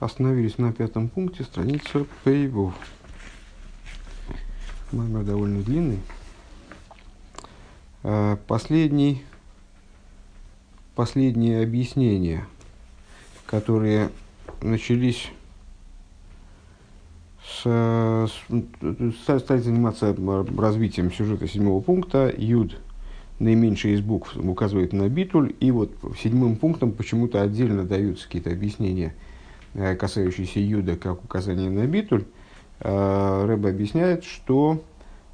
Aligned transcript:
Остановились 0.00 0.56
на 0.56 0.72
пятом 0.72 1.10
пункте, 1.10 1.44
страница 1.44 2.06
Пейвов. 2.24 2.72
Маймер 4.92 5.24
довольно 5.24 5.60
длинный. 5.62 5.98
А, 8.02 8.36
последний, 8.46 9.22
последние 10.94 11.62
объяснения, 11.62 12.46
которые 13.44 14.08
начались 14.62 15.28
с, 17.44 18.30
стали 19.26 19.60
заниматься 19.60 20.16
развитием 20.56 21.12
сюжета 21.12 21.46
седьмого 21.46 21.82
пункта. 21.82 22.34
Юд, 22.38 22.74
наименьший 23.38 23.92
из 23.92 24.00
букв, 24.00 24.34
указывает 24.34 24.94
на 24.94 25.10
битуль. 25.10 25.54
И 25.60 25.70
вот 25.70 25.92
седьмым 26.18 26.56
пунктом 26.56 26.92
почему-то 26.92 27.42
отдельно 27.42 27.84
даются 27.84 28.24
какие-то 28.24 28.50
объяснения– 28.50 29.14
касающийся 29.74 30.60
Юда 30.60 30.96
как 30.96 31.24
указание 31.24 31.70
на 31.70 31.86
битуль, 31.86 32.24
э, 32.80 33.46
Рэбе 33.46 33.70
объясняет, 33.70 34.24
что 34.24 34.82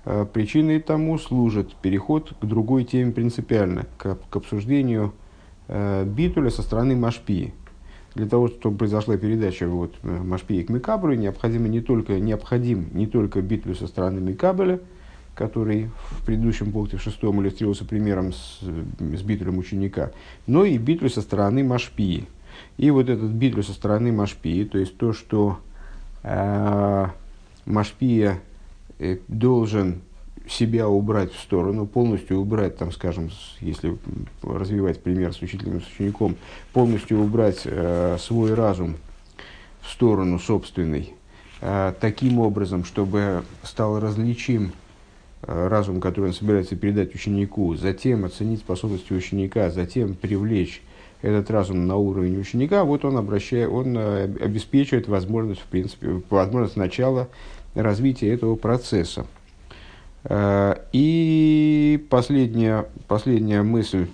э, 0.05 0.27
причиной 0.33 0.81
тому 0.81 1.19
служит 1.19 1.75
переход 1.77 2.33
к 2.41 2.45
другой 2.45 2.85
теме 2.85 3.13
принципиально, 3.13 3.87
к, 3.97 4.19
к 4.29 4.37
обсуждению 4.37 5.13
битуля 5.69 6.51
со 6.51 6.63
стороны 6.63 6.95
Машпии. 6.95 7.53
Для 8.15 8.27
того, 8.27 8.47
чтобы 8.47 8.79
произошла 8.79 9.17
передача 9.17 9.67
вот, 9.67 9.97
Машпии 10.05 10.63
к 10.63 10.69
Микабру, 10.69 11.15
необходимо 11.15 11.67
не 11.67 11.81
только, 11.81 12.21
необходим 12.21 12.87
не 12.93 13.09
только 13.09 13.43
битуль 13.43 13.75
со 13.75 13.89
стороны 13.89 14.21
Микабеля, 14.21 14.79
который 15.35 15.91
в 16.13 16.25
предыдущем 16.25 16.71
пункте 16.71 16.99
в 16.99 17.03
шестом 17.03 17.43
иллюстрировался 17.43 17.85
примером 17.85 18.33
с, 18.33 18.61
с 18.61 19.23
битулем 19.23 19.59
ученика, 19.59 20.13
но 20.47 20.65
и 20.65 20.79
битуль 20.79 21.11
со 21.11 21.21
стороны 21.21 21.65
Машпии– 21.65 22.29
и 22.77 22.91
вот 22.91 23.09
этот 23.09 23.31
битлю 23.31 23.63
со 23.63 23.73
стороны 23.73 24.13
Машпии, 24.13 24.65
то 24.65 24.79
есть 24.79 24.97
то, 24.97 25.13
что 25.13 25.59
э, 26.23 27.07
Машпия 27.65 28.41
э, 28.99 29.19
должен 29.29 30.03
себя 30.49 30.89
убрать 30.89 31.33
в 31.33 31.41
сторону, 31.41 31.87
полностью 31.87 32.39
убрать, 32.39 32.77
там, 32.77 32.93
скажем, 32.93 33.31
если 33.61 33.97
развивать 34.43 35.03
пример 35.03 35.33
с 35.33 35.43
учителем, 35.43 35.81
с 35.81 35.87
учеником, 35.87 36.37
полностью 36.73 37.21
убрать 37.21 37.63
э, 37.65 38.17
свой 38.21 38.55
разум 38.55 38.97
в 39.81 39.91
сторону 39.91 40.39
собственной, 40.39 41.15
э, 41.61 41.93
таким 42.01 42.39
образом, 42.39 42.85
чтобы 42.85 43.43
стал 43.63 43.99
различим 43.99 44.73
э, 45.43 45.69
разум, 45.69 46.01
который 46.01 46.27
он 46.27 46.35
собирается 46.35 46.77
передать 46.77 47.15
ученику, 47.15 47.75
затем 47.75 48.25
оценить 48.25 48.61
способности 48.61 49.13
ученика, 49.13 49.71
затем 49.71 50.15
привлечь 50.15 50.81
этот 51.27 51.51
разум 51.51 51.87
на 51.87 51.97
уровень 51.97 52.39
ученика, 52.39 52.85
вот 52.85 53.05
он, 53.05 53.17
обращает, 53.17 53.69
он 53.69 53.97
э, 53.99 54.25
обеспечивает 54.41 55.09
возможность, 55.09 55.61
в 55.61 55.67
принципе, 55.67 56.23
возможность 56.31 56.77
начала 56.77 57.29
развития 57.75 58.33
этого 58.33 58.55
процесса. 58.55 59.27
Э, 60.25 60.77
и 60.93 62.07
последняя, 62.09 62.87
последняя 63.09 63.63
мысль, 63.63 64.07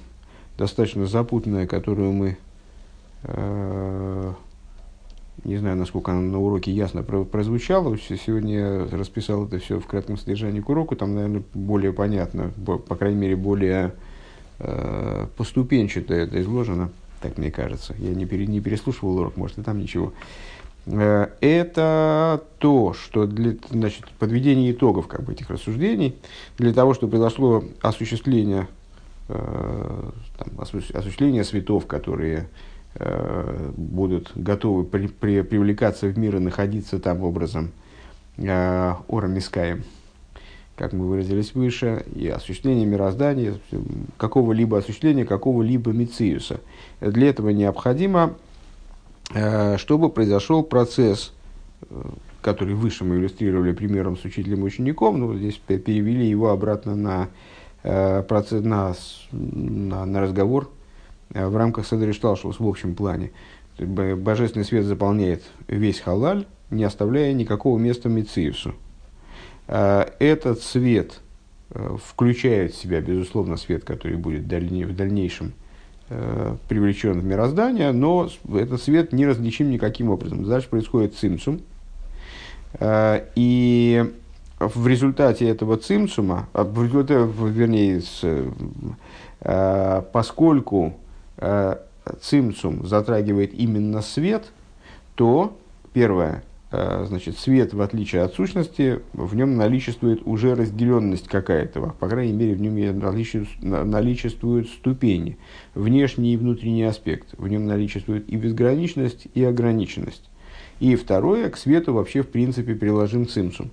достаточно 0.57 1.05
запутанная, 1.05 1.67
которую 1.67 2.13
мы, 2.13 2.39
э, 3.25 4.33
не 5.45 5.59
знаю, 5.59 5.77
насколько 5.77 6.13
она 6.13 6.23
на 6.23 6.41
уроке 6.41 6.73
ясно 6.73 7.03
прозвучала, 7.03 7.99
сегодня 7.99 8.89
расписал 8.91 9.45
это 9.47 9.59
все 9.59 9.79
в 9.79 9.87
кратком 9.87 10.17
содержании 10.17 10.61
к 10.61 10.69
уроку, 10.71 10.97
там, 10.97 11.15
наверное, 11.15 11.43
более 11.53 11.93
понятно, 11.93 12.53
по 12.65 12.97
крайней 12.97 13.19
мере, 13.19 13.37
более 13.37 13.93
поступенчато 15.37 16.15
это 16.15 16.41
изложено, 16.41 16.91
так 17.23 17.39
мне 17.39 17.51
кажется. 17.51 17.95
Я 17.99 18.11
не, 18.11 18.27
пере, 18.27 18.47
не 18.47 18.61
переслушивал 18.61 19.19
урок, 19.19 19.37
может, 19.37 19.59
и 19.59 19.63
там 19.63 19.79
ничего. 19.79 20.13
Э, 20.87 21.29
это 21.41 22.43
то, 22.59 22.93
что 22.93 23.27
для 23.27 23.55
значит, 23.71 24.09
подведения 24.19 24.73
итогов 24.73 25.07
как 25.07 25.23
бы, 25.23 25.33
этих 25.33 25.49
рассуждений, 25.49 26.17
для 26.59 26.73
того, 26.73 26.95
чтобы 26.95 27.13
произошло 27.13 27.65
осуществление, 27.81 28.69
э, 29.29 30.11
там, 30.39 30.49
осуществление 30.59 31.45
светов, 31.45 31.87
которые 31.87 32.49
э, 32.97 33.71
будут 33.77 34.33
готовы 34.35 34.85
при, 34.85 35.07
при, 35.07 35.43
привлекаться 35.43 36.09
в 36.09 36.19
мир 36.19 36.37
и 36.37 36.41
находиться 36.41 36.99
там 36.99 37.23
образом 37.23 37.71
э, 38.37 38.95
Ором 39.09 39.39
Искаем 39.39 39.85
как 40.83 40.93
мы 40.95 41.07
выразились 41.07 41.55
выше, 41.55 42.05
и 42.13 42.27
осуществление 42.27 42.87
мироздания, 42.87 43.55
какого-либо 44.17 44.79
осуществления 44.79 45.25
какого-либо 45.25 45.93
мициуса. 45.93 46.59
Для 47.01 47.29
этого 47.29 47.51
необходимо, 47.51 48.35
э, 49.33 49.77
чтобы 49.77 50.11
произошел 50.11 50.65
процесс, 50.65 51.35
э, 51.83 52.03
который 52.41 52.75
выше 52.75 53.05
мы 53.05 53.15
иллюстрировали 53.15 53.71
примером 53.71 54.17
с 54.17 54.25
учителем 54.25 54.63
и 54.63 54.65
учеником, 54.65 55.21
но 55.21 55.37
здесь 55.37 55.55
перевели 55.55 56.27
его 56.27 56.51
обратно 56.51 56.97
на, 56.97 57.29
э, 57.85 58.25
процесс, 58.25 58.65
на, 58.65 58.93
на, 59.31 60.05
на 60.05 60.21
разговор 60.21 60.69
в 61.31 61.57
рамках 61.57 61.87
Садришталшус 61.87 62.59
в 62.59 62.67
общем 62.67 62.97
плане. 62.97 63.31
Божественный 63.79 64.65
свет 64.65 64.85
заполняет 64.85 65.45
весь 65.69 66.01
халаль, 66.01 66.45
не 66.71 66.83
оставляя 66.83 67.33
никакого 67.35 67.79
места 67.79 68.09
Мициусу. 68.09 68.75
Э, 69.69 70.07
этот 70.19 70.61
свет 70.61 71.21
э, 71.71 71.97
включает 72.05 72.73
в 72.73 72.77
себя, 72.77 73.01
безусловно, 73.01 73.57
свет, 73.57 73.85
который 73.85 74.17
будет 74.17 74.43
в 74.43 74.97
дальнейшем 74.97 75.53
э, 76.09 76.57
привлечен 76.69 77.21
в 77.21 77.25
мироздание, 77.25 77.93
но 77.93 78.29
этот 78.55 78.83
свет 78.83 79.13
не 79.13 79.27
различим 79.27 79.71
никаким 79.71 80.11
образом. 80.11 80.45
Дальше 80.45 80.69
происходит 80.69 81.15
цимсум. 81.15 81.61
И 82.81 84.13
в 84.59 84.87
результате 84.87 85.47
этого 85.47 85.77
цимсума, 85.77 86.49
а, 86.55 86.65
в 86.65 86.83
результате, 86.83 87.27
вернее, 87.27 88.01
поскольку 90.11 90.95
цимсум 92.23 92.87
затрагивает 92.87 93.53
именно 93.53 94.01
свет, 94.01 94.51
то, 95.17 95.55
первое, 95.93 96.43
значит, 96.73 97.39
свет, 97.39 97.75
в 97.75 97.83
отличие 97.83 98.23
от 98.23 98.35
сущности, 98.35 99.01
в 99.13 99.37
нем 99.37 99.57
наличествует 99.57 100.23
уже 100.25 100.55
разделенность 100.55 101.29
какая-то, 101.29 101.95
по 101.99 102.09
крайней 102.09 102.33
мере, 102.33 102.55
в 102.55 102.61
нем 102.63 102.99
наличествуют 103.61 104.69
ступени, 104.69 105.37
внешний 105.75 106.33
и 106.33 106.37
внутренний 106.39 106.85
аспект, 106.85 107.35
в 107.37 107.47
нем 107.47 107.67
наличествует 107.67 108.27
и 108.29 108.37
безграничность, 108.37 109.27
и 109.35 109.45
ограниченность. 109.45 110.31
И 110.81 110.97
второе, 110.97 111.51
к 111.51 111.59
свету 111.59 111.93
вообще, 111.93 112.23
в 112.23 112.29
принципе, 112.29 112.75
приложим 112.75 113.29
цимсум. 113.29 113.71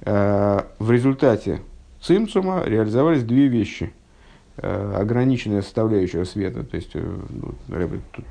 Э, 0.00 0.62
в 0.78 0.90
результате 0.90 1.60
цимсума 2.00 2.62
реализовались 2.64 3.24
две 3.24 3.46
вещи. 3.48 3.92
Э, 4.56 4.94
ограниченная 4.96 5.60
составляющая 5.60 6.24
света, 6.24 6.64
то 6.64 6.76
есть, 6.76 6.94
ну, 6.94 7.54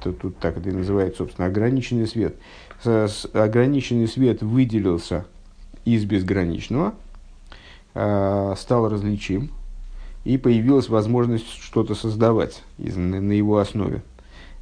тут, 0.04 0.20
тут 0.20 0.38
так 0.38 0.58
это 0.58 0.70
и 0.70 0.74
называется, 0.74 1.20
собственно, 1.20 1.48
ограниченный 1.48 2.08
свет– 2.08 2.36
ограниченный 2.84 4.08
свет 4.08 4.42
выделился 4.42 5.26
из 5.86 6.06
безграничного, 6.06 6.94
а, 7.96 8.56
стал 8.58 8.90
различим, 8.90 9.52
и 10.26 10.38
появилась 10.38 10.90
возможность 10.90 11.50
что-то 11.62 11.96
создавать 11.96 12.64
из, 12.78 12.96
на 12.96 13.32
его 13.32 13.58
основе. 13.58 14.02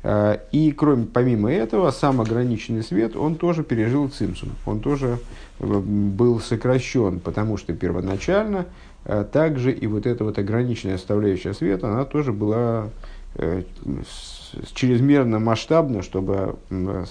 А, 0.04 0.40
и 0.52 0.72
кроме, 0.72 1.06
помимо 1.06 1.52
этого, 1.52 1.92
сам 1.92 2.22
ограниченный 2.22 2.84
свет, 2.84 3.16
он 3.16 3.36
тоже 3.36 3.64
пережил 3.64 4.08
цимсум, 4.10 4.52
он 4.66 4.80
тоже 4.80 5.20
э, 5.60 5.66
был 5.66 6.40
сокращен, 6.40 7.20
потому 7.20 7.58
что 7.58 7.74
первоначально 7.74 8.68
а, 9.06 9.24
также 9.24 9.72
и 9.72 9.88
вот 9.88 10.06
эта 10.06 10.24
вот 10.24 10.38
ограниченная 10.38 10.98
составляющая 10.98 11.54
света, 11.54 11.92
она 11.92 12.06
тоже 12.06 12.32
была 12.32 12.90
э, 13.36 13.64
чрезмерно 14.74 15.40
масштабно, 15.40 16.02
чтобы 16.02 16.56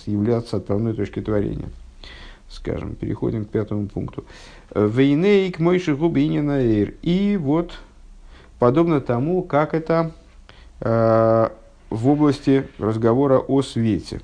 являться 0.06 0.56
отправной 0.58 0.94
точкой 0.94 1.22
творения. 1.22 1.68
Скажем, 2.48 2.94
переходим 2.94 3.44
к 3.44 3.48
пятому 3.48 3.88
пункту. 3.88 4.24
Вейнейк 4.74 5.59
мойши 5.59 5.97
губинина 5.97 6.60
И 7.03 7.36
вот, 7.36 7.72
подобно 8.59 9.00
тому, 9.00 9.42
как 9.42 9.74
это 9.74 10.12
э, 10.80 11.48
в 11.91 12.09
области 12.09 12.68
разговора 12.78 13.39
о 13.39 13.62
свете. 13.62 14.21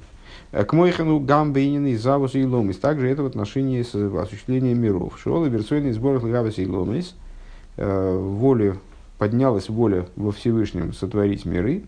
К 0.53 0.71
Мойхану 0.75 1.19
Гамбейнин 1.19 1.87
и 1.87 1.97
Завус 1.97 2.35
и 2.35 2.45
Ломис. 2.45 2.77
Также 2.77 3.09
это 3.09 3.23
в 3.23 3.27
отношении 3.27 3.83
с 3.83 3.95
осуществлением 3.95 4.81
миров. 4.81 5.19
Шиола 5.19 5.47
версойный 5.47 5.93
сбор 5.93 6.21
Гавус 6.21 6.59
и 6.59 6.67
Ломис. 6.67 7.15
Э, 7.79 8.17
воля, 8.17 8.77
поднялась 9.19 9.69
воля 9.71 10.07
во 10.15 10.31
Всевышнем 10.31 10.93
сотворить 10.93 11.47
миры. 11.47 11.85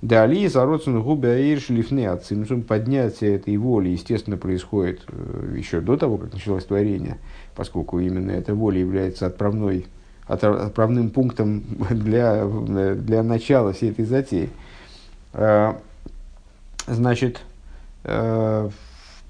Дали 0.00 0.46
зароцен 0.46 1.02
губы 1.02 1.28
аир 1.28 1.60
шлифны 1.60 2.06
от 2.06 2.24
Поднятие 2.68 3.34
этой 3.34 3.56
воли, 3.56 3.88
естественно, 3.88 4.36
происходит 4.36 5.00
э, 5.08 5.54
еще 5.56 5.80
до 5.80 5.96
того, 5.96 6.18
как 6.18 6.32
началось 6.32 6.64
творение, 6.64 7.18
поскольку 7.56 7.98
именно 7.98 8.30
эта 8.30 8.54
воля 8.54 8.78
является 8.78 9.26
отправной, 9.26 9.86
отправным 10.28 11.10
пунктом 11.10 11.64
для, 11.90 12.46
для 12.94 13.24
начала 13.24 13.72
всей 13.72 13.90
этой 13.90 14.04
затеи. 14.04 14.50
А, 15.32 15.76
значит, 16.86 17.40
по 18.04 18.70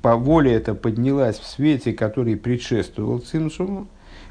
воле 0.03 0.53
это 0.53 0.75
поднялась 0.75 1.39
в 1.39 1.47
свете, 1.47 1.95
который 1.95 2.37
предшествовал 2.37 3.21
цимсуму, 3.21 3.89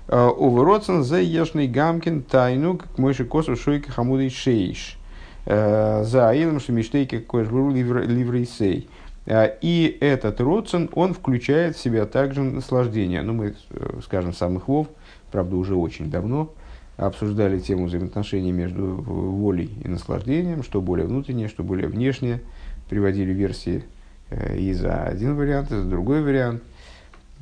Овероцен 0.07 1.03
за 1.03 1.19
ешный 1.19 1.67
гамкин 1.67 2.21
тайну, 2.21 2.77
как 2.77 2.97
мой 2.97 3.13
косу 3.13 3.55
шойка 3.57 3.91
хамудой 3.91 4.29
шейш. 4.29 4.97
За 5.47 6.29
аилом 6.29 6.59
шемиштейки 6.59 7.19
какой 7.19 7.45
же 7.45 7.51
ливрейсей. 7.51 8.89
И 9.29 9.97
этот 10.01 10.41
родцен, 10.41 10.89
он 10.93 11.13
включает 11.13 11.77
в 11.77 11.79
себя 11.79 12.05
также 12.05 12.43
наслаждение. 12.43 13.21
Ну, 13.21 13.33
мы, 13.33 13.55
скажем, 14.03 14.33
самых 14.33 14.67
вов, 14.67 14.87
правда, 15.31 15.55
уже 15.55 15.75
очень 15.75 16.11
давно, 16.11 16.53
обсуждали 16.97 17.59
тему 17.59 17.85
взаимоотношений 17.85 18.51
между 18.51 18.85
волей 18.85 19.69
и 19.83 19.87
наслаждением, 19.87 20.63
что 20.63 20.81
более 20.81 21.07
внутреннее, 21.07 21.47
что 21.47 21.63
более 21.63 21.87
внешнее. 21.87 22.41
Приводили 22.89 23.33
версии 23.33 23.83
э, 24.29 24.57
и 24.57 24.71
за 24.73 25.03
один 25.03 25.35
вариант, 25.35 25.71
и 25.71 25.75
за 25.75 25.83
другой 25.83 26.23
вариант 26.23 26.63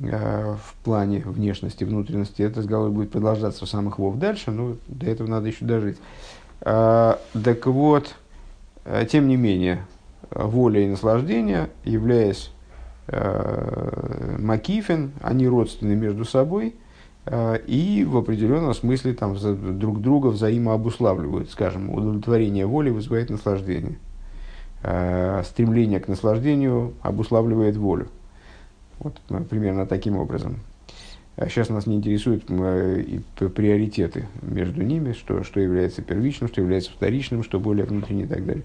э, 0.00 0.56
в 0.56 0.74
плане 0.84 1.20
внешности, 1.20 1.84
внутренности. 1.84 2.42
Этот 2.42 2.58
разговор 2.58 2.90
будет 2.90 3.12
продолжаться 3.12 3.64
в 3.64 3.68
самых 3.68 4.00
вов 4.00 4.16
дальше, 4.16 4.50
но 4.50 4.76
до 4.88 5.06
этого 5.06 5.28
надо 5.28 5.46
еще 5.46 5.64
дожить. 5.64 5.98
А, 6.68 7.20
так 7.44 7.66
вот, 7.66 8.14
э, 8.84 9.06
тем 9.10 9.28
не 9.28 9.36
менее, 9.36 9.86
воля 10.30 10.80
и 10.80 10.88
наслаждение, 10.88 11.70
являясь 11.84 12.50
Макифин, 14.38 15.12
они 15.22 15.46
родственны 15.46 15.94
между 15.94 16.24
собой– 16.24 16.74
Э, 17.26 17.58
и 17.66 18.04
в 18.04 18.16
определенном 18.16 18.72
смысле 18.72 19.12
там, 19.12 19.36
друг 19.78 20.00
друга 20.00 20.28
взаимообуславливают. 20.28 21.50
Скажем, 21.50 21.90
удовлетворение 21.90 22.66
воли 22.66 22.90
вызывает 22.90 23.30
наслаждение. 23.30 23.98
Э, 24.82 25.42
стремление 25.44 26.00
к 26.00 26.08
наслаждению 26.08 26.94
обуславливает 27.02 27.76
волю. 27.76 28.08
Вот 29.00 29.20
примерно 29.50 29.86
таким 29.86 30.16
образом. 30.16 30.60
Сейчас 31.38 31.68
нас 31.68 31.86
не 31.86 31.96
интересуют 31.96 32.46
приоритеты 32.46 34.26
между 34.40 34.82
ними, 34.82 35.12
что, 35.12 35.44
что 35.44 35.60
является 35.60 36.00
первичным, 36.00 36.48
что 36.48 36.62
является 36.62 36.90
вторичным, 36.90 37.44
что 37.44 37.60
более 37.60 37.84
внутреннее 37.84 38.24
и 38.24 38.28
так 38.28 38.46
далее. 38.46 38.64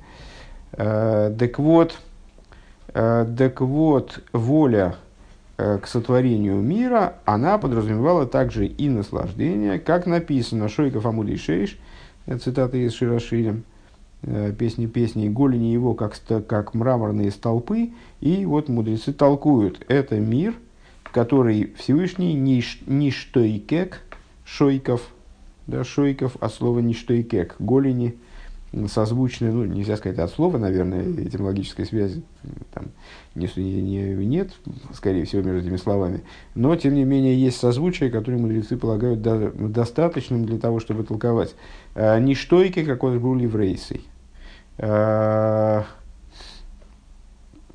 Э, 0.73 1.35
так 1.37 1.59
вот, 1.59 1.99
так 2.93 3.61
вот, 3.61 4.21
воля 4.31 4.95
Э, 5.61 5.77
к 5.77 5.85
сотворению 5.85 6.55
мира, 6.55 7.17
она 7.23 7.59
подразумевала 7.59 8.25
также 8.25 8.65
и 8.65 8.89
наслаждение, 8.89 9.77
как 9.77 10.07
написано 10.07 10.67
Шойков 10.67 11.05
Амуди 11.05 11.35
Шейш, 11.35 11.77
э, 12.25 12.35
цитата 12.39 12.77
из 12.77 12.93
Широширим, 12.93 13.63
э, 14.23 14.53
песни 14.57 14.87
песни, 14.87 15.29
голени 15.29 15.67
его 15.67 15.93
как, 15.93 16.15
как 16.47 16.73
мраморные 16.73 17.29
столпы, 17.29 17.91
и 18.21 18.43
вот 18.43 18.69
мудрецы 18.69 19.13
толкуют, 19.13 19.85
это 19.87 20.19
мир, 20.19 20.55
который 21.11 21.73
Всевышний 21.77 22.33
ниш, 22.33 22.79
ништойкек, 22.87 24.01
шойков, 24.45 25.01
да, 25.67 25.83
шойков, 25.83 26.35
от 26.39 26.53
слова 26.53 26.79
ништойкек, 26.79 27.55
голени– 27.59 28.15
созвучны, 28.87 29.51
ну, 29.51 29.65
нельзя 29.65 29.97
сказать 29.97 30.17
от 30.19 30.31
слова, 30.31 30.57
наверное, 30.57 31.03
этимологической 31.03 31.85
связи 31.85 32.23
там 32.73 32.85
не, 33.35 33.47
не, 33.57 34.25
нет, 34.25 34.51
скорее 34.93 35.25
всего, 35.25 35.41
между 35.41 35.67
этими 35.67 35.77
словами. 35.77 36.23
Но, 36.55 36.75
тем 36.77 36.93
не 36.93 37.03
менее, 37.03 37.39
есть 37.39 37.57
созвучие, 37.57 38.09
которые 38.09 38.41
мудрецы 38.41 38.77
полагают 38.77 39.21
до, 39.21 39.51
достаточным 39.51 40.45
для 40.45 40.57
того, 40.57 40.79
чтобы 40.79 41.03
толковать. 41.03 41.53
А, 41.95 42.17
не 42.19 42.33
штойки, 42.33 42.85
как 42.85 43.03
он 43.03 43.19
был 43.19 43.35
еврейсой. 43.37 44.01
А, 44.77 45.85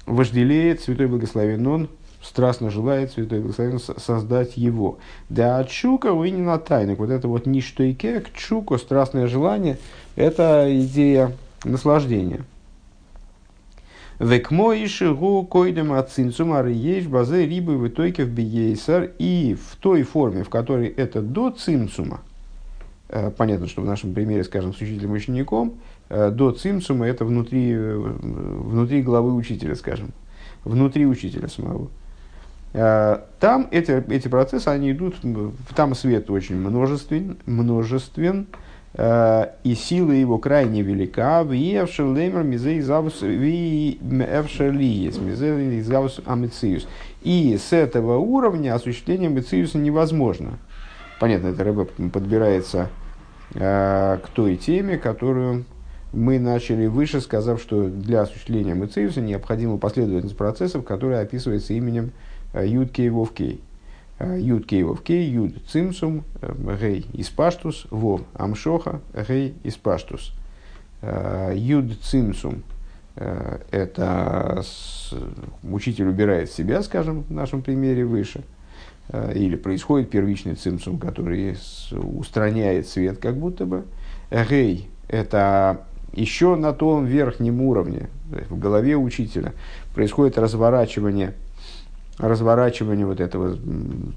вожделеет 0.07 0.81
святой 0.81 1.09
благословен 1.09 1.67
он, 1.67 1.91
страстно 2.27 2.71
желает 2.71 3.13
святой 3.13 3.41
благословен 3.41 3.79
создать 3.79 4.57
его. 4.57 4.99
Да 5.29 5.59
от 5.59 5.69
чука 5.69 6.13
вы 6.13 6.31
не 6.31 6.43
на 6.43 6.59
тайник. 6.59 6.99
Вот 6.99 7.11
это 7.11 7.29
вот 7.29 7.47
не 7.47 7.61
штойке, 7.61 8.21
к 8.21 8.33
чуку, 8.33 8.79
страстное 8.79 9.27
желание– 9.27 9.79
это 10.17 10.67
идея 10.69 11.33
наслаждения. 11.65 12.41
Век 14.19 14.51
моиши 14.51 15.15
гу 15.15 15.45
койдем 15.45 15.93
ацинцум 15.93 16.67
ешь 16.69 17.07
базе 17.07 17.47
рибы 17.47 17.77
в 17.77 17.87
итоге 17.87 18.25
в 18.25 18.31
биейсар. 18.31 19.11
И 19.19 19.55
в 19.55 19.77
той 19.77 20.03
форме, 20.05 20.43
в 20.43 20.49
которой 20.49 20.89
это 20.89 21.21
до 21.21 21.51
цимцума, 21.51 22.23
э, 23.11 23.31
понятно, 23.31 23.67
что 23.67 23.83
в 23.83 23.85
нашем 23.85 24.15
примере, 24.15 24.43
скажем, 24.43 24.73
с 24.73 24.81
учителем 24.81 25.13
учеником, 25.13 25.75
э, 26.09 26.31
до 26.31 26.53
цимцума 26.53 27.07
это 27.07 27.27
внутри, 27.27 27.73
э, 27.73 27.97
внутри 27.99 29.03
главы 29.03 29.35
учителя, 29.35 29.75
скажем, 29.75 30.13
внутри 30.65 31.05
учителя 31.05 31.49
самого. 31.49 31.91
Там 32.77 33.69
эти, 33.71 34.05
эти 34.13 34.29
процессы, 34.29 34.69
они 34.69 34.93
идут, 34.93 35.17
там 35.75 35.95
свет 35.95 36.29
очень 36.31 36.57
множествен, 36.57 37.39
множествен, 37.47 38.49
Э, 38.99 39.49
и 39.63 39.75
сила 39.75 40.13
его 40.13 40.39
крайне 40.39 40.81
велика. 40.83 41.43
И 47.23 47.59
с 47.59 47.73
этого 47.73 48.17
уровня 48.17 48.75
осуществление 48.75 49.29
мециуса 49.29 49.77
невозможно. 49.79 50.59
Понятно, 51.21 51.49
это 51.49 51.65
рыба 51.65 51.85
подбирается 51.85 52.89
э, 53.55 54.19
к 54.25 54.29
той 54.29 54.57
теме, 54.57 54.97
которую 54.97 55.67
мы 56.15 56.39
начали 56.39 56.87
выше, 56.87 57.21
сказав, 57.21 57.61
что 57.61 57.89
для 57.89 58.23
осуществления 58.23 58.73
мециуса 58.75 59.21
необходима 59.21 59.77
последовательность 59.77 60.39
процессов, 60.39 60.85
которая 60.85 61.23
описывается 61.23 61.75
именем 61.75 62.13
э, 62.63 62.67
Юдкей 62.67 63.09
Вовкей. 63.11 63.61
Э, 64.19 64.39
юд 64.41 64.67
кейвов 64.67 65.03
кей, 65.03 65.29
юд 65.29 65.57
цимсум, 65.69 66.25
э, 66.41 66.77
гей 66.81 67.07
испаштус, 67.13 67.87
вов 67.91 68.23
амшоха, 68.33 69.01
гей 69.29 69.55
испаштус. 69.63 70.33
Э, 71.03 71.53
юд 71.55 72.01
цимсум– 72.03 72.63
это 73.17 74.63
учитель 75.63 76.09
убирает 76.09 76.51
себя, 76.51 76.83
скажем, 76.83 77.23
в 77.23 77.31
нашем 77.31 77.63
примере 77.63 78.05
выше, 78.05 78.43
или 79.35 79.57
происходит 79.57 80.11
первичный 80.11 80.55
цимсум, 80.55 80.99
который 80.99 81.57
устраняет 81.93 82.87
свет 82.87 83.17
как 83.17 83.39
будто 83.39 83.65
бы. 83.65 83.85
Гей– 84.31 84.91
это 85.09 85.87
еще 86.13 86.57
на 86.57 86.75
том 86.75 87.07
верхнем 87.07 87.63
уровне, 87.63 88.11
в 88.51 88.59
голове 88.59 88.97
учителя, 88.97 89.55
происходит 89.95 90.37
разворачивание– 90.37 91.33
разворачивание 92.19 93.07
вот 93.07 93.21
этого, 93.21 93.57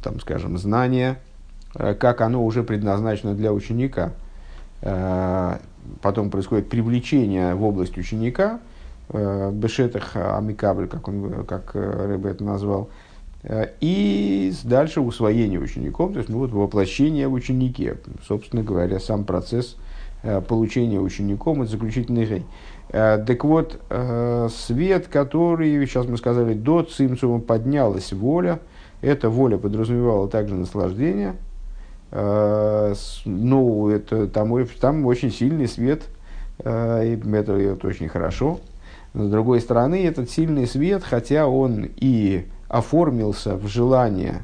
там, 0.02 0.20
скажем, 0.20 0.58
знания, 0.58 1.20
э, 1.76 1.94
как 1.94 2.22
оно 2.22 2.44
уже 2.44 2.64
предназначено 2.64 3.34
для 3.34 3.52
ученика. 3.54 4.14
Э, 4.82 5.58
потом 6.02 6.30
происходит 6.30 6.70
привлечение 6.70 7.56
в 7.56 7.64
область 7.64 7.98
ученика, 7.98 8.60
э, 9.10 9.52
бешетах 9.54 10.16
амикабль, 10.16 10.88
как, 10.88 11.08
он, 11.08 11.46
как 11.46 11.76
Рэбе 11.76 12.32
это 12.32 12.44
назвал, 12.44 12.90
и 13.80 14.54
дальше 14.66 15.00
усвоение 15.00 15.62
учеником, 15.62 16.12
то 16.12 16.20
есть 16.20 16.28
ну, 16.28 16.40
вот 16.40 16.52
воплощение 16.52 17.30
в 17.30 17.34
ученике, 17.34 17.96
собственно 18.28 18.64
говоря, 18.64 19.00
сам 19.00 19.24
процесс 19.24 19.78
получения 20.50 21.00
учеником– 21.00 21.62
это 21.64 21.72
заключительный 21.72 22.26
рей. 22.26 22.46
Э, 22.92 23.24
так 23.26 23.44
вот, 23.44 23.80
э, 23.90 24.50
свет, 24.52 25.08
который, 25.08 25.86
сейчас 25.86 26.08
мы 26.08 26.18
сказали, 26.18 26.54
до 26.54 26.84
цимцума 26.84 27.40
поднялась 27.40 28.12
воля, 28.12 28.60
эта 29.02 29.30
воля 29.30 29.58
подразумевала 29.58 30.28
также 30.28 30.56
наслаждение, 30.56 31.36
э, 32.12 32.94
ну, 33.26 33.90
это, 33.90 34.28
там, 34.28 34.66
там 34.82 35.06
очень 35.06 35.32
сильный 35.32 35.68
свет, 35.68 36.04
и 36.60 36.64
это, 36.64 37.54
это 37.54 37.88
очень 37.88 38.10
хорошо. 38.10 38.60
С 39.14 39.30
другой 39.30 39.62
стороны, 39.62 40.06
этот 40.06 40.30
сильный 40.30 40.68
свет, 40.68 41.04
хотя 41.04 41.48
он 41.48 41.88
и 41.96 42.48
оформился 42.68 43.56
в 43.56 43.66
желание 43.68 44.44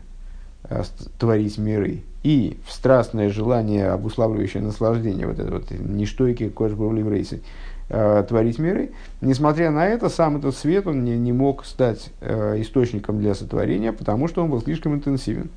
творить 1.19 1.57
миры, 1.57 2.03
и 2.23 2.57
в 2.65 2.71
страстное 2.71 3.29
желание, 3.29 3.89
обуславливающее 3.89 4.63
наслаждение, 4.63 5.27
вот 5.27 5.39
это 5.39 5.51
вот 5.51 5.71
ништойки 5.71 6.47
кожбурли 6.47 7.01
в 7.01 7.11
рейсе, 7.11 7.41
творить 7.87 8.57
миры. 8.57 8.91
Несмотря 9.21 9.69
на 9.69 9.85
это, 9.85 10.09
сам 10.09 10.37
этот 10.37 10.55
свет 10.55 10.87
он 10.87 11.03
не, 11.03 11.17
не 11.17 11.31
мог 11.31 11.65
стать 11.65 12.09
э, 12.19 12.59
источником 12.59 13.19
для 13.19 13.35
сотворения, 13.35 13.91
потому 13.93 14.27
что 14.27 14.43
он 14.43 14.49
был 14.49 14.61
слишком 14.61 14.95
интенсивен. 14.95 15.49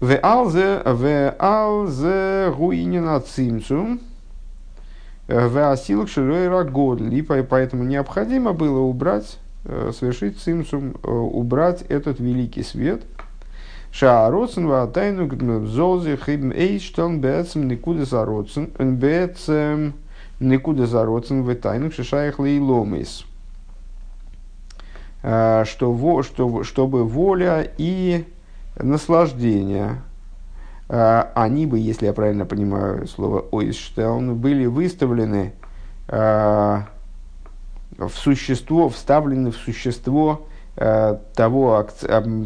В 0.00 0.16
алзе, 0.22 0.82
в 0.84 1.34
алзе 1.38 2.52
руинина 2.56 3.20
цимцум, 3.20 4.00
э, 5.26 5.48
в 5.48 5.72
асилк 5.72 6.08
широйра 6.08 6.62
годли, 6.62 7.20
поэтому 7.22 7.82
необходимо 7.82 8.52
было 8.52 8.80
убрать, 8.80 9.38
э, 9.64 9.90
совершить 9.98 10.38
цимцум, 10.38 10.94
э, 11.02 11.10
убрать 11.10 11.82
этот 11.82 12.20
великий 12.20 12.62
свет– 12.62 13.02
Шаароцен 13.94 14.66
ватайну 14.66 15.66
золзе 15.66 16.16
хибм 16.16 16.50
эйштон 16.50 17.20
бецем 17.20 17.68
никуда 17.68 18.04
зароцен 18.04 18.72
бецем 18.96 19.94
никуда 20.40 20.86
зароцен 20.86 21.42
в 21.42 21.54
тайну 21.54 21.90
шишаях 21.90 22.38
лейломис. 22.38 23.24
что, 25.22 26.22
что, 26.22 26.64
чтобы 26.64 27.04
воля 27.04 27.66
и 27.78 28.24
наслаждение, 28.76 30.02
они 30.88 31.66
бы, 31.66 31.78
если 31.78 32.06
я 32.06 32.12
правильно 32.12 32.44
понимаю 32.44 33.06
слово 33.06 33.46
ойштаун, 33.50 34.34
были 34.36 34.66
выставлены 34.66 35.52
в 36.06 36.84
существо, 38.12 38.88
вставлены 38.90 39.50
в 39.50 39.56
существо 39.56 40.46
того, 40.76 41.86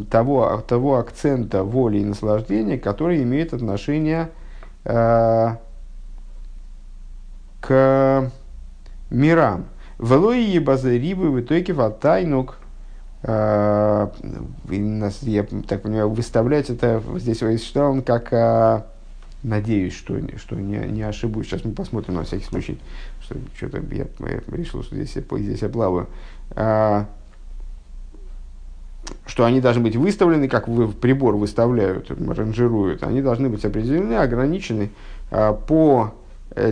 того, 0.09 0.63
того 0.67 0.97
акцента 0.97 1.63
воли 1.63 1.97
и 1.97 2.05
наслаждения, 2.05 2.77
который 2.77 3.23
имеет 3.23 3.53
отношение 3.53 4.29
к 4.83 5.59
мирам. 9.09 9.65
Велои 9.99 10.41
ебазы 10.41 10.97
рибы 10.97 11.29
в 11.29 11.41
итоге 11.41 11.73
ватайнук. 11.73 12.57
Я 13.21 14.09
так 15.67 15.81
понимаю, 15.81 16.09
выставлять 16.09 16.69
это 16.69 17.03
здесь 17.17 17.41
что 17.61 17.89
он 17.89 18.01
как 18.01 18.87
надеюсь, 19.43 19.93
что, 19.93 20.17
что 20.37 20.55
не, 20.55 20.77
не 20.77 21.01
ошибусь. 21.01 21.47
Сейчас 21.47 21.65
мы 21.65 21.73
посмотрим 21.73 22.15
на 22.15 22.23
всякий 22.23 22.45
случай, 22.45 22.79
что 23.21 23.35
что-то 23.55 23.79
я, 23.93 24.07
я 24.19 24.41
решил, 24.55 24.83
что 24.83 24.95
здесь, 24.95 25.11
здесь 25.11 25.61
я 25.61 25.69
плаваю. 25.69 26.07
А, 26.51 27.05
что 29.25 29.45
они 29.45 29.59
должны 29.61 29.83
быть 29.83 29.95
выставлены, 29.95 30.47
как 30.47 30.67
в 30.67 30.93
прибор 30.93 31.35
выставляют, 31.35 32.11
ранжируют, 32.11 33.03
они 33.03 33.21
должны 33.21 33.49
быть 33.49 33.63
определены, 33.65 34.15
ограничены 34.15 34.91
а, 35.31 35.53
по 35.53 36.13
Э, 36.13 36.18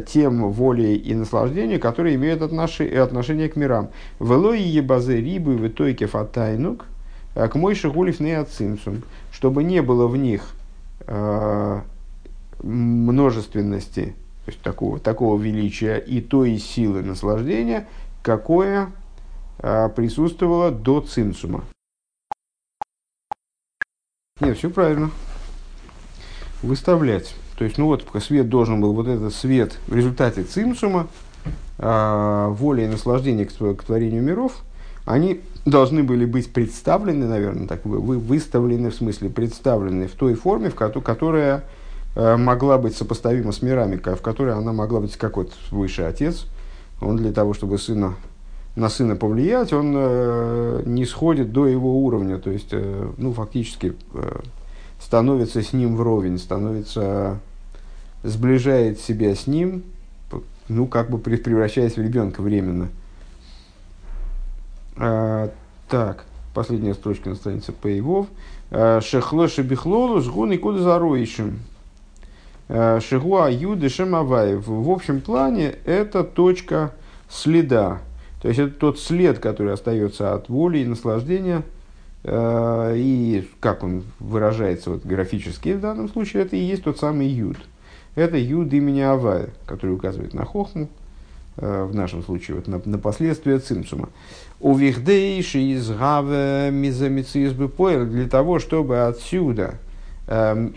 тем 0.06 0.52
воли 0.52 0.96
и 0.96 1.14
наслаждения, 1.14 1.80
которые 1.80 2.16
имеют 2.16 2.42
отношение, 2.42 2.94
э, 2.94 3.02
отношение 3.02 3.50
к 3.50 3.56
мирам. 3.56 3.90
Велой 4.20 4.62
ебазе 4.62 5.22
рибы 5.22 5.56
в 5.56 5.68
итоге 5.68 6.08
фатайнук, 6.08 6.86
э, 7.36 7.48
к 7.48 7.56
мой 7.56 7.76
шагулев 7.76 8.20
не 8.20 8.34
ацимсум, 8.34 9.04
чтобы 9.32 9.64
не 9.64 9.82
было 9.82 10.08
в 10.08 10.18
них 10.18 10.54
э, 11.08 11.82
множественности, 12.64 14.16
то 14.46 14.52
есть 14.52 14.62
такого, 14.62 15.00
такого 15.00 15.42
величия 15.42 15.98
и 15.98 16.22
той 16.22 16.58
силы 16.58 17.02
наслаждения, 17.04 17.88
какое 18.22 18.92
э, 19.60 19.90
присутствовало 19.96 20.72
до 20.72 21.02
цимсума. 21.02 21.64
Нет, 24.40 24.58
все 24.58 24.70
правильно. 24.70 25.12
Выставлять. 26.62 27.36
То 27.58 27.64
есть, 27.64 27.78
ну 27.80 27.88
вот, 27.88 28.06
свет 28.22 28.50
должен 28.50 28.80
был, 28.82 28.94
вот 28.94 29.08
этот 29.08 29.34
свет 29.34 29.80
в 29.88 29.96
результате 29.96 30.44
цимсума, 30.44 31.08
э, 31.80 32.48
воли 32.50 32.84
и 32.84 32.88
наслаждения 32.88 33.46
к, 33.46 33.52
к 33.52 33.84
творению 33.84 34.22
миров, 34.22 34.64
они 35.06 35.42
должны 35.66 36.04
были 36.04 36.26
быть 36.26 36.54
представлены, 36.54 37.26
наверное, 37.26 37.68
так 37.68 37.84
вы, 37.84 38.20
выставлены, 38.20 38.92
в 38.92 38.96
смысле 38.96 39.30
представлены 39.30 40.08
в 40.08 40.12
той 40.12 40.36
форме, 40.36 40.70
в 40.70 40.76
ко- 40.76 40.90
которая 41.02 41.64
э, 42.16 42.38
могла 42.38 42.78
быть 42.78 42.96
сопоставима 42.96 43.52
с 43.52 43.64
мирами, 43.64 43.96
в 43.96 44.22
которой 44.22 44.54
она 44.54 44.72
могла 44.72 45.00
быть 45.00 45.18
как 45.18 45.38
вот 45.38 45.52
высший 45.72 46.08
отец. 46.08 46.46
Он 47.02 47.18
для 47.18 47.32
того, 47.32 47.56
чтобы 47.56 47.80
сына, 47.80 48.16
на 48.76 48.90
сына 48.90 49.16
повлиять, 49.16 49.74
он 49.74 49.94
э, 49.96 50.84
не 50.86 51.06
сходит 51.06 51.52
до 51.52 51.66
его 51.66 52.04
уровня, 52.06 52.38
то 52.38 52.52
есть, 52.52 52.70
э, 52.72 53.10
ну, 53.18 53.34
фактически 53.34 53.96
э, 54.14 54.40
становится 55.00 55.64
с 55.64 55.74
ним 55.74 55.96
вровень, 55.96 56.38
становится 56.38 57.40
сближает 58.28 59.00
себя 59.00 59.34
с 59.34 59.48
ним, 59.48 59.84
ну, 60.70 60.86
как 60.86 61.10
бы 61.10 61.18
превращаясь 61.18 61.96
в 61.96 62.02
ребенка 62.02 62.42
временно. 62.42 62.90
А, 64.98 65.50
так, 65.88 66.26
последняя 66.54 66.94
строчка 66.94 67.30
на 67.30 67.36
странице 67.36 67.72
Пейвов. 67.72 68.28
А, 68.70 69.00
Шехло 69.00 69.48
шебихлолу 69.48 70.20
жгун 70.22 70.52
и 70.52 70.58
куда 70.58 70.80
зароишим. 70.80 71.60
А, 72.68 73.00
Шигуа 73.00 73.50
юды 73.50 73.88
шемаваев. 73.88 74.68
В 74.68 74.90
общем 74.90 75.22
плане 75.22 75.76
это 75.86 76.24
точка 76.24 76.94
следа. 77.30 78.00
То 78.42 78.50
есть 78.50 78.60
это 78.60 78.74
тот 78.74 79.00
след, 79.00 79.40
который 79.40 79.74
остается 79.74 80.34
от 80.34 80.50
воли 80.50 80.80
и 80.80 80.86
наслаждения. 80.86 81.64
И 82.30 83.50
как 83.62 83.84
он 83.84 84.04
выражается 84.20 84.90
вот, 84.90 85.06
графически 85.06 85.74
в 85.74 85.80
данном 85.80 86.10
случае, 86.10 86.44
это 86.44 86.58
и 86.58 86.60
есть 86.60 86.84
тот 86.84 87.00
самый 87.00 87.28
юд 87.28 87.58
это 88.18 88.38
юд 88.38 88.74
имени 88.74 89.02
Авая, 89.02 89.50
который 89.68 89.92
указывает 89.92 90.34
на 90.34 90.44
хохму, 90.44 90.90
э, 91.58 91.84
в 91.84 91.94
нашем 91.94 92.24
случае 92.24 92.58
вот, 92.58 92.68
на, 92.68 92.82
на 92.84 92.98
последствия 92.98 93.60
цимсума. 93.60 94.10
У 94.60 94.76
вихдейши 94.76 95.60
из 95.60 95.88
мизамициус 95.90 97.54
для 98.10 98.28
того, 98.28 98.58
чтобы 98.58 99.06
отсюда 99.06 99.76
э, 100.26 100.70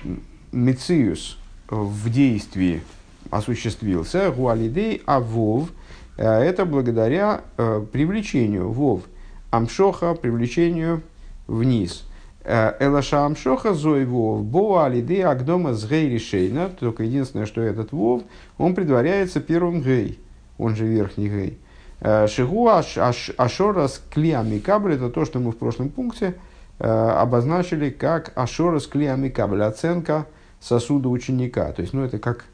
мициус 0.52 1.38
в 1.68 2.10
действии 2.10 2.82
осуществился, 3.30 4.30
гуалидей 4.30 5.00
авов, 5.06 5.70
э, 6.18 6.28
это 6.28 6.66
благодаря 6.66 7.40
э, 7.56 7.82
привлечению 7.90 8.70
вов 8.70 9.04
амшоха, 9.50 10.14
привлечению 10.14 11.00
вниз– 11.46 12.04
Элашам 12.44 13.36
Шоха 13.36 13.74
Зой 13.74 14.06
Вов, 14.06 14.44
Боа 14.44 14.86
Алиды 14.86 15.22
Агдома 15.22 15.74
с 15.74 15.86
Гей 15.86 16.08
Решейна, 16.08 16.70
только 16.70 17.02
единственное, 17.02 17.44
что 17.44 17.60
этот 17.60 17.92
Вов, 17.92 18.22
он 18.56 18.74
предваряется 18.74 19.40
первым 19.40 19.82
Гей, 19.82 20.18
он 20.56 20.74
же 20.74 20.86
верхний 20.86 21.28
Гей. 21.28 21.58
Э, 22.00 22.26
Шигу 22.28 22.68
Ашорас 22.68 24.02
Клиами 24.10 24.58
Кабль, 24.58 24.94
это 24.94 25.10
то, 25.10 25.26
что 25.26 25.38
мы 25.38 25.52
в 25.52 25.58
прошлом 25.58 25.90
пункте 25.90 26.34
э, 26.78 26.88
обозначили 26.88 27.90
как 27.90 28.32
Ашорас 28.36 28.86
Клиами 28.86 29.28
Кабль, 29.28 29.62
оценка 29.62 30.26
сосуда 30.60 31.10
ученика. 31.10 31.70
То 31.72 31.82
есть, 31.82 31.92
ну, 31.92 32.02
это 32.04 32.18
как, 32.18 32.46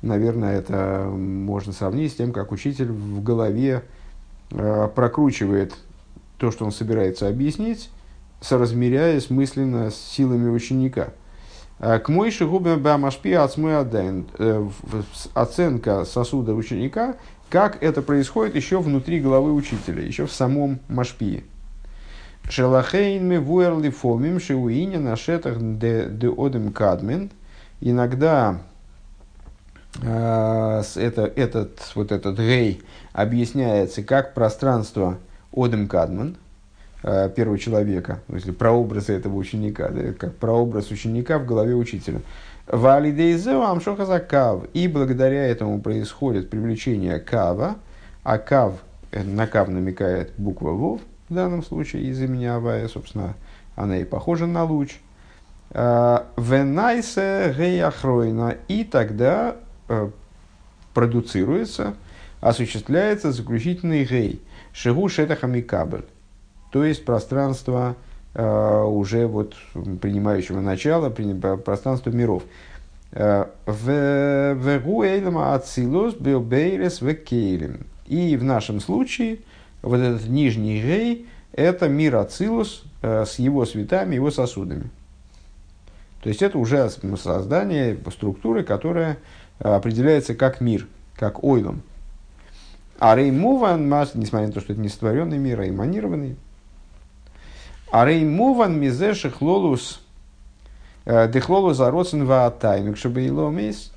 наверное, 0.00 0.56
это 0.58 1.08
можно 1.10 1.72
сравнить 1.72 2.12
с 2.12 2.16
тем, 2.16 2.32
как 2.32 2.52
учитель 2.52 2.92
в 2.92 3.22
голове 3.22 3.82
прокручивает 4.50 5.74
то, 6.38 6.52
что 6.52 6.64
он 6.64 6.70
собирается 6.70 7.26
объяснить, 7.26 7.90
соразмеряясь 8.44 9.30
мысленно 9.30 9.90
с 9.90 9.96
силами 9.96 10.50
ученика. 10.50 11.08
А, 11.78 11.98
к 11.98 12.08
Мойши 12.08 12.46
губим 12.46 12.80
бамашпи 12.80 13.32
ацмой 13.32 13.78
аден. 13.78 14.26
Э, 14.38 14.68
оценка 15.32 16.04
сосуда 16.04 16.54
ученика, 16.54 17.16
как 17.48 17.82
это 17.82 18.02
происходит 18.02 18.54
еще 18.54 18.80
внутри 18.80 19.20
головы 19.20 19.52
учителя, 19.54 20.02
еще 20.02 20.26
в 20.26 20.32
самом 20.32 20.80
машпии. 20.88 21.44
Шелахейн 22.48 23.26
ми 23.26 23.38
вуэрли 23.38 23.88
фомим 23.88 24.38
шиуиня 24.38 25.00
на 25.00 25.16
шетах 25.16 25.56
де 25.58 26.06
одем 26.36 26.72
кадмен. 26.72 27.30
Иногда 27.80 28.60
э, 30.02 30.82
это, 30.96 31.32
этот, 31.34 31.92
вот 31.94 32.12
этот 32.12 32.38
гей 32.38 32.82
объясняется 33.14 34.02
как 34.02 34.34
пространство 34.34 35.18
одем 35.50 35.88
Э, 35.88 36.43
первого 37.34 37.58
человека, 37.58 38.20
ну, 38.28 38.36
если 38.36 38.50
прообразы 38.50 39.12
этого 39.12 39.36
ученика, 39.36 39.88
да, 39.88 40.12
как 40.12 40.34
прообраз 40.36 40.90
ученика 40.90 41.38
в 41.38 41.44
голове 41.44 41.74
учителя. 41.74 42.20
Валидейзеу 42.66 43.60
амшоха 43.60 44.20
кав. 44.20 44.64
И 44.72 44.88
благодаря 44.88 45.46
этому 45.46 45.82
происходит 45.82 46.48
привлечение 46.48 47.18
кава, 47.18 47.76
а 48.22 48.38
кав, 48.38 48.74
э, 49.10 49.22
на 49.22 49.46
кав 49.46 49.68
намекает 49.68 50.32
буква 50.38 50.70
вов, 50.70 51.02
в 51.28 51.34
данном 51.34 51.62
случае 51.62 52.04
из 52.04 52.20
имени 52.22 52.46
Авая, 52.46 52.88
собственно, 52.88 53.34
она 53.76 53.98
и 53.98 54.04
похожа 54.04 54.46
на 54.46 54.64
луч. 54.64 54.96
Э, 55.70 56.20
Венайсе 56.38 57.54
геяхройна. 57.56 58.56
И 58.68 58.84
тогда 58.84 59.56
продуцируется, 60.94 61.94
осуществляется 62.40 63.32
заключительный 63.32 64.04
гей. 64.04 64.40
Шигу 64.72 65.08
шетахамикабель 65.10 66.04
то 66.74 66.84
есть 66.84 67.04
пространство 67.04 67.94
э, 68.34 68.82
уже 68.82 69.28
вот 69.28 69.54
принимающего 70.00 70.58
начала, 70.58 71.08
пространство 71.08 72.10
миров. 72.10 72.42
Э, 73.12 73.46
И 78.08 78.36
в 78.36 78.42
нашем 78.42 78.80
случае 78.80 79.38
вот 79.82 80.00
этот 80.00 80.26
нижний 80.26 80.80
гей– 80.82 81.28
это 81.52 81.88
мир 81.88 82.16
Ацилус 82.16 82.82
э, 83.02 83.24
с 83.24 83.38
его 83.38 83.64
цветами, 83.66 84.16
его 84.16 84.32
сосудами. 84.32 84.90
То 86.24 86.28
есть 86.28 86.42
это 86.42 86.58
уже 86.58 86.90
создание 86.90 87.96
структуры, 88.10 88.64
которая 88.64 89.18
определяется 89.60 90.34
как 90.34 90.60
мир, 90.60 90.88
как 91.14 91.44
ойлом. 91.44 91.82
А 92.98 93.14
реймуван, 93.14 93.88
несмотря 94.14 94.48
на 94.48 94.52
то, 94.52 94.60
что 94.60 94.72
это 94.72 94.82
не 94.82 94.88
сотворенный 94.88 95.38
мир, 95.38 95.60
а 95.60 95.68
эманированный, 95.68 96.34
а 97.94 98.04
реймуван 98.04 98.76
мизеши 98.76 99.30
хлолус 99.30 100.00
э, 101.04 101.28
дехлолус 101.28 101.78
ароцин 101.78 102.26
ваатайнук, 102.26 102.96
чтобы 102.96 103.24
иломис. 103.24 103.92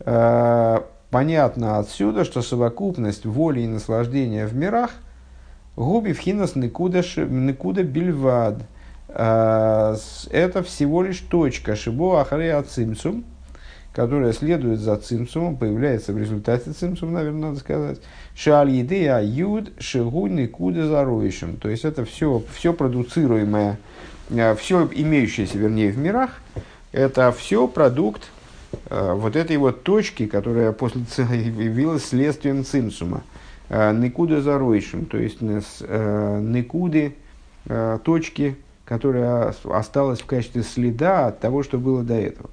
Э, 0.00 0.80
понятно 1.08 1.78
отсюда, 1.78 2.26
что 2.26 2.42
совокупность 2.42 3.24
воли 3.24 3.60
и 3.60 3.66
наслаждения 3.66 4.46
в 4.46 4.54
мирах 4.54 4.90
Губи 5.76 6.12
вхинас 6.12 6.56
никуда, 6.56 6.98
никуда 6.98 7.82
бельвад. 7.84 8.64
Это 9.08 10.62
всего 10.66 11.02
лишь 11.02 11.20
точка 11.20 11.74
шибо 11.74 12.20
ахарея 12.20 12.62
цимсум, 12.62 13.24
которая 13.98 14.32
следует 14.32 14.78
за 14.78 14.96
цимсумом, 14.96 15.56
появляется 15.56 16.12
в 16.12 16.18
результате 16.18 16.70
цимсума, 16.70 17.14
наверное, 17.14 17.48
надо 17.48 17.58
сказать. 17.58 17.98
Шаль 18.32 18.70
еды 18.70 19.08
а 19.08 19.20
юд 19.20 19.72
шигу 19.80 20.28
никуда 20.28 20.86
зароишем. 20.86 21.56
То 21.56 21.68
есть 21.68 21.84
это 21.84 22.04
все, 22.04 22.44
все 22.54 22.72
продуцируемое, 22.72 23.76
э, 24.30 24.54
все 24.54 24.88
имеющееся, 24.92 25.58
вернее, 25.58 25.90
в 25.90 25.98
мирах, 25.98 26.38
это 26.92 27.32
все 27.32 27.66
продукт 27.66 28.30
э, 28.88 29.14
вот 29.14 29.34
этой 29.34 29.56
вот 29.56 29.82
точки, 29.82 30.26
которая 30.26 30.70
после 30.70 31.00
явилась 31.24 32.04
следствием 32.04 32.64
цимсума. 32.64 33.22
Э, 33.68 33.92
никуда 33.92 34.40
зароишем, 34.42 35.06
то 35.06 35.18
есть 35.18 35.40
никуды 35.40 37.16
точки, 38.04 38.54
которая 38.84 39.52
осталась 39.64 40.20
в 40.20 40.26
качестве 40.26 40.62
следа 40.62 41.26
от 41.26 41.40
того, 41.40 41.64
что 41.64 41.78
было 41.78 42.04
до 42.04 42.14
этого. 42.14 42.48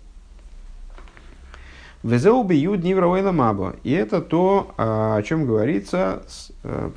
Везеуби 2.05 2.53
юд 2.53 2.83
нивра 2.83 3.31
маба. 3.31 3.77
И 3.83 3.91
это 3.91 4.21
то, 4.21 4.75
о 4.77 5.19
чем 5.23 5.47
говорится, 5.47 6.21
с 6.27 6.51
э, 6.63 6.91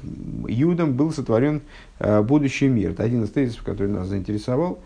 юдом 0.46 0.92
был 0.92 1.12
сотворен 1.12 1.62
э, 1.98 2.20
будущий 2.20 2.68
мир. 2.68 2.90
Это 2.90 3.04
один 3.04 3.24
из 3.24 3.30
тезисов, 3.30 3.62
который 3.62 3.88
нас 3.88 4.08
заинтересовал, 4.08 4.80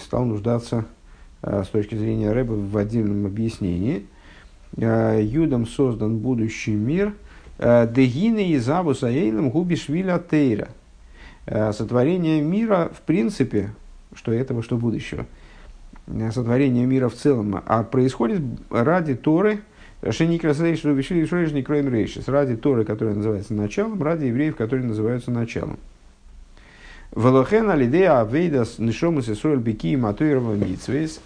стал 0.00 0.26
нуждаться 0.26 0.84
э, 1.42 1.64
с 1.64 1.68
точки 1.70 1.96
зрения 1.96 2.30
Рэба 2.30 2.52
в 2.52 2.76
отдельном 2.76 3.26
объяснении. 3.26 4.06
Юдом 4.76 5.66
создан 5.66 6.18
будущий 6.18 6.74
мир. 6.74 7.12
Дегины 7.58 8.50
и 8.50 8.58
забус 8.58 9.02
аэйлем 9.02 9.50
губишвиля 9.50 10.20
тейра. 10.20 10.68
Сотворение 11.46 12.40
мира, 12.40 12.90
в 12.92 13.00
принципе, 13.02 13.70
что 14.14 14.32
этого, 14.32 14.62
что 14.62 14.76
будущего– 14.76 15.26
сотворение 16.32 16.86
мира 16.86 17.08
в 17.08 17.14
целом, 17.14 17.62
а 17.66 17.82
происходит 17.82 18.42
ради 18.70 19.14
Торы, 19.14 19.60
ради 22.26 22.56
Торы, 22.56 22.84
которая 22.84 23.14
называется 23.14 23.54
началом, 23.54 24.02
ради 24.02 24.26
евреев, 24.26 24.56
которые 24.56 24.86
называются 24.86 25.30
началом. 25.30 25.78
Велохен 27.16 27.70
алидея 27.70 28.20
авейдас 28.20 28.78
нишомус 28.78 29.28
исруэль 29.28 29.60
бики. 29.60 29.96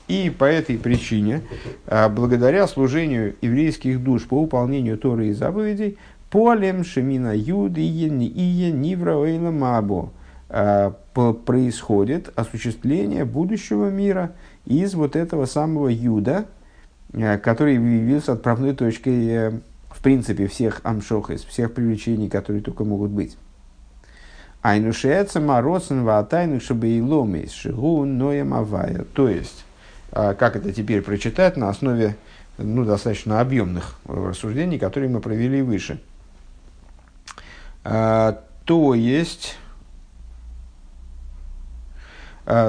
И 0.09 0.31
по 0.31 0.45
этой 0.45 0.79
причине, 0.79 1.43
а, 1.87 2.11
благодаря 2.11 2.67
служению 2.67 3.35
еврейских 3.41 4.03
душ 4.03 4.27
по 4.27 4.43
выполнению 4.43 4.99
Торы 4.99 5.29
и 5.29 5.33
заповедей, 5.33 5.97
полем 6.31 6.85
шемина 6.85 7.35
юд 7.35 7.79
ие 7.79 8.71
нивра 8.71 9.17
мабо 9.51 10.11
а, 10.51 10.95
происходит 11.47 12.31
осуществление 12.37 13.25
будущего 13.25 13.89
мира– 13.91 14.33
из 14.69 14.95
вот 14.95 15.17
этого 15.17 15.47
самого 15.47 15.89
Юда, 15.89 16.45
э, 17.13 17.39
который 17.39 17.75
явился 17.75 18.33
отправной 18.33 18.75
точкой, 18.75 19.29
э, 19.29 19.51
в 19.89 20.03
принципе, 20.03 20.47
всех 20.47 20.81
амшохис, 20.85 21.45
всех 21.45 21.73
привлечений, 21.73 22.29
которые 22.29 22.63
только 22.63 22.85
могут 22.85 23.11
быть. 23.11 23.37
Айнушеца 24.61 25.41
моросен 25.41 26.05
ватайну 26.05 26.61
шабейломис 26.61 27.53
шигу 27.53 28.05
ноем 28.05 28.53
авая. 28.53 29.05
То 29.15 29.29
есть, 29.29 29.65
э, 30.13 30.35
как 30.39 30.57
это 30.57 30.73
теперь 30.73 31.01
прочитать 31.01 31.57
на 31.57 31.71
основе 31.71 32.17
ну, 32.59 32.85
достаточно 32.85 33.41
объемных 33.41 33.99
рассуждений, 34.05 34.79
которые 34.79 35.09
мы 35.09 35.21
провели 35.21 35.63
выше. 35.63 36.01
То 37.85 38.95
есть, 38.95 39.57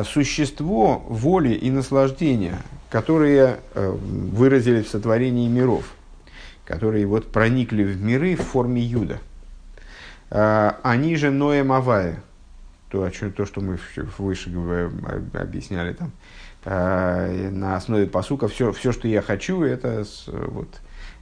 существо 0.03 1.05
воли 1.07 1.53
и 1.53 1.71
наслаждения, 1.71 2.59
которые 2.89 3.59
э, 3.73 3.89
выразились 3.89 4.87
в 4.87 4.89
сотворении 4.89 5.47
миров, 5.47 5.93
которые 6.65 7.05
вот 7.05 7.31
проникли 7.31 7.83
в 7.83 8.01
миры 8.01 8.35
в 8.35 8.41
форме 8.41 8.81
юда. 8.81 9.19
Э, 10.31 10.71
они 10.83 11.15
же 11.15 11.31
Ноем 11.31 11.71
Авая, 11.71 12.21
то, 12.89 13.09
то, 13.09 13.45
что 13.45 13.61
мы 13.61 13.79
выше 14.17 14.51
объясняли 15.33 15.93
там, 15.93 16.11
на 16.65 17.77
основе 17.77 18.05
посука, 18.05 18.49
все, 18.49 18.73
все, 18.73 18.91
что 18.91 19.07
я 19.07 19.21
хочу, 19.21 19.61
это 19.63 20.03
вот, 20.25 20.67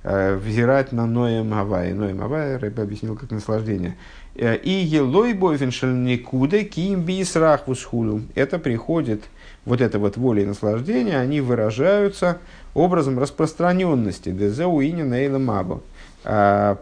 взирать 0.04 0.94
на 0.94 1.06
Ноем 1.06 1.54
Авая. 1.54 1.94
Ноем 1.94 2.24
Авая, 2.24 2.58
Рэб 2.58 2.80
объяснил 2.80 3.16
как 3.16 3.30
наслаждение. 3.30 3.98
И 4.38 4.70
елой 4.70 5.34
бойфеншель 5.34 6.04
никуда 6.04 6.64
ким 6.64 7.02
бисрах 7.02 7.68
вусхулю. 7.68 8.22
Это 8.36 8.60
приходит, 8.60 9.24
вот 9.66 9.82
это 9.82 9.98
вот 9.98 10.16
воля 10.16 10.44
и 10.44 10.46
наслаждение, 10.46 11.18
они 11.18 11.42
выражаются 11.42 12.38
образом 12.76 13.18
распространенности. 13.18 14.30
Дезеу 14.30 14.80
и 14.82 14.92
нейла 14.92 15.40
мабо. 15.40 15.82
А, 16.24 16.78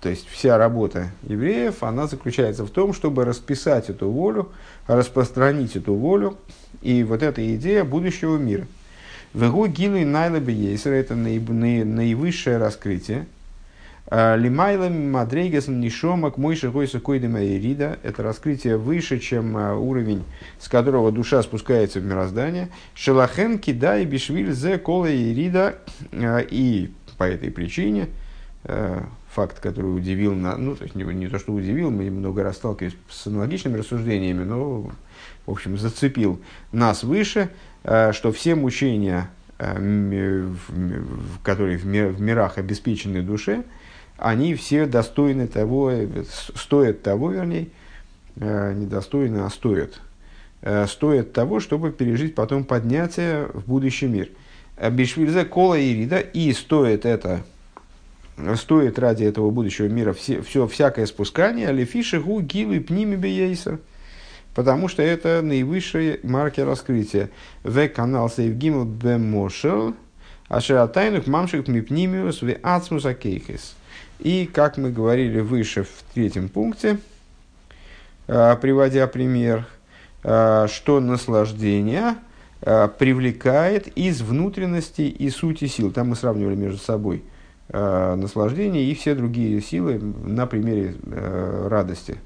то 0.00 0.08
есть 0.08 0.28
вся 0.28 0.58
работа 0.58 1.10
евреев, 1.22 1.82
она 1.82 2.06
заключается 2.06 2.64
в 2.64 2.70
том, 2.70 2.92
чтобы 2.92 3.24
расписать 3.24 3.88
эту 3.88 4.10
волю, 4.10 4.50
распространить 4.86 5.76
эту 5.76 5.94
волю, 5.94 6.36
и 6.82 7.04
вот 7.04 7.22
эта 7.22 7.54
идея 7.54 7.84
будущего 7.84 8.36
мира. 8.36 8.66
Вегу 9.32 9.66
гилу 9.66 9.96
и 9.96 10.04
найлабе 10.04 10.74
это 10.74 11.14
наивысшее 11.14 12.56
раскрытие, 12.56 13.26
а, 14.16 14.36
Лимайлами 14.36 15.10
мадрейгасом 15.10 15.80
нишомак 15.80 16.38
мойши 16.38 16.70
гойса 16.70 17.00
койдема 17.00 17.44
ирида. 17.44 17.98
Это 18.04 18.22
раскрытие 18.22 18.76
выше, 18.76 19.18
чем 19.18 19.56
а, 19.56 19.74
уровень, 19.74 20.22
с 20.60 20.68
которого 20.68 21.10
душа 21.10 21.42
спускается 21.42 21.98
в 21.98 22.04
мироздание. 22.04 22.68
Шелахен 22.94 23.58
кидай 23.58 24.04
бишвиль 24.04 24.52
зе 24.52 24.78
кола 24.78 25.12
ирида. 25.12 25.80
А, 26.12 26.38
и 26.38 26.92
по 27.18 27.24
этой 27.24 27.50
причине 27.50 28.08
факт, 29.30 29.58
который 29.58 29.94
удивил, 29.94 30.32
на, 30.34 30.56
ну, 30.56 30.76
то 30.76 30.84
есть 30.84 30.94
не, 30.94 31.02
не 31.02 31.28
то, 31.28 31.40
что 31.40 31.52
удивил, 31.52 31.90
мы 31.90 32.08
много 32.08 32.44
раз 32.44 32.56
сталкивались 32.56 32.96
с 33.10 33.26
аналогичными 33.26 33.76
рассуждениями, 33.76 34.44
но, 34.44 34.92
в 35.44 35.50
общем, 35.50 35.76
зацепил 35.76 36.40
нас 36.72 37.02
выше, 37.02 37.50
что 37.82 38.32
все 38.32 38.54
мучения, 38.54 39.28
которые 41.42 41.76
в 41.76 42.20
мирах 42.20 42.56
обеспечены 42.56 43.20
душе, 43.22 43.64
они 44.16 44.54
все 44.54 44.86
достойны 44.86 45.46
того, 45.46 45.92
стоят 46.54 47.02
того, 47.02 47.30
вернее, 47.30 47.68
э, 48.36 48.72
не 48.74 48.86
достойны, 48.86 49.38
а 49.38 49.50
стоят, 49.50 50.00
э, 50.62 50.86
стоят 50.86 51.32
того, 51.32 51.60
чтобы 51.60 51.90
пережить 51.90 52.34
потом 52.34 52.64
поднятие 52.64 53.46
в 53.52 53.66
будущий 53.66 54.06
мир. 54.06 54.28
Э, 54.76 54.90
Бишвильзе 54.90 55.44
кола 55.44 55.78
и 55.78 55.94
рида, 55.94 56.18
и 56.18 56.52
стоит 56.52 57.04
это, 57.04 57.42
стоит 58.56 58.98
ради 58.98 59.24
этого 59.24 59.50
будущего 59.50 59.86
мира 59.86 60.12
все, 60.12 60.42
все 60.42 60.66
всякое 60.66 61.06
спускание, 61.06 61.68
алифиши 61.68 62.20
гу 62.20 62.40
гилы 62.40 62.80
пними 62.80 63.16
бейсер, 63.16 63.80
потому 64.54 64.88
что 64.88 65.02
это 65.02 65.42
наивысший 65.42 66.20
маркер 66.22 66.66
раскрытия. 66.66 67.30
В 67.64 67.88
канал 67.88 68.30
Сейвгимл 68.30 68.84
Бемошел, 68.84 69.94
Ашератайнук 70.48 71.26
Мамшик 71.26 71.66
Мипнимиус 71.66 72.42
в 72.42 72.56
Ацмус 72.62 73.04
Акейхес. 73.04 73.74
И, 74.18 74.46
как 74.46 74.76
мы 74.76 74.90
говорили 74.90 75.40
выше 75.40 75.82
в 75.82 76.14
третьем 76.14 76.48
пункте, 76.48 76.98
а, 78.28 78.56
приводя 78.56 79.06
пример, 79.06 79.66
а, 80.22 80.66
что 80.68 81.00
наслаждение 81.00 82.16
а, 82.62 82.88
привлекает 82.88 83.88
из 83.88 84.22
внутренности 84.22 85.02
и 85.02 85.30
сути 85.30 85.66
сил. 85.66 85.90
Там 85.90 86.10
мы 86.10 86.16
сравнивали 86.16 86.54
между 86.54 86.78
собой 86.78 87.22
наслаждение 87.66 88.84
и 88.84 88.94
все 88.94 89.14
другие 89.14 89.62
силы 89.62 89.98
на 89.98 90.46
примере 90.46 90.96
радости. 91.66 92.18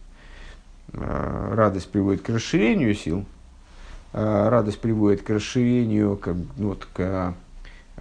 Радость 0.92 1.88
приводит 1.92 2.22
к 2.22 2.29
расширению 2.29 2.92
сил, 2.92 3.24
радость 4.12 4.81
приводит 4.81 5.22
к 5.22 5.31
расширению, 5.31 6.16
к, 6.16 6.35
ну, 6.57 6.70
вот, 6.70 6.88
к 6.92 6.98
Э, 6.98 7.33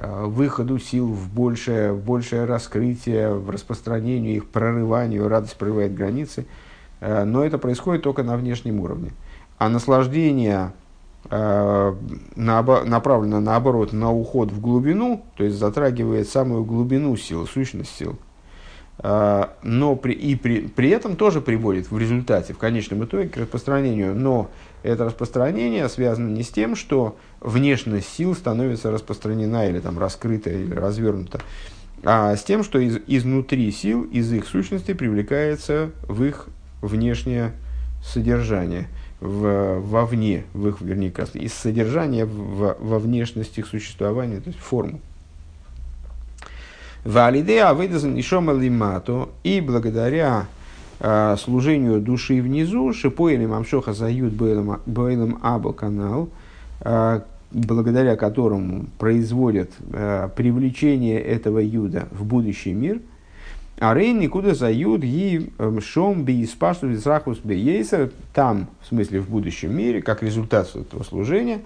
выходу 0.01 0.79
сил 0.79 1.07
в 1.07 1.33
большее, 1.33 1.93
большее 1.93 2.45
раскрытие, 2.45 3.33
в 3.33 3.49
распространению 3.49 4.36
их, 4.36 4.49
прорыванию, 4.49 5.27
радость 5.27 5.57
прорывает 5.57 5.93
границы. 5.93 6.45
Э, 6.99 7.23
но 7.23 7.43
это 7.43 7.57
происходит 7.57 8.03
только 8.03 8.23
на 8.23 8.38
внешнем 8.38 8.79
уровне. 8.79 9.12
А 9.57 9.69
наслаждение 9.69 10.73
э, 11.29 11.95
направлено 12.36 13.39
наоборот 13.39 13.93
на 13.93 14.12
уход 14.12 14.51
в 14.51 14.62
глубину, 14.62 15.25
то 15.36 15.43
есть 15.43 15.57
затрагивает 15.57 16.27
самую 16.29 16.63
глубину 16.63 17.15
сил, 17.15 17.47
сущность 17.47 17.95
сил. 17.95 18.17
Но 19.03 19.95
при, 19.95 20.13
и 20.13 20.36
при, 20.36 20.62
при 20.62 20.89
этом 20.89 21.15
тоже 21.15 21.39
приводит 21.39 21.91
в 21.91 21.97
результате, 21.99 22.53
в 22.53 22.57
конечном 22.57 23.05
итоге 23.05 23.29
к 23.29 23.38
распространению. 23.38 24.15
Но 24.15 24.49
это 24.81 25.05
распространение 25.05 25.88
связано 25.89 26.29
не 26.29 26.43
с 26.43 26.49
тем, 26.49 26.75
что 26.75 27.15
внешность 27.39 28.10
сил 28.10 28.33
становится 28.36 28.89
распространена 28.89 29.69
или 29.69 29.79
там, 29.79 29.99
раскрыта 29.99 30.49
или 30.49 30.73
развернута, 30.73 31.41
а 32.03 32.36
с 32.36 32.43
тем, 32.43 32.63
что 32.63 32.79
из, 32.79 32.99
изнутри 33.07 33.71
сил, 33.71 34.03
из 34.03 34.31
их 34.31 34.47
сущности 34.47 34.93
привлекается 34.93 35.91
в 36.07 36.23
их 36.23 36.47
внешнее 36.81 37.53
содержания 38.03 38.88
в, 39.19 39.79
вовне, 39.79 40.45
в 40.53 40.67
их, 40.67 40.81
вернее, 40.81 41.13
из 41.33 41.53
содержания 41.53 42.25
в, 42.25 42.77
во 42.79 42.99
внешности 42.99 43.60
их 43.60 43.67
существования, 43.67 44.39
то 44.39 44.49
есть 44.49 44.60
форму. 44.60 45.01
Валидея 47.08 47.74
выдазан 47.74 48.20
ишома 48.20 48.52
лимато, 48.52 49.30
и 49.41 49.62
благодаря 49.62 50.48
э, 51.00 51.38
служению 51.39 52.02
души 52.02 52.41
внизу, 52.41 52.91
шипоили 52.91 53.46
мамшоха 53.46 53.93
зают 53.93 54.34
бойлем 54.34 55.39
або 55.41 55.72
канал, 55.72 56.28
э, 56.82 57.22
благодаря 57.52 58.17
которому 58.17 58.88
производят 59.00 59.72
э, 59.93 60.28
привлечение 60.36 61.22
этого 61.22 61.60
юда 61.60 62.10
в 62.12 62.26
будущий 62.26 62.74
мир, 62.74 63.00
а 63.80 63.93
рейн 63.93 64.20
никуда 64.20 64.54
зают 64.54 65.06
и 65.06 65.50
эм, 65.60 65.80
шом 65.80 66.26
би 66.26 66.43
испашту 66.43 66.88
висрахус 66.88 67.38
бейсер, 67.38 68.12
там, 68.34 68.67
в 68.82 68.88
смысле 68.88 69.22
в 69.22 69.30
будущем 69.30 69.74
мире, 69.74 70.02
как 70.02 70.24
результат 70.24 70.76
этого 70.76 71.04
служения, 71.04 71.62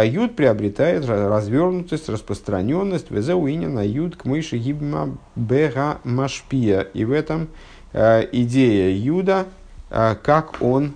юд 0.00 0.36
приобретает 0.36 1.04
развернутость, 1.06 2.08
распространенность, 2.08 3.10
везеуиня 3.10 3.68
на 3.68 3.86
юд 3.86 4.16
к 4.16 4.24
мыши 4.24 4.56
гибма 4.56 5.16
бега 5.36 5.98
машпия. 6.04 6.80
И 6.94 7.04
в 7.04 7.12
этом 7.12 7.48
э, 7.92 8.26
идея 8.32 8.96
юда, 8.96 9.46
как 9.90 10.62
он 10.62 10.94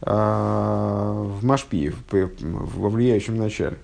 в 0.00 1.38
Машпии, 1.42 1.92
во 2.10 2.88
влияющем 2.88 3.36
начале. 3.36 3.76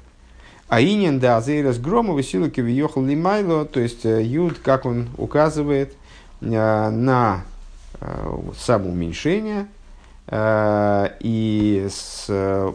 А 0.68 0.82
инин 0.82 1.18
да 1.18 1.38
азейрас 1.38 1.78
громовый 1.78 2.22
силы 2.22 2.50
кивиехал 2.50 3.02
лимайло, 3.02 3.64
то 3.64 3.80
есть 3.80 4.04
э, 4.04 4.22
юд, 4.22 4.58
как 4.62 4.84
он 4.84 5.08
указывает 5.16 5.94
на 6.40 7.42
э, 8.00 8.38
самоуменьшение 8.58 9.66
и 10.30 11.86
с 11.90 12.74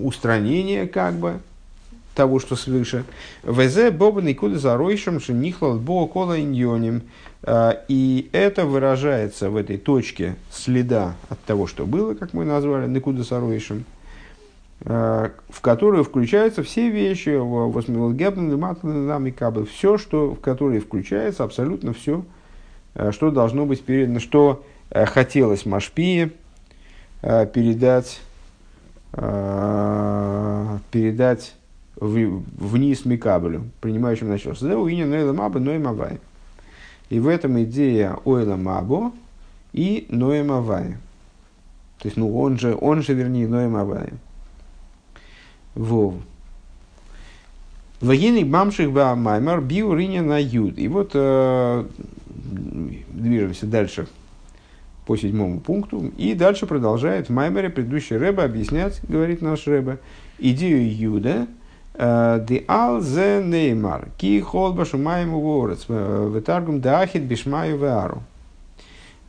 устранение 0.00 0.86
как 0.86 1.14
бы 1.14 1.40
того, 2.14 2.38
что 2.38 2.56
свыше. 2.56 3.04
ВЗ 3.42 3.90
бобан 3.90 4.28
и 4.28 4.34
куда 4.34 4.58
за 4.58 4.76
ройшем 4.76 5.20
шенихлал 5.20 5.78
бо 5.78 6.06
кола 6.06 6.40
иньоним. 6.40 7.02
И 7.88 8.28
это 8.32 8.64
выражается 8.66 9.50
в 9.50 9.56
этой 9.56 9.76
точке 9.76 10.36
следа 10.50 11.14
от 11.28 11.40
того, 11.40 11.66
что 11.66 11.86
было, 11.86 12.14
как 12.14 12.32
мы 12.32 12.44
назвали, 12.44 12.88
никуда 12.88 13.22
за 13.22 13.40
ройшем 13.40 13.84
в 14.80 15.60
которую 15.62 16.04
включаются 16.04 16.62
все 16.62 16.90
вещи, 16.90 17.30
все, 19.64 19.98
что, 19.98 20.34
в 20.34 20.40
которые 20.40 20.80
включается 20.80 21.44
абсолютно 21.44 21.92
все, 21.94 22.24
что 23.10 23.30
должно 23.30 23.64
быть 23.64 23.82
передано, 23.82 24.20
что 24.20 24.64
хотелось 24.92 25.64
Машпии 25.64 26.30
передать, 27.20 28.20
передать 30.90 31.54
вниз 31.96 33.04
Микабелю, 33.04 33.70
принимающему 33.80 34.30
начало. 34.30 34.54
И 37.08 37.20
в 37.20 37.28
этом 37.28 37.62
идея 37.62 38.18
Ойла 38.24 38.56
Мабо 38.56 39.12
и 39.72 40.06
Ноэма 40.08 40.60
Вай. 40.60 40.96
То 41.98 42.08
есть, 42.08 42.16
ну, 42.16 42.36
он 42.38 42.58
же, 42.58 42.76
он 42.78 43.02
же, 43.02 43.14
вернее, 43.14 43.48
Ноэма 43.48 43.84
Вай. 43.84 44.10
Вов. 45.74 46.14
Вагины 48.00 48.44
мамших 48.44 48.90
маймар 48.90 49.60
биу 49.62 49.94
на 49.94 50.38
юд. 50.38 50.78
И 50.78 50.88
вот 50.88 51.12
э, 51.14 51.86
движемся 52.36 53.66
дальше 53.66 54.06
по 55.06 55.16
седьмому 55.16 55.60
пункту. 55.60 56.10
И 56.18 56.34
дальше 56.34 56.66
продолжает 56.66 57.28
в 57.28 57.32
Маймере 57.32 57.70
предыдущий 57.70 58.16
Рэба 58.16 58.44
объяснять, 58.44 59.00
говорит 59.08 59.40
наш 59.40 59.66
Рэба, 59.66 59.98
идею 60.38 60.94
Юда, 60.94 61.46
э, 61.94 62.44
Ди 62.46 62.64
ал 62.66 63.00
зе 63.00 63.40
неймар, 63.42 64.08
ки 64.18 64.40
холба 64.40 64.84
шумаем 64.84 65.32
ворец, 65.32 65.84
э, 65.88 66.30
ветаргум 66.34 66.80
дахит 66.80 67.22
бишмаю 67.22 67.78
веару. 67.78 68.22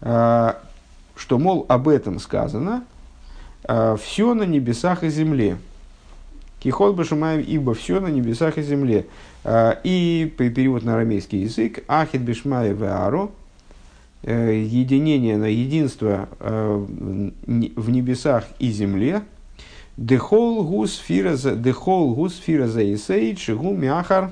Э, 0.01 0.53
что, 1.15 1.37
мол, 1.37 1.65
об 1.69 1.87
этом 1.87 2.19
сказано, 2.19 2.83
все 3.63 4.33
на 4.35 4.43
небесах 4.43 5.03
и 5.03 5.09
земле. 5.09 5.57
Кихол 6.59 6.93
бешумаем, 6.93 7.41
ибо 7.41 7.73
все 7.73 7.99
на 7.99 8.07
небесах 8.07 8.59
и 8.59 8.61
земле. 8.61 9.07
И 9.83 10.33
перевод 10.37 10.83
на 10.83 10.93
арамейский 10.93 11.41
язык, 11.41 11.83
ахид 11.87 12.21
бешмая 12.21 12.71
веару, 12.73 13.31
единение 14.23 15.37
на 15.37 15.45
единство 15.45 16.29
э, 16.39 16.85
в 17.45 17.89
небесах 17.89 18.45
и 18.59 18.71
земле, 18.71 19.21
дехол 19.97 20.63
гус 20.63 20.97
фираза, 20.97 21.55
дехол 21.55 22.13
гус 22.15 22.37
фираза 22.37 22.81
и 22.81 22.97
сейд, 22.97 23.39
шигу 23.39 23.73
мяхар, 23.73 24.31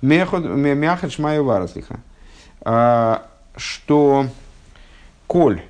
мяхар 0.00 1.10
шмаю 1.10 1.44
вараслиха. 1.44 2.00
А, 2.60 3.26
что 3.56 4.26
коль, 5.26 5.62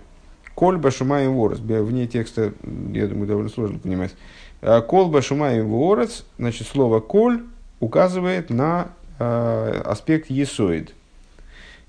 коль 0.55 0.77
башумаем 0.77 1.35
ворос, 1.35 1.59
вне 1.59 2.07
текста, 2.07 2.53
я 2.92 3.07
думаю, 3.07 3.27
довольно 3.27 3.51
сложно 3.51 3.79
понимать, 3.79 4.14
Э, 4.62 4.81
Колба 4.81 5.23
шумаем 5.23 5.68
ворец, 5.68 6.25
значит, 6.38 6.68
слово 6.68 7.01
коль 7.01 7.42
указывает 7.81 8.49
на 8.49 8.92
э, 9.18 9.83
аспект 9.85 10.31
есоид, 10.31 10.95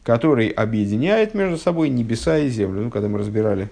который 0.04 0.50
объединяет 0.50 1.34
между 1.34 1.58
собой 1.58 1.90
небеса 1.90 2.38
и 2.38 2.50
землю. 2.50 2.84
Ну, 2.84 2.92
когда 2.92 3.08
мы 3.08 3.20
разбирали, 3.20 3.70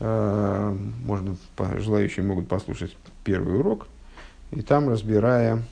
э, 0.00 0.76
можно, 1.04 1.36
желающие 1.78 2.24
могут 2.24 2.48
послушать 2.48 2.96
первый 3.24 3.58
урок, 3.58 3.86
и 4.50 4.62
там, 4.62 4.88
разбирая 4.88 5.62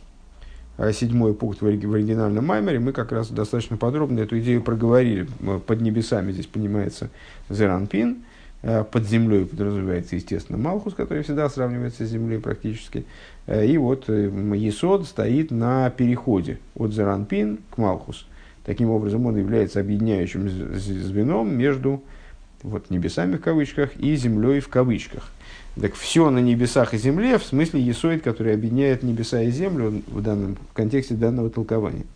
э, 0.78 0.92
седьмой 0.92 1.34
пункт 1.34 1.62
в 1.62 1.66
оригинальном 1.66 2.44
маймере, 2.44 2.78
мы 2.78 2.92
как 2.92 3.12
раз 3.12 3.28
достаточно 3.28 3.76
подробно 3.76 4.20
эту 4.20 4.38
идею 4.40 4.62
проговорили. 4.62 5.26
Под 5.66 5.80
небесами 5.80 6.32
здесь 6.32 6.46
понимается 6.46 7.10
Зеранпин, 7.48 8.24
Э, 8.62 8.82
под 8.82 9.06
землей 9.06 9.44
подразумевается, 9.44 10.16
естественно, 10.16 10.58
Малхус, 10.58 10.94
который 10.94 11.22
всегда 11.22 11.48
сравнивается 11.48 12.04
с 12.04 12.08
землей 12.08 12.40
практически. 12.40 13.04
Э, 13.46 13.64
и 13.64 13.78
вот 13.78 14.08
э, 14.08 14.28
Есод 14.56 15.06
стоит 15.06 15.52
на 15.52 15.88
переходе 15.90 16.58
от 16.74 16.92
Зеранпин 16.92 17.60
к 17.70 17.78
Малхус. 17.78 18.26
Таким 18.66 18.90
образом, 18.90 19.24
он 19.26 19.36
является 19.36 19.78
объединяющим 19.78 20.48
звеном 20.48 21.56
между 21.56 22.02
вот, 22.64 22.90
небесами 22.90 23.36
в 23.36 23.40
кавычках 23.40 23.96
и 23.96 24.16
землей 24.16 24.58
в 24.58 24.68
кавычках. 24.68 25.30
Так 25.80 25.94
все 25.94 26.30
на 26.30 26.40
небесах 26.40 26.92
и 26.92 26.98
земле, 26.98 27.38
в 27.38 27.44
смысле 27.44 27.80
Есоид, 27.80 28.24
который 28.24 28.54
объединяет 28.54 29.04
небеса 29.04 29.40
и 29.42 29.52
землю 29.52 30.02
в 30.08 30.20
данном 30.20 30.56
в 30.56 30.74
контексте 30.74 31.14
данного 31.14 31.48
толкования. 31.48 32.06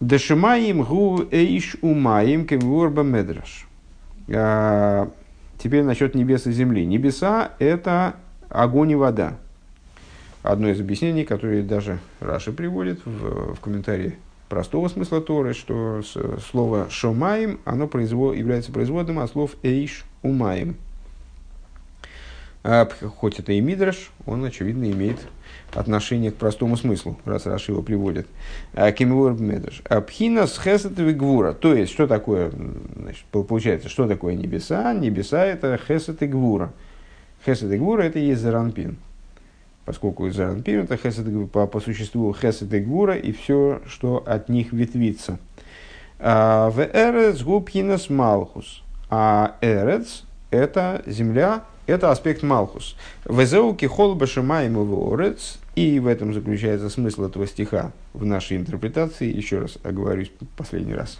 Дашимаим 0.00 0.82
гу 0.82 1.26
эйш 1.30 1.76
умаим 1.82 2.46
кемворба 2.46 3.02
медраш. 3.02 3.68
А, 4.30 5.10
теперь 5.58 5.82
насчет 5.82 6.14
небес 6.14 6.46
и 6.46 6.52
земли. 6.52 6.86
Небеса– 6.86 7.50
это 7.58 8.14
огонь 8.48 8.92
и 8.92 8.94
вода. 8.94 9.36
Одно 10.42 10.68
из 10.68 10.80
объяснений, 10.80 11.24
которое 11.24 11.62
даже 11.62 11.98
Раша 12.20 12.52
приводит 12.52 13.04
в, 13.06 13.54
в 13.54 13.60
комментарии 13.60 14.16
простого 14.48 14.88
смысла 14.88 15.20
Торы, 15.20 15.54
что 15.54 16.02
слово 16.50 16.88
«шомаем» 16.90 17.60
оно 17.64 17.86
производ, 17.86 18.36
является 18.36 18.72
производным 18.72 19.20
от 19.20 19.30
слов 19.30 19.56
«эйш 19.62 20.04
умаем». 20.22 20.76
А, 22.64 22.88
хоть 23.18 23.40
это 23.40 23.52
и 23.52 23.60
мидраш, 23.60 24.10
он, 24.24 24.44
очевидно, 24.44 24.90
имеет 24.90 25.18
отношение 25.74 26.30
к 26.30 26.36
простому 26.36 26.76
смыслу, 26.76 27.18
раз 27.24 27.46
Раши 27.46 27.72
его 27.72 27.82
приводит. 27.82 28.26
А, 28.74 28.92
Кемиур 28.92 29.32
медраш. 29.32 29.82
Пхина 30.06 30.46
с 30.46 30.60
хесет 30.60 30.94
гвура. 31.16 31.54
То 31.54 31.74
есть, 31.74 31.92
что 31.92 32.06
такое, 32.06 32.52
значит, 32.96 33.24
получается, 33.30 33.88
что 33.88 34.06
такое 34.06 34.34
небеса? 34.34 34.92
Небеса 34.92 35.44
это 35.44 35.78
хесет 35.88 36.22
и 36.22 36.26
гвура. 36.26 36.72
Хесет 37.44 37.72
и 37.72 37.78
гвура 37.78 38.02
это 38.02 38.20
есть 38.20 38.40
заранпин. 38.40 38.96
Поскольку 39.84 40.30
заранпин 40.30 40.80
это 40.80 40.96
хесет 40.96 41.50
по, 41.50 41.66
по 41.66 41.80
существу 41.80 42.32
хесет 42.34 42.72
и 42.72 42.80
гвура 42.80 43.16
и 43.16 43.32
все, 43.32 43.80
что 43.86 44.22
от 44.26 44.48
них 44.48 44.72
ветвится. 44.72 45.38
А, 46.18 46.70
в 46.70 46.80
эрец 46.80 47.42
губхинас 47.42 48.08
малхус. 48.08 48.82
А 49.10 49.56
эрец 49.60 50.24
это 50.52 51.02
земля, 51.06 51.64
это 51.86 52.10
аспект 52.10 52.42
Малхус. 52.42 52.96
Везеуки 53.28 53.86
хол 53.86 54.14
башимаем 54.14 54.76
орец. 54.78 55.58
И 55.74 55.98
в 55.98 56.06
этом 56.06 56.34
заключается 56.34 56.90
смысл 56.90 57.24
этого 57.24 57.46
стиха 57.46 57.92
в 58.12 58.26
нашей 58.26 58.58
интерпретации. 58.58 59.34
Еще 59.34 59.60
раз 59.60 59.78
оговорюсь 59.82 60.30
последний 60.56 60.94
раз. 60.94 61.18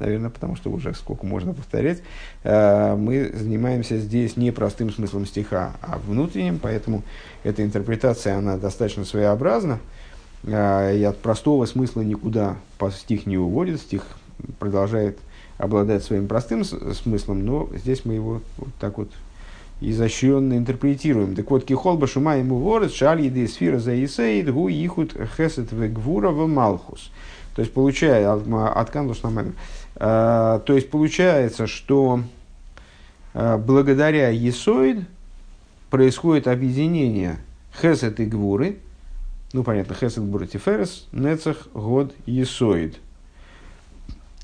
Наверное, 0.00 0.30
потому 0.30 0.56
что 0.56 0.70
уже 0.70 0.94
сколько 0.94 1.24
можно 1.24 1.54
повторять. 1.54 2.02
Э, 2.42 2.96
мы 2.96 3.30
занимаемся 3.32 3.98
здесь 3.98 4.36
не 4.36 4.50
простым 4.50 4.90
смыслом 4.90 5.26
стиха, 5.26 5.72
а 5.82 5.98
внутренним, 5.98 6.58
поэтому 6.58 7.02
эта 7.44 7.62
интерпретация, 7.62 8.36
она 8.36 8.56
достаточно 8.56 9.04
своеобразна. 9.04 9.78
Э, 10.42 10.96
и 10.96 11.04
от 11.04 11.18
простого 11.18 11.66
смысла 11.66 12.00
никуда 12.00 12.56
стих 12.92 13.26
не 13.26 13.38
уводит, 13.38 13.80
стих 13.80 14.02
продолжает 14.58 15.18
обладает 15.60 16.02
своим 16.02 16.26
простым 16.26 16.64
смыслом, 16.64 17.44
но 17.44 17.68
здесь 17.74 18.06
мы 18.06 18.14
его 18.14 18.40
вот 18.56 18.68
так 18.80 18.96
вот 18.96 19.10
изощренно 19.80 20.54
интерпретируем. 20.54 21.34
Так 21.34 21.50
вот, 21.50 21.64
кихолба 21.64 22.06
шума 22.06 22.36
ему 22.36 22.58
ворот, 22.58 22.92
шаль 22.92 23.22
еды 23.22 23.46
сфера 23.46 23.78
за 23.78 24.02
исейд, 24.04 24.50
гу 24.52 24.68
ихут 24.68 25.14
хесет 25.36 25.72
вегвура 25.72 26.30
в 26.30 26.46
малхус. 26.46 27.10
То 27.54 27.62
есть, 27.62 27.74
получая 27.74 28.32
от 28.32 28.90
кандуш 28.90 29.22
на 29.22 29.30
То 29.94 30.62
есть, 30.68 30.90
получается, 30.90 31.66
что 31.66 32.22
а, 33.32 33.58
благодаря 33.58 34.30
Есоид 34.30 35.04
происходит 35.90 36.48
объединение 36.48 37.38
Хесет 37.80 38.20
и 38.20 38.24
Гвуры, 38.24 38.78
ну, 39.52 39.64
понятно, 39.64 39.94
Хесет, 39.94 40.24
Гвура, 40.24 40.46
Тиферес, 40.46 41.08
Нецах, 41.12 41.68
Год, 41.74 42.14
Есоид. 42.26 42.98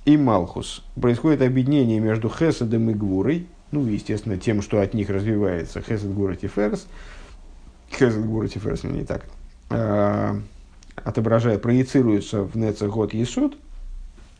И 0.04 0.16
Малхус. 0.16 0.85
Происходит 1.00 1.42
объединение 1.42 1.98
между 1.98 2.28
Хеседом 2.28 2.90
и 2.90 2.94
Гвурой, 2.94 3.46
ну, 3.72 3.85
естественно, 3.87 4.37
тем, 4.37 4.62
что 4.62 4.80
от 4.80 4.94
них 4.94 5.11
развивается 5.11 5.80
Хесед, 5.80 6.12
Гвура, 6.14 6.37
Тиферес, 6.37 6.87
Хесед, 7.90 8.24
Гвура, 8.24 8.46
Тиферес, 8.46 8.85
не 8.85 9.04
так, 9.04 9.26
э, 9.70 10.40
отображая, 10.96 11.59
проецируется 11.59 12.42
в 12.42 12.56
Нецах, 12.56 12.90
Год, 12.90 13.14
Есуд, 13.14 13.56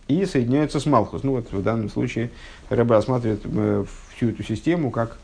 и 0.09 0.25
соединяются 0.27 0.81
с 0.81 0.87
Малхус. 0.87 1.23
Ну, 1.23 1.33
вот 1.33 1.53
в 1.53 1.63
данном 1.63 1.91
случае 1.91 2.31
Рэбе 2.71 2.95
рассматривает 2.95 3.41
э, 3.45 3.85
всю 4.15 4.31
эту 4.31 4.43
систему 4.43 4.91
как 4.91 5.19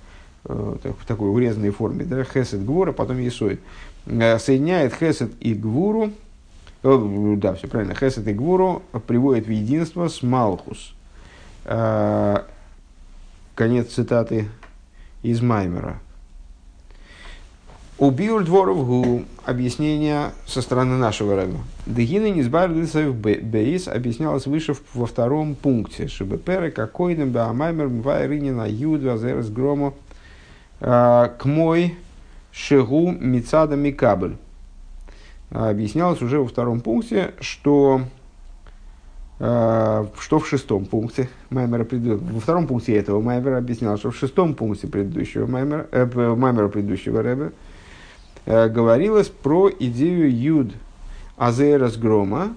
э, 0.45 0.77
в 1.01 1.07
такой 1.07 1.31
урезанной 1.31 1.71
форме, 1.71 2.05
да, 2.05 2.25
хесед 2.25 2.65
гвура, 2.65 2.93
потом 2.93 3.19
есоид. 3.19 3.61
Э, 4.07 4.39
соединяет 4.39 4.95
хесед 4.95 5.33
и 5.41 5.55
гвуру, 5.55 6.13
э, 6.83 7.35
да, 7.39 7.55
все 7.55 7.69
правильно, 7.69 7.95
хесед 7.95 8.27
и 8.27 8.33
гвуру 8.33 8.83
приводит 9.07 9.47
в 9.47 9.51
единство 9.51 10.09
с 10.09 10.23
Малхус. 10.23 10.95
Конец 13.55 13.93
цитаты 13.93 14.49
из 15.23 15.41
Маймера. 15.41 16.01
Убил 18.03 18.41
дворов 18.41 18.85
гу 18.85 19.23
объяснение 19.45 20.33
со 20.45 20.61
стороны 20.61 20.97
нашего 20.97 21.37
рэба. 21.37 21.59
Дегина 21.87 22.43
сбавился 22.43 23.13
бейс 23.13 23.87
объяснялось 23.87 24.47
выше 24.47 24.75
во 24.93 25.07
втором 25.07 25.55
пункте. 25.55 26.09
Чтобы 26.09 26.37
перы 26.37 26.73
какой 26.73 27.15
нам 27.15 27.31
баамаймер 27.31 27.87
мвайринина 27.87 28.69
юд 28.69 29.05
вазерес 29.05 29.49
громо 29.51 29.95
а, 30.81 31.29
к 31.29 31.45
мой 31.45 31.95
шегу 32.51 33.13
мицада 33.13 33.77
микабль. 33.77 34.35
Объяснялось 35.51 36.23
уже 36.23 36.41
во 36.41 36.49
втором 36.49 36.81
пункте, 36.81 37.35
что 37.39 38.01
а, 39.39 40.09
что 40.19 40.41
в 40.41 40.49
шестом 40.49 40.87
пункте 40.87 41.29
Маймера 41.51 41.87
во 41.89 42.41
втором 42.41 42.67
пункте 42.67 42.97
этого 42.97 43.21
Маймера 43.21 43.59
объяснял, 43.59 43.97
что 43.97 44.11
в 44.11 44.17
шестом 44.17 44.55
пункте 44.55 44.89
предыдущего 44.89 45.47
Маймера, 45.47 45.87
э, 45.93 46.35
Маймера 46.35 46.67
предыдущего 46.67 47.23
Рэбе, 47.23 47.53
говорилось 48.47 49.29
про 49.29 49.71
идею 49.71 50.37
юд 50.37 50.73
азерас 51.37 51.97
грома, 51.97 52.55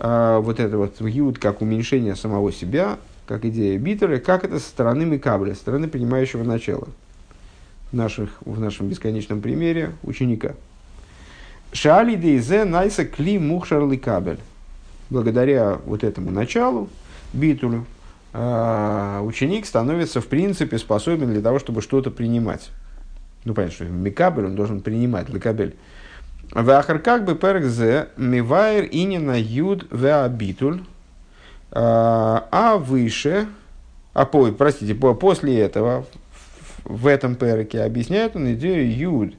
э, 0.00 0.38
вот 0.42 0.60
это 0.60 0.76
вот 0.76 1.00
юд 1.00 1.38
как 1.38 1.62
уменьшение 1.62 2.16
самого 2.16 2.52
себя, 2.52 2.98
как 3.26 3.44
идея 3.44 3.78
битера, 3.78 4.18
как 4.18 4.44
это 4.44 4.58
со 4.58 4.68
стороны 4.68 5.04
Микабля, 5.04 5.54
со 5.54 5.60
стороны 5.60 5.88
принимающего 5.88 6.42
начала. 6.42 6.88
Наших, 7.92 8.30
в 8.44 8.60
нашем 8.60 8.88
бесконечном 8.88 9.40
примере 9.40 9.92
ученика. 10.02 10.54
Шали 11.72 12.16
дейзе 12.16 12.64
найса 12.64 13.04
кли 13.04 13.38
мухшар 13.38 13.82
кабель. 13.98 14.40
Благодаря 15.10 15.78
вот 15.86 16.04
этому 16.04 16.30
началу, 16.30 16.88
битулю, 17.32 17.86
э, 18.32 19.20
ученик 19.22 19.64
становится 19.64 20.20
в 20.20 20.26
принципе 20.26 20.76
способен 20.78 21.32
для 21.32 21.40
того, 21.40 21.58
чтобы 21.58 21.82
что-то 21.82 22.10
принимать. 22.10 22.70
Ну, 23.48 23.54
понятно, 23.54 23.74
что 23.74 23.84
Микабель 23.86 24.44
он 24.44 24.56
должен 24.56 24.82
принимать, 24.82 25.30
Лекабель. 25.30 25.74
Вахар 26.52 26.98
как 26.98 27.24
бы 27.24 27.34
перкзе 27.34 28.08
мивайр 28.18 28.86
инина 28.92 29.40
юд 29.40 29.86
веабитуль. 29.90 30.82
А, 31.70 32.46
а 32.50 32.76
выше, 32.76 33.46
а 34.12 34.26
по, 34.26 34.52
простите, 34.52 34.94
после 34.94 35.60
этого, 35.60 36.04
в 36.84 37.06
этом 37.06 37.36
перке 37.36 37.80
объясняет 37.80 38.36
он 38.36 38.52
идею 38.52 38.94
юд 38.94 39.34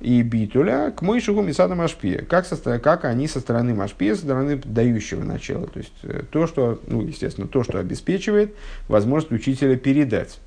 и 0.00 0.20
битуля 0.20 0.90
к 0.90 1.00
Мойшигу 1.00 1.40
Мисада 1.40 1.74
Машпия. 1.74 2.22
Как, 2.22 2.44
со, 2.44 2.78
как 2.78 3.06
они 3.06 3.28
со 3.28 3.40
стороны 3.40 3.74
Машпия, 3.74 4.14
со 4.14 4.22
стороны 4.22 4.56
дающего 4.62 5.24
начала. 5.24 5.66
То 5.68 5.78
есть, 5.78 5.94
э, 6.02 6.22
то, 6.30 6.46
что, 6.46 6.80
ну, 6.86 7.00
естественно, 7.00 7.48
то, 7.48 7.64
что 7.64 7.78
обеспечивает 7.78 8.54
возможность 8.88 9.32
учителя 9.32 9.76
передать 9.76 10.38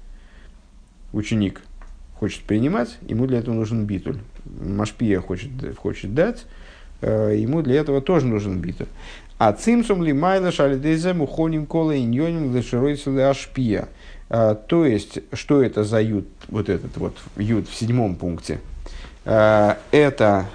ученик 1.13 1.61
хочет 2.19 2.43
принимать, 2.43 2.97
ему 3.07 3.27
для 3.27 3.39
этого 3.39 3.55
нужен 3.55 3.85
битуль. 3.85 4.17
Машпия 4.45 5.21
хочет, 5.21 5.49
хочет 5.77 6.13
дать, 6.13 6.45
э, 7.01 7.35
ему 7.37 7.61
для 7.61 7.75
этого 7.75 8.01
тоже 8.01 8.25
нужен 8.25 8.59
битуль. 8.59 8.87
А 9.37 9.53
цимсум 9.53 10.03
ли 10.03 10.13
майла 10.13 10.51
шалидезе 10.51 11.13
мухоним 11.13 11.67
кола 11.67 11.97
иньоним 11.97 12.55
лешеройся 12.55 13.29
ашпия. 13.29 13.87
Э, 14.29 14.55
то 14.67 14.85
есть, 14.85 15.19
что 15.33 15.61
это 15.61 15.83
за 15.83 16.01
ют, 16.01 16.27
вот 16.47 16.69
этот 16.69 16.97
вот 16.97 17.17
ют 17.37 17.69
в 17.69 17.75
седьмом 17.75 18.15
пункте? 18.15 18.59
Э, 19.25 19.75
это 19.91 20.47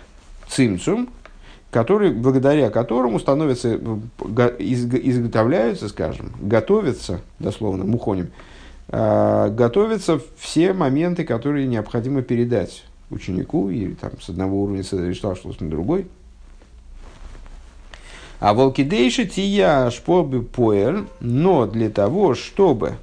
цимсум, 0.49 1.11
который, 1.71 2.13
благодаря 2.13 2.71
которому 2.71 3.19
становятся, 3.19 3.77
изготовляются, 4.59 5.89
скажем, 5.89 6.33
готовятся, 6.41 7.21
дословно, 7.39 7.85
мухоним, 7.85 8.27
а, 8.27 8.52
готовятся 8.93 10.21
все 10.37 10.75
моменты, 10.75 11.25
которые 11.25 11.67
необходимо 11.67 12.21
передать 12.21 12.85
ученику, 13.11 13.71
и 13.71 13.95
там, 13.95 14.13
с 14.21 14.29
одного 14.29 14.63
уровня 14.63 14.83
Седришталшлус 14.83 15.61
на 15.61 15.71
другой. 15.71 16.07
А 18.41 18.55
волкидейши 18.55 19.27
тия 19.27 19.89
шпобы 19.91 20.43
поэр, 20.43 21.05
но 21.21 21.67
для 21.67 21.89
того, 21.91 22.35
чтобы 22.35 22.95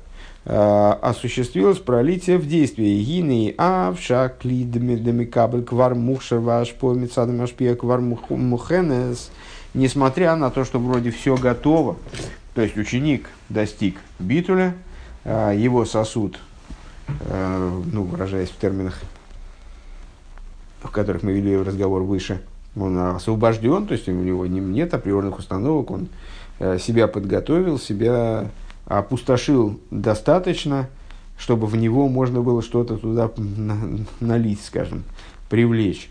э, 0.44 0.94
осуществилось 1.02 1.78
пролитие 1.78 2.38
в 2.38 2.46
действии. 2.46 3.02
Гины 3.02 3.56
авша 3.58 4.28
клидами 4.28 5.24
кабель 5.24 5.64
квар 5.64 5.96
мухшер 5.96 6.40
ваш 6.40 6.74
по 6.74 6.94
мецадам 6.94 7.42
ашпия 7.42 7.76
квар 7.76 8.02
мухенес. 8.02 9.32
Несмотря 9.74 10.36
на 10.36 10.50
то, 10.50 10.66
что 10.66 10.78
вроде 10.78 11.12
все 11.12 11.38
готово, 11.38 11.96
то 12.54 12.62
есть 12.62 12.76
ученик 12.76 13.30
достиг 13.48 13.96
битуля, 14.20 14.74
а, 14.74 14.89
его 15.26 15.86
сосуд, 15.86 16.40
а, 17.30 17.82
ну, 17.92 18.04
выражаясь 18.04 18.50
в 18.50 18.58
терминах, 18.58 19.00
в 20.82 20.90
которых 20.90 21.24
мы 21.24 21.34
вели 21.34 21.58
разговор 21.58 22.04
выше, 22.04 22.42
он 22.76 22.98
освобожден, 22.98 23.88
то 23.88 23.94
есть 23.94 24.08
у 24.08 24.12
него 24.12 24.46
нет 24.46 24.94
априорных 24.94 25.40
установок, 25.40 25.92
он 25.92 26.08
э, 26.60 26.78
себя 26.80 27.08
подготовил, 27.08 27.80
себя 27.80 28.50
опустошил 28.86 29.80
достаточно, 29.92 30.90
чтобы 31.38 31.68
в 31.68 31.76
него 31.76 32.08
можно 32.10 32.42
было 32.42 32.62
что-то 32.62 32.98
туда 32.98 33.32
налить, 34.20 34.64
скажем, 34.64 35.04
привлечь. 35.50 36.10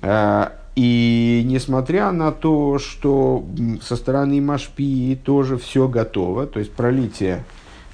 А, 0.00 0.52
и 0.74 1.42
несмотря 1.44 2.12
на 2.12 2.32
то, 2.32 2.78
что 2.78 3.44
со 3.82 3.96
стороны 3.96 4.40
Машпии 4.40 5.16
тоже 5.16 5.58
все 5.58 5.88
готово, 5.88 6.46
то 6.46 6.60
есть 6.60 6.72
пролитие 6.72 7.44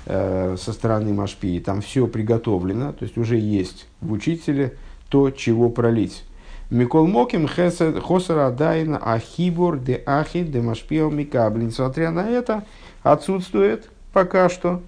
Э, 0.07 0.57
со 0.59 0.75
стороны 0.75 1.14
Машпии, 1.14 1.61
там 1.61 1.81
все 1.81 2.07
приготовлено, 2.07 2.93
то 2.93 3.05
есть 3.05 3.17
уже 3.17 3.38
есть 3.38 3.87
в 4.03 4.12
учителе 4.12 4.75
то, 5.09 5.31
чего 5.31 5.71
пролить. 5.71 6.25
Микол 6.69 7.07
Моким 7.07 7.49
Хосара 7.49 8.51
Дайна 8.51 8.99
Ахибур 8.99 9.79
де 9.79 10.03
Ахид 10.05 10.53
де 10.53 10.61
Машпио 10.61 11.09
Микаблин. 11.09 11.69
Несмотря 11.69 12.11
на 12.11 12.29
это, 12.29 12.64
отсутствует 13.03 13.88
пока 14.12 14.51
что 14.51 14.83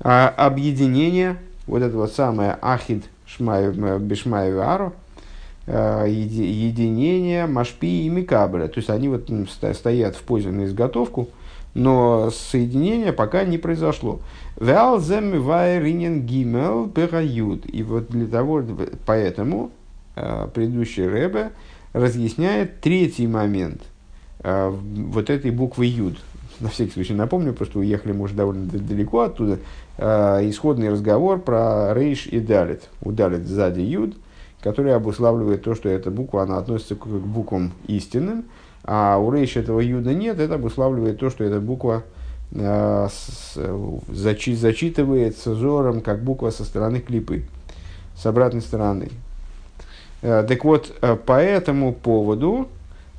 а, 0.00 0.28
объединение, 0.28 1.36
вот 1.68 1.82
это 1.82 1.96
вот 1.96 2.12
самое 2.12 2.58
Ахид 2.60 3.04
Бешмаев 3.38 4.56
Аро, 4.58 4.92
э, 5.66 6.06
единение 6.08 7.46
Машпи 7.46 8.06
и 8.06 8.08
Микабля. 8.08 8.66
То 8.66 8.78
есть 8.78 8.90
они 8.90 9.08
вот 9.08 9.30
стоят 9.48 10.16
в 10.16 10.22
позе 10.22 10.50
на 10.50 10.64
изготовку, 10.64 11.28
но 11.74 12.30
соединение 12.30 13.12
пока 13.12 13.44
не 13.44 13.58
произошло. 13.58 14.20
Вялзем 14.58 15.40
вайринен 15.42 16.22
гимел 16.22 16.88
перают. 16.88 17.64
И 17.72 17.82
вот 17.82 18.08
для 18.08 18.26
того, 18.26 18.62
поэтому 19.06 19.70
э, 20.16 20.48
предыдущий 20.52 21.06
Рэбе 21.06 21.52
разъясняет 21.92 22.80
третий 22.80 23.26
момент 23.26 23.82
э, 24.40 24.68
вот 24.70 25.30
этой 25.30 25.50
буквы 25.50 25.86
Юд. 25.86 26.18
На 26.58 26.68
всякий 26.68 26.92
случай 26.92 27.14
напомню, 27.14 27.54
просто 27.54 27.78
уехали 27.78 28.12
мы 28.12 28.24
уже 28.24 28.34
довольно 28.34 28.66
далеко 28.66 29.20
оттуда. 29.20 29.58
Э, 29.96 30.40
исходный 30.42 30.90
разговор 30.90 31.40
про 31.40 31.94
Рейш 31.94 32.26
и 32.26 32.40
Далит. 32.40 32.82
У 33.02 33.12
Далит 33.12 33.46
сзади 33.46 33.80
Юд, 33.80 34.16
который 34.60 34.94
обуславливает 34.94 35.62
то, 35.62 35.74
что 35.74 35.88
эта 35.88 36.10
буква, 36.10 36.42
она 36.42 36.58
относится 36.58 36.96
к 36.96 37.06
буквам 37.06 37.72
истинным, 37.86 38.44
а 38.84 39.18
у 39.18 39.30
Рейш 39.30 39.56
этого 39.56 39.80
Юда 39.80 40.14
нет, 40.14 40.38
это 40.38 40.54
обуславливает 40.54 41.18
то, 41.18 41.30
что 41.30 41.44
эта 41.44 41.60
буква 41.60 42.02
э, 42.52 43.08
зачи, 44.08 44.54
зачитывается 44.54 45.54
зором, 45.54 46.00
как 46.00 46.22
буква 46.22 46.50
со 46.50 46.64
стороны 46.64 47.00
клипы, 47.00 47.44
с 48.16 48.26
обратной 48.26 48.62
стороны. 48.62 49.08
Так 50.20 50.64
вот, 50.64 50.94
по 51.24 51.40
этому 51.40 51.94
поводу 51.94 52.68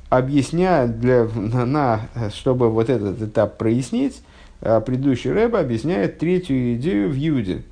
объясняет, 0.08 1.00
для, 1.00 1.26
на, 1.34 1.66
на, 1.66 2.00
чтобы 2.32 2.70
вот 2.70 2.88
этот 2.88 3.20
этап 3.20 3.58
прояснить, 3.58 4.22
предыдущий 4.60 5.32
рэб 5.32 5.56
объясняет 5.56 6.20
третью 6.20 6.76
идею 6.76 7.10
в 7.10 7.14
Юде– 7.14 7.62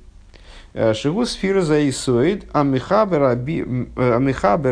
Шигу 0.73 1.25
сфира 1.25 1.61
заисоид, 1.61 2.45
амихабер 2.53 3.23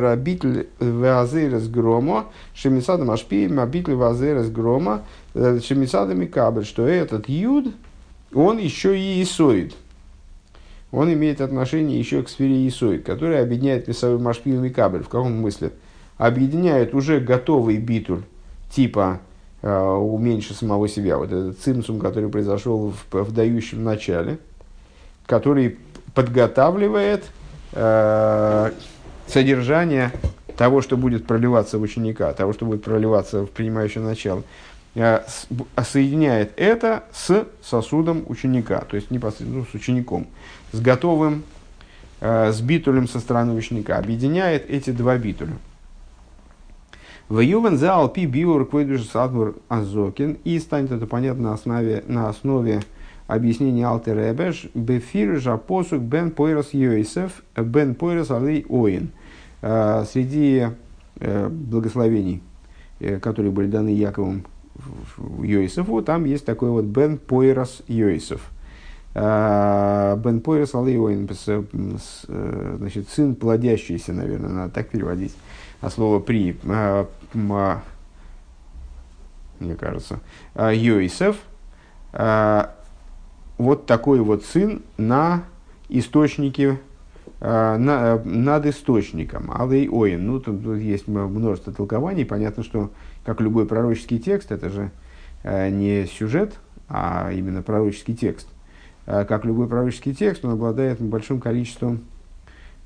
абитль 0.06 0.68
вазерес 0.80 1.68
грома, 1.68 2.28
шемисада 2.54 3.04
машпи, 3.04 3.54
абитль 3.54 3.96
вазерес 3.96 4.50
грома, 4.50 5.04
э, 5.34 5.60
шемисада 5.62 6.14
микабель, 6.14 6.64
что 6.64 6.88
этот 6.88 7.28
юд, 7.28 7.76
он 8.34 8.60
еще 8.60 8.98
и 8.98 9.22
исоид. 9.22 9.76
Он 10.92 11.12
имеет 11.12 11.42
отношение 11.42 12.00
еще 12.00 12.24
к 12.24 12.30
сфере 12.30 12.66
исоид, 12.70 13.04
которая 13.04 13.44
объединяет 13.44 13.90
Месавый 13.90 14.20
Машпи 14.20 14.52
и 14.52 14.54
Микабель. 14.54 15.04
В 15.04 15.10
каком 15.10 15.38
смысле? 15.38 15.72
Объединяет 16.18 16.96
уже 16.96 17.20
готовый 17.20 17.78
битуль, 17.78 18.24
типа 18.72 19.20
э, 19.62 19.70
уменьши 19.70 20.54
самого 20.54 20.88
себя. 20.88 21.18
Вот 21.18 21.32
этот 21.32 21.60
цимсум, 21.60 22.00
который 22.00 22.30
произошел 22.30 22.94
в, 23.12 23.24
в 23.24 23.32
дающем 23.34 23.84
начале, 23.84 24.40
который 25.26 25.78
подготавливает 26.14 27.26
э, 27.74 28.72
содержание 29.28 30.12
того, 30.58 30.82
что 30.82 30.98
будет 30.98 31.26
проливаться 31.26 31.78
в 31.78 31.82
ученика, 31.82 32.34
того, 32.34 32.54
что 32.54 32.66
будет 32.66 32.84
проливаться 32.84 33.46
в 33.46 33.50
принимающее 33.50 34.04
начало, 34.04 34.44
э, 34.96 35.22
с, 35.28 35.48
соединяет 35.86 36.54
это 36.58 37.04
с 37.14 37.46
сосудом 37.64 38.24
ученика, 38.28 38.82
то 38.82 38.96
есть 38.96 39.12
непосредственно 39.12 39.60
ну, 39.60 39.66
с 39.66 39.74
учеником, 39.74 40.28
с 40.72 40.82
готовым, 40.82 41.44
э, 42.22 42.52
с 42.52 42.60
битулем 42.62 43.08
со 43.08 43.20
стороны 43.20 43.54
ученика, 43.54 43.98
объединяет 43.98 44.70
эти 44.70 44.90
два 44.92 45.18
битуля. 45.18 45.54
В 47.30 47.42
Ювен 47.42 47.78
за 47.78 47.94
Алпи 47.94 48.26
Биур 48.26 48.68
Квейдуш 48.68 49.04
Садмур 49.04 49.56
Азокин, 49.70 50.40
и 50.44 50.58
станет 50.58 50.92
это 50.92 51.06
понятно 51.06 51.50
на 51.50 51.54
основе, 51.54 52.04
на 52.08 52.28
основе 52.28 52.82
объяснение 53.30 53.86
Алтер 53.86 54.18
Эбеш, 54.18 54.70
Бефир 54.74 55.40
Жапосук 55.40 56.02
Бен 56.02 56.32
Пойрос 56.32 56.74
Йосеф, 56.74 57.44
Бен 57.56 57.94
Пойрос 57.94 58.32
Алей 58.32 58.66
Оин. 58.68 59.12
А, 59.62 60.04
среди 60.06 60.70
э, 61.20 61.48
благословений, 61.48 62.42
э, 63.00 63.20
которые 63.20 63.52
были 63.52 63.68
даны 63.68 63.90
Яковом 63.90 64.46
Йосефу, 65.44 66.02
там 66.02 66.26
есть 66.26 66.44
такой 66.44 66.72
вот 66.72 66.86
Бен 66.86 67.20
Пойрос 67.20 67.84
Йосеф. 67.88 68.50
А, 69.14 70.16
Бен 70.16 70.42
Пойрос 70.42 70.74
Алей 70.74 70.98
Оин, 70.98 71.30
э, 71.30 72.78
значит, 72.78 73.10
сын 73.10 73.36
плодящийся, 73.36 74.12
наверное, 74.12 74.50
надо 74.50 74.74
так 74.74 74.90
переводить. 74.90 75.36
А 75.82 75.92
слово 75.92 76.20
при, 76.20 76.58
мне 79.60 79.76
кажется, 79.76 80.20
Йосеф, 80.56 81.38
вот 83.60 83.86
такой 83.86 84.22
вот 84.22 84.44
сын 84.46 84.82
на 84.98 85.44
источнике, 85.90 86.80
э, 87.42 87.78
на, 87.78 88.16
э, 88.16 88.24
над 88.24 88.66
источником. 88.66 89.52
Алей 89.54 89.88
Оин. 89.88 90.26
Ну, 90.26 90.40
тут, 90.40 90.64
тут 90.64 90.78
есть 90.78 91.08
множество 91.08 91.72
толкований. 91.74 92.26
Понятно, 92.26 92.64
что, 92.64 92.90
как 93.26 93.42
любой 93.42 93.68
пророческий 93.68 94.18
текст, 94.18 94.52
это 94.52 94.70
же 94.70 94.92
э, 95.44 95.70
не 95.70 96.06
сюжет, 96.08 96.56
а 96.88 97.32
именно 97.32 97.62
пророческий 97.62 98.16
текст. 98.16 98.48
Как 99.06 99.44
любой 99.44 99.68
пророческий 99.68 100.14
текст, 100.14 100.46
он 100.46 100.52
обладает 100.52 101.02
большим 101.02 101.40
количеством 101.42 102.02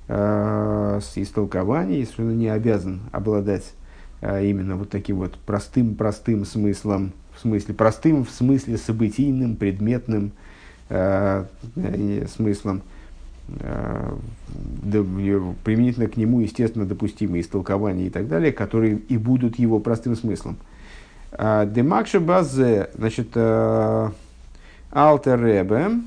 истолкований, 0.07 1.99
если 1.99 2.21
он 2.21 2.37
не 2.37 2.47
обязан 2.47 3.01
обладать 3.11 3.73
именно 4.21 4.77
вот 4.77 4.89
таким 4.89 5.17
вот 5.17 5.33
простым-простым 5.45 6.45
смыслом, 6.45 7.11
в 7.35 7.41
смысле 7.41 7.73
простым, 7.73 8.23
в 8.23 8.29
смысле 8.31 8.77
событийным, 8.77 9.57
предметным, 9.57 10.27
э, 10.27 10.52
смыслом, 12.27 12.81
э, 13.47 14.15
применительно 15.63 16.07
к 16.07 16.17
нему, 16.17 16.39
естественно, 16.41 16.85
допустимые 16.85 17.41
истолкования 17.41 18.07
и 18.07 18.09
так 18.09 18.27
далее, 18.27 18.51
которые 18.51 18.97
и 18.97 19.17
будут 19.17 19.57
его 19.59 19.79
простым 19.79 20.15
смыслом. 20.15 20.57
А, 21.31 21.65
Демакша 21.65 22.19
базе, 22.19 22.89
значит, 22.95 23.29
э, 23.35 24.09
Алтер. 24.91 25.99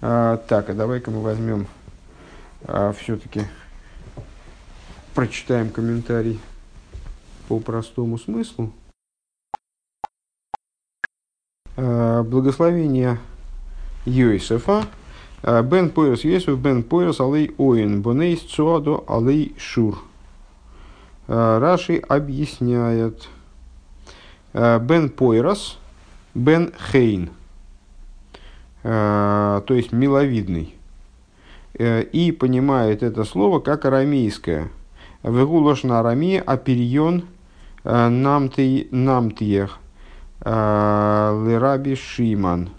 А, 0.00 0.36
так, 0.36 0.70
а 0.70 0.74
давай-ка 0.74 1.10
мы 1.10 1.20
возьмем 1.20 1.66
а, 2.64 2.92
все-таки 2.92 3.42
прочитаем 5.14 5.70
комментарий 5.70 6.38
по 7.48 7.58
простому 7.58 8.18
смыслу. 8.18 8.72
Э, 11.78 12.22
благословение 12.22 13.18
Йосифа, 14.06 14.86
э, 15.42 15.62
Бен 15.62 15.90
Пойрос 15.90 16.24
Йосиф, 16.24 16.58
Бен 16.58 16.82
Пойрос 16.82 17.20
Алей 17.20 17.54
Оин, 17.58 18.00
Бонейс 18.00 18.40
Цуадо 18.40 19.04
Алей 19.06 19.54
Шур. 19.58 20.02
Э, 21.28 21.58
Раши 21.58 21.98
объясняет. 21.98 23.28
Бен 24.54 25.10
Пойрос, 25.10 25.76
Бен 26.34 26.72
Хейн, 26.90 27.28
то 28.82 29.64
есть 29.68 29.92
миловидный. 29.92 30.74
И 31.78 32.32
понимает 32.32 33.02
это 33.02 33.24
слово 33.24 33.60
как 33.60 33.84
арамейское. 33.84 34.70
Вегулош 35.22 35.82
на 35.82 36.00
арамии 36.00 36.42
аперион 36.42 37.26
намтиех 37.84 39.78
Лераби 40.44 41.94
Шиман. 41.94 42.70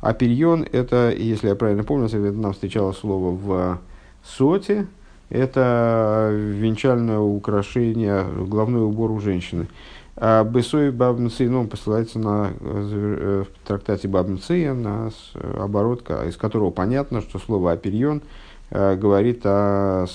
А 0.00 0.14
перьон 0.14 0.66
это, 0.72 1.14
если 1.16 1.48
я 1.48 1.54
правильно 1.54 1.84
помню, 1.84 2.08
нам 2.32 2.52
встречало 2.52 2.92
слово 2.92 3.30
в 3.30 3.78
соте, 4.24 4.86
это 5.30 6.30
венчальное 6.32 7.18
украшение, 7.18 8.24
головной 8.24 8.84
убор 8.84 9.12
у 9.12 9.20
женщины. 9.20 9.68
А 10.16 10.44
Бесой 10.44 10.90
Бабнцы, 10.90 11.48
ну, 11.48 11.66
посылается 11.66 12.18
на 12.18 12.50
э, 12.60 13.44
в 13.44 13.66
трактате 13.66 14.08
Бабнцы, 14.08 14.72
на 14.74 15.10
оборот, 15.58 16.02
из 16.26 16.36
которого 16.36 16.70
понятно, 16.70 17.22
что 17.22 17.38
слово 17.38 17.72
«аперьон» 17.72 18.22
э, 18.70 18.96
говорит 18.96 19.40
о 19.44 20.06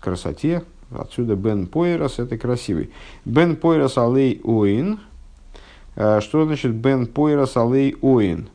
красоте, 0.00 0.62
отсюда 0.90 1.36
Бен 1.36 1.68
Пойрос, 1.68 2.18
это 2.18 2.36
красивый. 2.36 2.90
Бен 3.24 3.56
Пойрос 3.56 3.96
Алей 3.96 4.42
Э, 4.44 4.96
что 5.96 6.44
значит 6.44 6.74
Бен 6.74 7.06
Пойрас 7.06 7.56
Алей 7.56 7.96
Оин? 8.02 8.50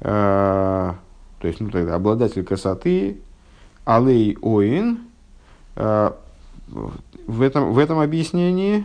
Э, 0.00 0.92
то 1.40 1.48
есть, 1.48 1.60
ну 1.60 1.70
тогда 1.70 1.94
обладатель 1.94 2.44
красоты 2.44 3.22
Алей 3.86 4.36
Оин. 4.42 5.00
Э, 5.76 6.12
в 7.26 7.42
этом, 7.42 7.72
в 7.72 7.78
этом 7.78 7.98
объяснении 8.00 8.84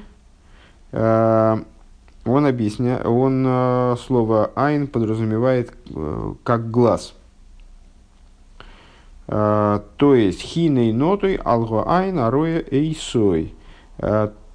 он, 0.94 1.66
объясня, 2.46 2.98
он 3.04 3.98
слово 3.98 4.52
«айн» 4.56 4.88
подразумевает 4.88 5.74
как 6.44 6.70
«глаз». 6.70 7.16
То 9.26 9.82
есть 10.00 10.42
«хиней 10.42 10.92
нотой 10.94 11.40
алго 11.44 11.84
айн 11.88 12.20
ароя 12.20 12.64
эйсой». 12.70 13.56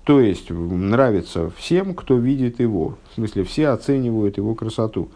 То 0.07 0.21
есть 0.21 0.51
нравится 0.51 1.51
всем, 1.59 1.93
кто 1.93 2.17
видит 2.17 2.61
его. 2.61 2.95
В 3.11 3.15
смысле, 3.17 3.43
все 3.43 3.71
оценивают 3.71 4.37
его 4.37 4.55
красоту. 4.55 5.09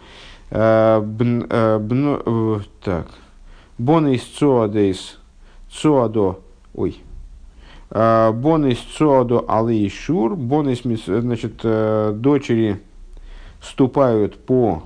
Э, 0.50 1.00
э, 1.00 2.60
так. 2.82 3.06
Бонис 3.78 4.22
цоадейс 4.24 5.20
цоадо. 5.70 6.40
Ой. 6.74 6.98
Э, 7.90 8.32
бонис 8.32 8.78
цоадо 8.98 9.44
алейшур. 9.46 10.34
Бонис, 10.34 10.80
значит, 11.06 11.60
дочери 12.20 12.80
ступают 13.62 14.38
по 14.38 14.82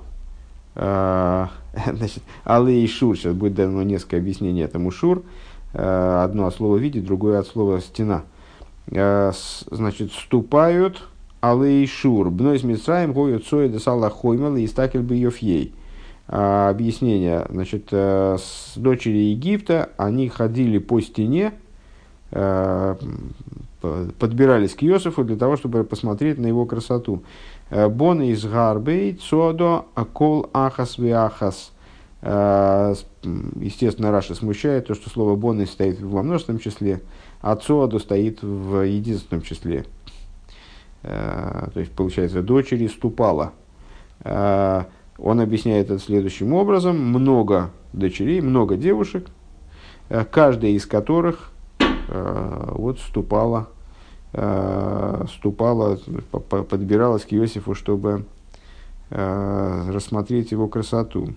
значит, 0.75 2.23
алейшур. 2.45 3.17
Сейчас 3.17 3.33
будет 3.33 3.55
дано 3.55 3.83
несколько 3.83 4.19
объяснений 4.19 4.61
этому 4.61 4.91
шур. 4.91 5.23
Одно 5.73 6.47
от 6.47 6.55
слова 6.55 6.77
видеть, 6.77 7.07
другое 7.07 7.39
от 7.39 7.47
слова 7.47 7.81
стена 7.81 8.25
Э, 8.25 8.34
значит, 8.87 10.13
ступают 10.13 11.09
алей 11.41 11.87
шур. 11.87 12.31
Бной 12.31 12.59
с 12.59 12.63
Митсраем 12.63 13.13
гоют 13.13 13.47
соя 13.47 13.69
де 13.69 13.79
сала 13.79 14.11
хоймал 14.11 14.57
и 14.57 14.67
стакель 14.67 15.03
бы 15.03 15.17
йофьей. 15.17 15.75
А, 16.27 16.71
объяснение. 16.71 17.47
Значит, 17.51 17.93
с 17.93 18.73
дочери 18.77 19.31
Египта 19.31 19.91
они 19.97 20.29
ходили 20.29 20.79
по 20.79 21.01
стене, 21.01 21.53
подбирались 23.81 24.75
к 24.75 24.83
Йосифу 24.83 25.25
для 25.25 25.37
того, 25.37 25.57
чтобы 25.57 25.85
посмотреть 25.85 26.39
на 26.39 26.47
его 26.47 26.65
красоту. 26.65 27.23
Бон 27.71 28.23
из 28.23 28.45
гарбей 28.45 29.15
цодо 29.15 29.87
акол 29.95 30.49
ахас 30.53 30.99
виахас. 30.99 31.73
Естественно, 32.23 34.11
Раша 34.11 34.35
смущает 34.35 34.87
то, 34.87 34.95
что 34.95 35.11
слово 35.11 35.37
бон 35.37 35.67
стоит 35.67 36.01
во 36.01 36.23
множественном 36.23 36.59
числе, 36.59 37.03
а 37.45 37.57
цодо 37.57 37.99
стоит 37.99 38.43
в 38.43 38.87
единственном 38.87 39.43
числе. 39.43 39.85
То 41.03 41.73
есть, 41.75 41.93
получается, 41.93 42.43
дочери 42.43 42.87
ступала. 42.87 43.53
Он 44.25 45.41
объясняет 45.41 45.91
это 45.91 45.99
следующим 45.99 46.55
образом. 46.55 46.99
Много 46.99 47.71
дочерей, 47.93 48.41
много 48.41 48.77
девушек, 48.77 49.27
каждая 50.31 50.71
из 50.71 50.87
которых 50.87 51.51
вот 52.09 52.99
ступала 53.01 53.69
Э, 54.37 55.27
ступала, 55.29 55.97
подбиралась 56.33 57.25
к 57.25 57.33
Иосифу, 57.33 57.77
чтобы 57.77 58.25
э, 59.11 59.91
рассмотреть 59.93 60.51
его 60.51 60.67
красоту. 60.67 61.35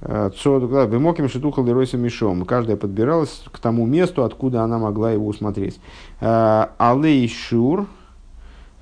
Э, 0.00 0.30
Бемоким 0.30 1.28
шитухал 1.28 1.64
Леройса 1.64 1.96
Мишом. 1.96 2.44
Каждая 2.44 2.76
подбиралась 2.76 3.42
к 3.50 3.58
тому 3.58 3.86
месту, 3.86 4.24
откуда 4.24 4.62
она 4.62 4.78
могла 4.78 5.12
его 5.12 5.26
усмотреть. 5.26 5.80
Алей 6.20 7.28
Шур, 7.28 7.86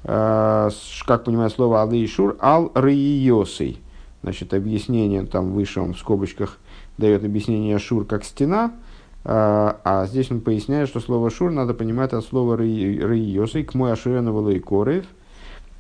как 0.03 1.25
понимаю 1.25 1.51
слово 1.51 1.83
Алей 1.83 2.07
Шур, 2.07 2.37
Ал 2.41 2.71
Рейосей. 2.75 3.81
Значит, 4.23 4.55
объяснение 4.55 5.25
там 5.25 5.53
выше 5.53 5.81
он 5.81 5.95
в 5.95 5.99
скобочках 5.99 6.59
дает 6.99 7.25
объяснение 7.25 7.79
Шур 7.79 8.05
как 8.05 8.25
стена– 8.25 8.73
а, 9.31 9.81
а 9.85 10.07
здесь 10.07 10.31
он 10.31 10.41
поясняет, 10.41 10.89
что 10.89 11.01
слово 11.01 11.31
«шур» 11.31 11.51
надо 11.51 11.75
понимать 11.75 12.15
от 12.15 12.25
слова 12.25 12.57
«рейосой» 12.57 13.63
к 13.63 13.75
мой 13.75 13.93
аширену 13.93 14.61
корев, 14.61 15.05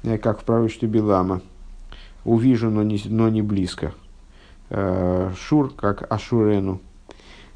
э, 0.02 0.18
как 0.18 0.40
в 0.40 0.44
пророчестве 0.44 0.86
Билама. 0.86 1.40
«Увижу, 2.26 2.68
но 2.68 2.82
не, 2.82 3.00
но 3.06 3.30
не 3.30 3.40
близко». 3.40 3.94
Э, 4.70 5.32
«Шур» 5.36 5.72
как 5.74 6.10
«ашурену». 6.12 6.80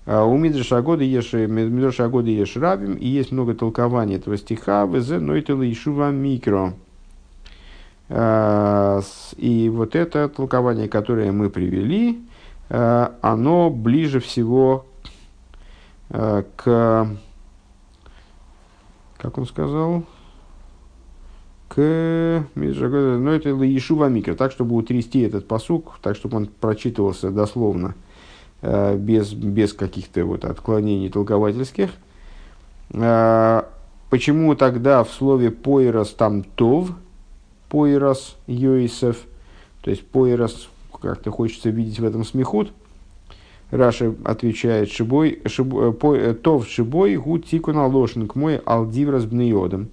А 0.05 0.25
у 0.25 0.37
Мидраша 0.37 0.79
Агоды 0.79 1.05
ешь, 1.05 1.33
Мидраша 1.33 2.07
Агоды 2.07 2.31
ешь 2.31 2.57
рабим, 2.57 2.95
и 2.95 3.07
есть 3.07 3.31
много 3.31 3.55
толкований 3.55 4.17
этого 4.17 4.37
стиха, 4.37 4.85
везе 4.85 5.19
нойтела 5.19 5.71
ишува 5.71 6.11
микро. 6.11 6.75
Э, 8.09 9.01
и 9.37 9.69
вот 9.69 9.95
это 9.95 10.29
толкование, 10.29 10.89
которое 10.89 11.31
мы 11.33 11.51
привели, 11.51 12.21
оно 12.69 13.69
ближе 13.69 14.19
всего 14.19 14.87
Э, 16.15 16.43
к, 16.57 17.09
как 19.17 19.39
он 19.39 19.47
сказал, 19.47 20.05
к 21.75 22.45
ну 22.55 23.31
это 23.31 23.51
Ешува 23.51 24.09
Микро, 24.09 24.35
так, 24.35 24.53
чтобы 24.53 24.77
утрясти 24.77 25.21
этот 25.21 25.49
посук, 25.49 25.99
так, 26.03 26.17
чтобы 26.17 26.37
он 26.37 26.47
прочитывался 26.47 27.31
дословно, 27.31 27.95
э, 28.61 28.97
без, 28.97 29.33
без 29.33 29.73
каких-то 29.73 30.25
вот 30.25 30.45
отклонений 30.45 31.09
толковательских. 31.09 31.91
Э, 32.91 33.63
почему 34.11 34.55
тогда 34.55 35.05
в 35.05 35.11
слове 35.11 35.51
«поирос» 35.51 36.11
там 36.11 36.43
«тов», 36.43 36.91
«поирос» 37.69 38.37
Йоисов, 38.47 39.17
то 39.83 39.91
есть 39.91 40.07
«поирос» 40.07 40.69
как-то 41.01 41.31
хочется 41.31 41.71
видеть 41.71 42.01
в 42.01 42.05
этом 42.05 42.25
смехут– 42.25 42.73
Раша 43.73 44.15
отвечает, 44.25 44.91
шибой, 44.91 45.41
шибой, 45.47 45.95
э, 46.19 46.31
э, 46.31 46.35
тов 46.35 46.69
шибой 46.69 47.17
гу 47.17 47.39
тикуна 47.39 47.87
лошник 47.87 48.35
мой 48.35 48.59
алдиврас 48.59 49.25
бнеодом. 49.25 49.89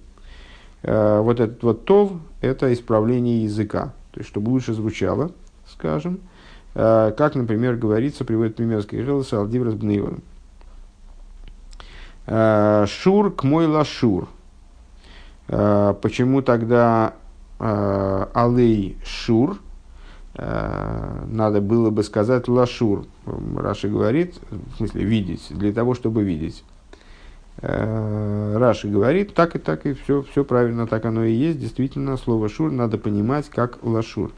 Э, 0.82 1.20
вот 1.20 1.40
этот 1.40 1.62
вот 1.62 1.84
тов– 1.84 2.12
это 2.40 2.72
исправление 2.72 3.44
языка. 3.44 3.92
То 4.12 4.20
есть, 4.20 4.30
чтобы 4.30 4.50
лучше 4.50 4.72
звучало, 4.74 5.32
скажем. 5.68 6.20
Как, 6.72 7.34
например, 7.34 7.74
говорится, 7.74 8.24
приводит 8.24 8.54
пример 8.54 8.82
с 8.82 9.32
алдиврас 9.32 9.74
бнеодом. 9.74 10.22
Шур 12.86 13.34
к 13.34 13.42
мой 13.42 13.66
лашур. 13.66 14.28
Почему 15.48 16.42
тогда 16.42 17.14
алей 17.58 18.98
шур– 19.04 19.58
Э, 20.34 21.24
надо 21.26 21.60
было 21.60 21.90
бы 21.90 22.02
сказать 22.02 22.48
лашур. 22.48 23.04
Раши 23.56 23.88
говорит, 23.88 24.36
в 24.50 24.76
смысле 24.76 25.04
видеть, 25.04 25.46
для 25.50 25.72
того, 25.72 25.94
чтобы 25.94 26.22
видеть. 26.22 26.64
Э, 27.62 28.56
Раши 28.58 28.88
говорит, 28.88 29.34
так 29.34 29.56
и 29.56 29.58
так, 29.58 29.86
и 29.86 29.94
все, 29.94 30.22
все 30.30 30.44
правильно, 30.44 30.86
так 30.86 31.04
оно 31.04 31.24
и 31.24 31.32
есть. 31.32 31.60
Действительно, 31.60 32.16
слово 32.16 32.48
шур 32.48 32.70
надо 32.70 32.98
понимать 32.98 33.48
как 33.48 33.78
лашур. 33.82 34.32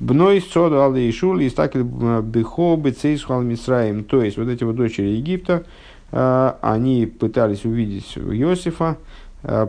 Бной 0.00 0.40
соду 0.40 0.80
алды 0.80 1.08
и 1.08 1.12
шур, 1.12 1.38
истакель 1.40 1.82
бихо 1.82 2.76
бецейсхал 2.76 3.42
мисраим. 3.42 4.04
То 4.04 4.22
есть, 4.22 4.36
вот 4.36 4.48
эти 4.48 4.64
вот 4.64 4.76
дочери 4.76 5.08
Египта, 5.08 5.64
э, 6.10 6.52
они 6.60 7.06
пытались 7.06 7.64
увидеть 7.64 8.16
Иосифа 8.16 8.96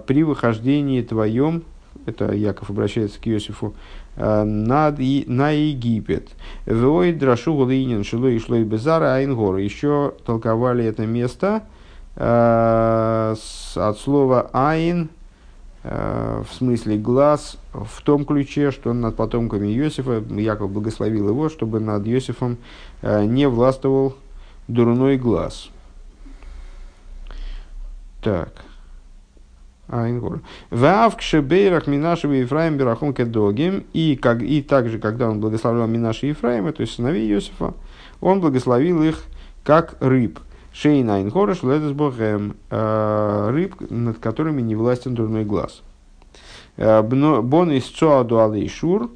при 0.06 0.22
выхождении 0.22 1.02
твоем, 1.02 1.64
это 2.06 2.32
Яков 2.32 2.70
обращается 2.70 3.20
к 3.20 3.28
Иосифу, 3.28 3.74
Э, 4.16 4.44
над, 4.44 5.00
на 5.00 5.50
Египет. 5.52 6.30
Вой 6.68 7.14
драшу 7.14 7.56
гулинин 7.56 8.04
шило 8.04 8.28
и 8.28 8.38
шло 8.38 8.58
и 8.58 8.64
безара 8.64 9.16
айнгор. 9.16 9.58
Еще 9.58 10.14
толковали 10.26 10.86
это 10.86 11.08
место 11.08 11.64
э, 11.64 11.73
от 12.16 14.00
слова 14.00 14.50
айн, 14.54 15.10
э, 15.84 16.44
в 16.48 16.54
смысле 16.54 16.98
глаз, 16.98 17.58
в 17.74 18.02
том 18.04 18.26
ключе, 18.26 18.72
что 18.72 18.94
над 18.94 19.16
потомками 19.16 19.68
Иосифа, 19.76 20.24
Яков 20.30 20.72
благословил 20.72 21.30
его, 21.30 21.50
чтобы 21.50 21.80
над 21.80 22.08
Иосифом 22.08 22.58
э, 23.02 23.26
не 23.26 23.48
властвовал 23.48 24.16
дурной 24.68 25.18
глаз. 25.18 25.70
Так. 28.22 28.54
Айнгор. 29.90 30.42
Вав 30.70 31.18
кшебейрах 31.18 31.88
Минашева 31.88 32.32
Ефраим 32.34 32.78
Берахом 32.78 33.14
Кедогим. 33.14 33.86
И, 33.94 34.16
как, 34.16 34.42
и 34.42 34.62
также, 34.62 34.98
когда 34.98 35.30
он 35.30 35.40
благословлял 35.40 35.88
Минаши 35.88 36.28
Ефраима, 36.28 36.72
то 36.72 36.82
есть 36.82 36.96
сыновей 36.96 37.30
Иосифа, 37.32 37.74
он 38.22 38.40
благословил 38.40 39.04
их 39.04 39.24
как 39.64 39.96
рыб. 40.00 40.40
Шейн 40.74 41.10
Айнгораш 41.10 41.64
Ледес 41.64 41.92
Богем. 41.92 42.58
Э, 42.70 43.50
рыб, 43.52 43.76
над 43.90 44.18
которыми 44.18 44.62
не 44.62 44.76
властен 44.76 45.14
дурной 45.14 45.46
глаз. 45.46 45.82
Э, 46.78 47.02
бон 47.02 47.72
из 47.72 47.86
Цоаду 47.86 48.42
Алейшур. 48.42 49.12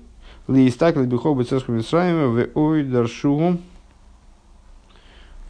Лиистак 0.47 0.95
Лебихоба 0.95 1.43
Царского 1.43 1.79
Исраима 1.79 2.27
в 2.27 2.57
Ойдаршугу. 2.57 3.57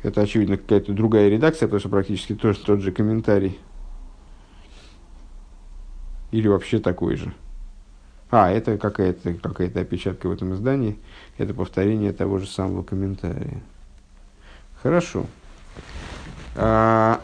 Это, 0.01 0.21
очевидно, 0.21 0.57
какая-то 0.57 0.93
другая 0.93 1.29
редакция, 1.29 1.67
потому 1.67 1.79
что 1.79 1.89
практически 1.89 2.33
тоже 2.33 2.59
тот 2.59 2.79
же 2.79 2.91
комментарий 2.91 3.59
или 6.31 6.47
вообще 6.47 6.79
такой 6.79 7.15
же? 7.15 7.33
А, 8.29 8.51
это 8.51 8.77
какая-то 8.77 9.35
какая 9.35 9.69
опечатка 9.69 10.27
в 10.27 10.31
этом 10.31 10.53
издании. 10.53 10.97
Это 11.37 11.53
повторение 11.53 12.11
того 12.11 12.39
же 12.39 12.47
самого 12.47 12.83
комментария. 12.83 13.61
Хорошо. 14.81 15.25
А... 16.55 17.21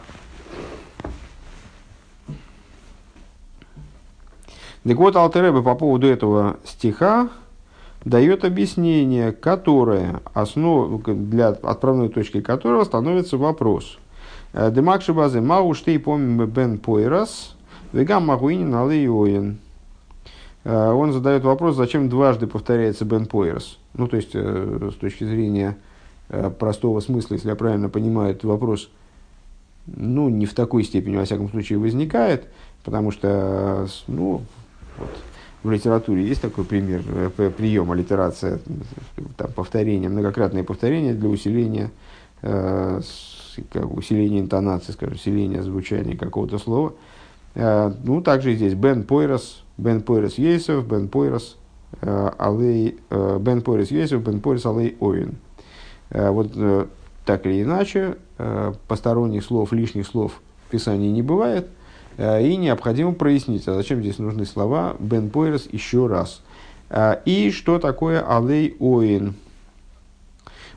Так 4.86 4.96
вот, 4.96 5.16
Алтереба 5.16 5.62
по 5.62 5.74
поводу 5.74 6.06
этого 6.06 6.58
стиха 6.64 7.30
дает 8.04 8.44
объяснение, 8.44 9.32
которое 9.32 10.20
основ... 10.34 11.02
для 11.02 11.48
отправной 11.48 12.10
точки 12.10 12.40
которого 12.42 12.84
становится 12.84 13.38
вопрос. 13.38 13.98
Демакшибазе 14.52 15.40
мауштей 15.40 15.98
помим 15.98 16.46
бен 16.46 16.78
пойрас– 16.78 17.56
Вегам 17.94 18.26
Магуинин 18.26 18.74
Алейоин. 18.74 19.58
Э, 20.64 20.90
он 20.90 21.12
задает 21.12 21.44
вопрос, 21.44 21.76
зачем 21.76 22.08
дважды 22.08 22.48
повторяется 22.48 23.04
Бен 23.04 23.26
Пойерс. 23.26 23.78
Ну, 23.96 24.08
то 24.08 24.16
есть, 24.16 24.30
э, 24.34 24.90
с 24.92 24.96
точки 24.96 25.22
зрения 25.22 25.76
э, 25.78 25.93
простого 26.58 27.00
смысла, 27.00 27.34
если 27.34 27.48
я 27.48 27.54
правильно 27.54 27.88
понимаю 27.88 28.32
этот 28.32 28.44
вопрос, 28.44 28.90
ну, 29.86 30.28
не 30.28 30.46
в 30.46 30.54
такой 30.54 30.84
степени, 30.84 31.16
во 31.16 31.24
всяком 31.24 31.50
случае, 31.50 31.78
возникает, 31.78 32.48
потому 32.84 33.10
что, 33.10 33.86
ну, 34.06 34.42
вот, 34.98 35.10
в 35.62 35.70
литературе 35.70 36.26
есть 36.26 36.40
такой 36.40 36.64
пример, 36.64 37.02
прием, 37.56 37.90
аллитерация, 37.90 38.60
там, 39.36 39.52
повторение, 39.52 40.08
многократное 40.08 40.64
повторение 40.64 41.14
для 41.14 41.28
усиления, 41.28 41.90
э, 42.42 43.00
усиления 43.74 44.40
интонации, 44.40 44.92
скажем, 44.92 45.14
усиления 45.14 45.62
звучания 45.62 46.16
какого-то 46.16 46.58
слова– 46.58 46.94
Э, 47.54 47.92
ну, 48.02 48.20
также 48.20 48.54
здесь 48.54 48.74
Бен 48.74 49.04
Пойрос, 49.04 49.62
Бен 49.78 50.02
Пойрос 50.02 50.38
Ейсов, 50.38 50.86
Бен 50.86 51.08
Пойрос 51.08 51.56
э, 52.00 52.30
Алей, 52.38 52.98
э, 53.10 53.38
Бен 53.40 53.62
Пойрос 53.62 53.90
Ейсов, 53.90 54.22
Бен 54.22 54.40
Пойрос 54.40 54.66
Алей 54.66 54.96
Оин. 55.00 55.36
Вот 56.10 56.52
так 57.24 57.46
или 57.46 57.62
иначе, 57.62 58.16
посторонних 58.88 59.44
слов, 59.44 59.72
лишних 59.72 60.06
слов 60.06 60.40
в 60.66 60.70
Писании 60.70 61.10
не 61.10 61.22
бывает, 61.22 61.68
и 62.18 62.56
необходимо 62.56 63.12
прояснить, 63.12 63.66
а 63.66 63.74
зачем 63.74 64.00
здесь 64.00 64.18
нужны 64.18 64.44
слова 64.46 64.94
Бен 64.98 65.30
Пойрес 65.30 65.68
еще 65.72 66.06
раз. 66.06 66.42
И 67.24 67.50
что 67.50 67.78
такое 67.78 68.24
Алей 68.24 68.76
Оин? 68.78 69.34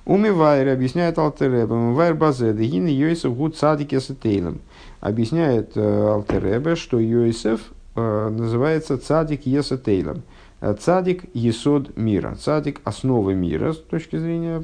Умивайр 0.06 0.70
объясняет 0.70 1.20
Алтеребе, 1.20 1.66
Умивайр 1.66 2.16
Базе, 2.16 2.54
Дегин 2.54 2.88
Йосиф 2.88 3.36
Гуд 3.36 3.58
Цадик 3.58 3.92
Есетейлем. 3.92 4.62
Объясняет 5.02 5.76
Алтеребе, 5.76 6.76
что 6.76 6.98
Йосиф 6.98 7.60
называется 7.94 8.98
Цадик 8.98 9.46
Есетейлем. 9.46 10.24
Цадик– 10.60 11.26
есод 11.36 11.96
мира. 11.96 12.36
Цадик– 12.36 12.82
основа 12.84 13.32
мира 13.32 13.74
с 13.74 13.78
точки 13.78 14.18
зрения 14.18 14.56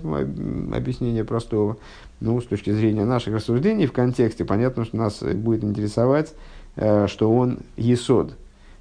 объяснения 0.76 1.24
простого. 1.24 1.78
Ну, 2.20 2.42
с 2.42 2.46
точки 2.46 2.72
зрения 2.72 3.06
наших 3.06 3.36
рассуждений 3.36 3.86
в 3.86 3.92
контексте, 3.92 4.44
понятно, 4.44 4.86
что 4.86 4.98
нас 4.98 5.22
будет 5.22 5.64
интересовать, 5.64 6.34
э, 6.78 7.06
что 7.08 7.32
он 7.32 7.60
есод. 7.78 8.34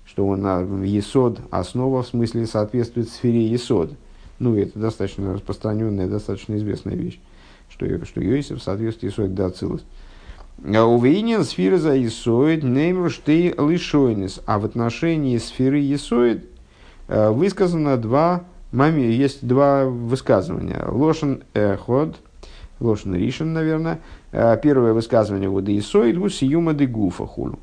Что 0.06 0.26
он 0.26 0.42
а, 0.44 0.62
есод, 0.84 1.38
основа 1.50 2.02
в 2.02 2.06
смысле 2.06 2.46
соответствует 2.46 3.08
сфере 3.10 3.46
есод. 3.46 3.92
Ну, 4.38 4.56
это 4.56 4.78
достаточно 4.78 5.34
распространенная, 5.34 6.08
достаточно 6.08 6.56
известная 6.56 6.94
вещь, 6.94 7.20
что, 7.68 8.04
что 8.06 8.20
Йосиф 8.20 8.62
соответствует 8.62 9.12
есод 9.12 9.34
дацилус. 9.34 9.84
Увейнин 10.64 11.44
сферы 11.44 11.78
за 11.78 11.94
есоид 11.94 12.62
неймру 12.62 13.10
штей 13.10 13.50
лишойнис. 13.50 14.40
А 14.46 14.58
в 14.58 14.64
отношении 14.64 15.38
сферы 15.38 15.78
есоид 15.78 16.44
Э, 16.44 16.51
высказано 17.09 17.96
два 17.96 18.44
мами, 18.72 19.03
есть 19.03 19.46
два 19.46 19.84
высказывания. 19.84 20.84
Лошен 20.88 21.44
эход, 21.55 22.16
лошен 22.80 23.14
ришен, 23.14 23.53
наверное. 23.53 24.00
Э, 24.32 24.59
первое 24.61 24.92
высказывание 24.94 25.48
вот 25.48 25.68
Исоид 25.68 26.18
гусиюма 26.18 26.74
де 26.74 26.86
гуфа 26.86 27.26
хулу. 27.26 27.59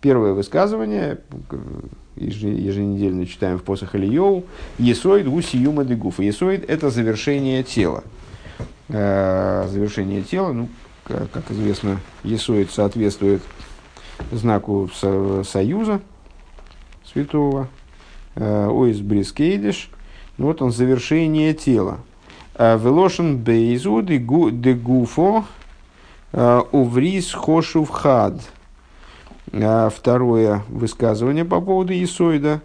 Первое 0.00 0.34
высказывание, 0.34 1.18
еженедельно 2.16 3.26
читаем 3.26 3.58
в 3.58 3.62
посох 3.62 3.94
Ильёу, 3.94 4.44
Есоид 4.78 5.26
гусиюма 5.26 5.84
де 5.84 5.94
гуфа. 5.94 6.22
Есоид– 6.22 6.64
это 6.68 6.90
завершение 6.90 7.62
тела. 7.62 8.04
Э, 8.88 9.66
завершение 9.68 10.22
тела, 10.22 10.52
ну, 10.52 10.68
как 11.04 11.50
известно, 11.50 12.00
Есоид 12.22 12.70
соответствует 12.70 13.42
знаку 14.30 14.90
союза 15.42 16.00
святого, 17.04 17.68
Э, 17.83 17.83
Ойс 18.36 18.98
Брискейдиш, 18.98 19.90
ну 20.38 20.46
вот 20.46 20.62
он 20.62 20.72
завершение 20.72 21.54
тела. 21.54 21.98
Э, 22.56 22.78
Велошен 22.78 23.38
Бейзу 23.38 24.02
де 24.02 24.74
Гуфо 24.74 25.44
э, 26.32 26.62
Уврис 26.72 27.32
Хошув 27.32 27.90
Хад. 27.90 28.40
Второе 29.52 30.64
высказывание 30.68 31.44
по 31.44 31.60
поводу 31.60 31.92
Исоида, 31.92 32.60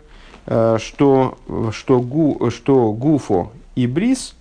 что, 0.46 1.38
что, 1.72 2.00
гу, 2.00 2.50
что 2.50 2.92
Гуфо 2.94 3.52
и 3.76 3.86
Брис, 3.86 4.34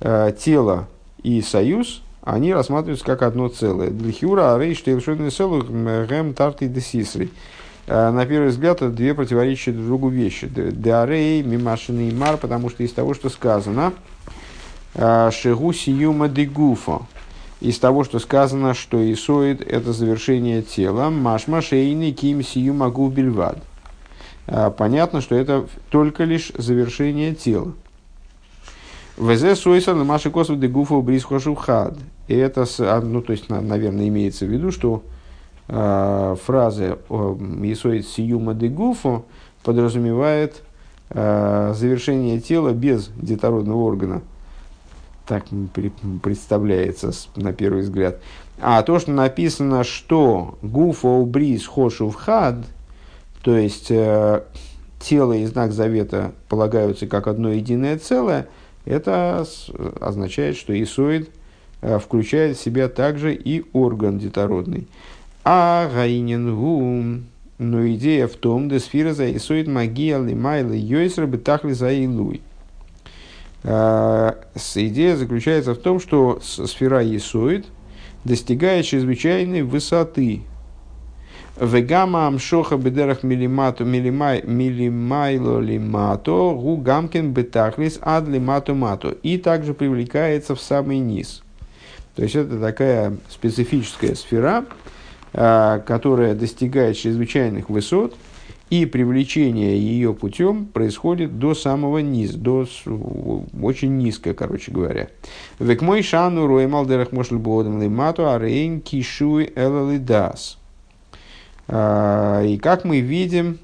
тело 0.00 0.88
и 1.22 1.42
союз, 1.42 2.02
они 2.22 2.52
рассматриваются 2.52 3.04
как 3.04 3.22
одно 3.22 3.48
целое. 3.48 3.90
Для 3.90 4.54
Арей, 4.54 4.74
Штейлшон 4.74 5.30
Селух, 5.30 5.66
Гэм, 5.68 6.34
Тарты, 6.34 6.66
Десисри. 6.66 7.30
Э, 7.92 8.12
на 8.12 8.24
первый 8.24 8.50
взгляд, 8.50 8.76
это 8.76 8.88
две 8.88 9.14
противоречащие 9.14 9.74
друг 9.74 9.88
другу 9.88 10.08
вещи. 10.10 10.46
Деарей, 10.46 11.42
мимашины 11.42 12.08
и 12.08 12.14
мар, 12.14 12.36
потому 12.36 12.70
что 12.70 12.84
из 12.84 12.92
того, 12.92 13.14
что 13.14 13.28
сказано, 13.30 13.92
э, 14.94 15.30
шегу 15.32 15.72
сиюма 15.72 16.28
дегуфа, 16.28 17.00
из 17.60 17.80
того, 17.80 18.04
что 18.04 18.20
сказано, 18.20 18.74
что 18.74 19.12
Исоид– 19.12 19.60
это 19.68 19.92
завершение 19.92 20.62
тела, 20.62 21.10
машма 21.10 21.62
шейный 21.62 22.12
ким 22.12 22.44
сиюма 22.44 22.90
губельвад. 22.90 23.58
Э, 24.46 24.70
понятно, 24.70 25.20
что 25.20 25.34
это 25.34 25.66
только 25.88 26.22
лишь 26.22 26.52
завершение 26.56 27.34
тела. 27.34 27.72
ВЗ 29.16 29.58
сойса 29.58 29.96
на 29.96 30.04
маши 30.04 30.30
косов 30.30 30.60
дегуфа 30.60 31.00
бриз 31.00 31.26
хад. 31.58 31.98
И 32.28 32.36
это, 32.36 32.66
а, 32.78 33.00
ну, 33.00 33.20
то 33.20 33.32
есть, 33.32 33.50
наверное, 33.50 34.06
имеется 34.06 34.46
в 34.46 34.48
виду, 34.48 34.70
что 34.70 35.02
фразы 35.70 36.98
«Есоид 37.08 38.06
сиюма 38.08 38.54
де 38.54 38.68
гуфу» 38.68 39.24
подразумевает 39.62 40.62
э, 41.10 41.72
завершение 41.76 42.40
тела 42.40 42.72
без 42.72 43.10
детородного 43.16 43.78
органа. 43.78 44.22
Так 45.26 45.44
представляется 46.22 47.12
на 47.36 47.52
первый 47.52 47.82
взгляд. 47.82 48.20
А 48.60 48.82
то, 48.82 48.98
что 48.98 49.12
написано, 49.12 49.84
что 49.84 50.58
гуфа 50.60 51.06
убрис 51.06 51.66
хошу 51.66 52.10
в 52.10 52.14
хад, 52.16 52.56
то 53.42 53.56
есть 53.56 53.90
э, 53.90 54.42
тело 54.98 55.34
и 55.34 55.46
знак 55.46 55.72
завета 55.72 56.32
полагаются 56.48 57.06
как 57.06 57.26
одно 57.26 57.50
единое 57.50 57.96
целое, 57.98 58.48
это 58.84 59.46
означает, 60.00 60.56
что 60.56 60.72
Исоид 60.82 61.30
включает 61.80 62.56
в 62.56 62.60
себя 62.60 62.88
также 62.88 63.34
и 63.34 63.64
орган 63.72 64.18
детородный. 64.18 64.88
А 65.44 65.88
гаинин 65.92 66.54
гум. 66.54 67.24
Но 67.58 67.86
идея 67.88 68.26
в 68.26 68.36
том, 68.36 68.70
что 68.70 68.80
сфера 68.80 69.12
за 69.12 69.30
Исоид 69.36 69.68
магия 69.68 70.18
лимайла 70.18 70.72
йойсер 70.72 71.26
бетахли 71.26 71.72
за 71.72 71.92
илуй. 71.92 72.40
А, 73.62 74.38
идея 74.74 75.16
заключается 75.16 75.74
в 75.74 75.78
том, 75.78 76.00
что 76.00 76.40
сфера 76.40 77.04
Исоид 77.16 77.66
достигает 78.24 78.86
чрезвычайной 78.86 79.62
высоты. 79.62 80.40
Вегама 81.60 82.26
амшоха 82.26 82.78
бедерах 82.78 83.22
милимату 83.22 83.84
милимайло 83.84 85.60
лимато 85.60 86.54
гу 86.54 86.76
гамкин 86.78 87.34
бетахлис 87.34 87.98
ад 88.00 88.26
лимату 88.26 88.74
мато. 88.74 89.10
И 89.22 89.36
также 89.36 89.74
привлекается 89.74 90.54
в 90.54 90.60
самый 90.62 90.98
низ. 90.98 91.42
То 92.16 92.22
есть 92.22 92.36
это 92.36 92.58
такая 92.58 93.18
специфическая 93.28 94.14
сфера, 94.14 94.64
которая 95.32 96.34
достигает 96.34 96.96
чрезвычайных 96.96 97.70
высот, 97.70 98.14
и 98.70 98.86
привлечение 98.86 99.78
ее 99.78 100.14
путем 100.14 100.66
происходит 100.66 101.40
до 101.40 101.54
самого 101.54 101.98
низа, 101.98 102.38
до 102.38 102.66
очень 103.60 103.98
низко, 103.98 104.32
короче 104.32 104.70
говоря. 104.70 105.08
Век 105.58 105.82
мой 105.82 106.02
шану 106.02 106.46
роемал 106.46 106.86
дерах 106.86 107.10
мошль 107.10 107.36
бодом 107.36 107.82
лимату 107.82 108.30
арейн 108.30 108.80
кишуй 108.80 109.52
элалидас. 109.56 110.56
А, 111.66 112.44
и 112.44 112.58
как 112.58 112.84
мы 112.84 113.00
видим 113.00 113.58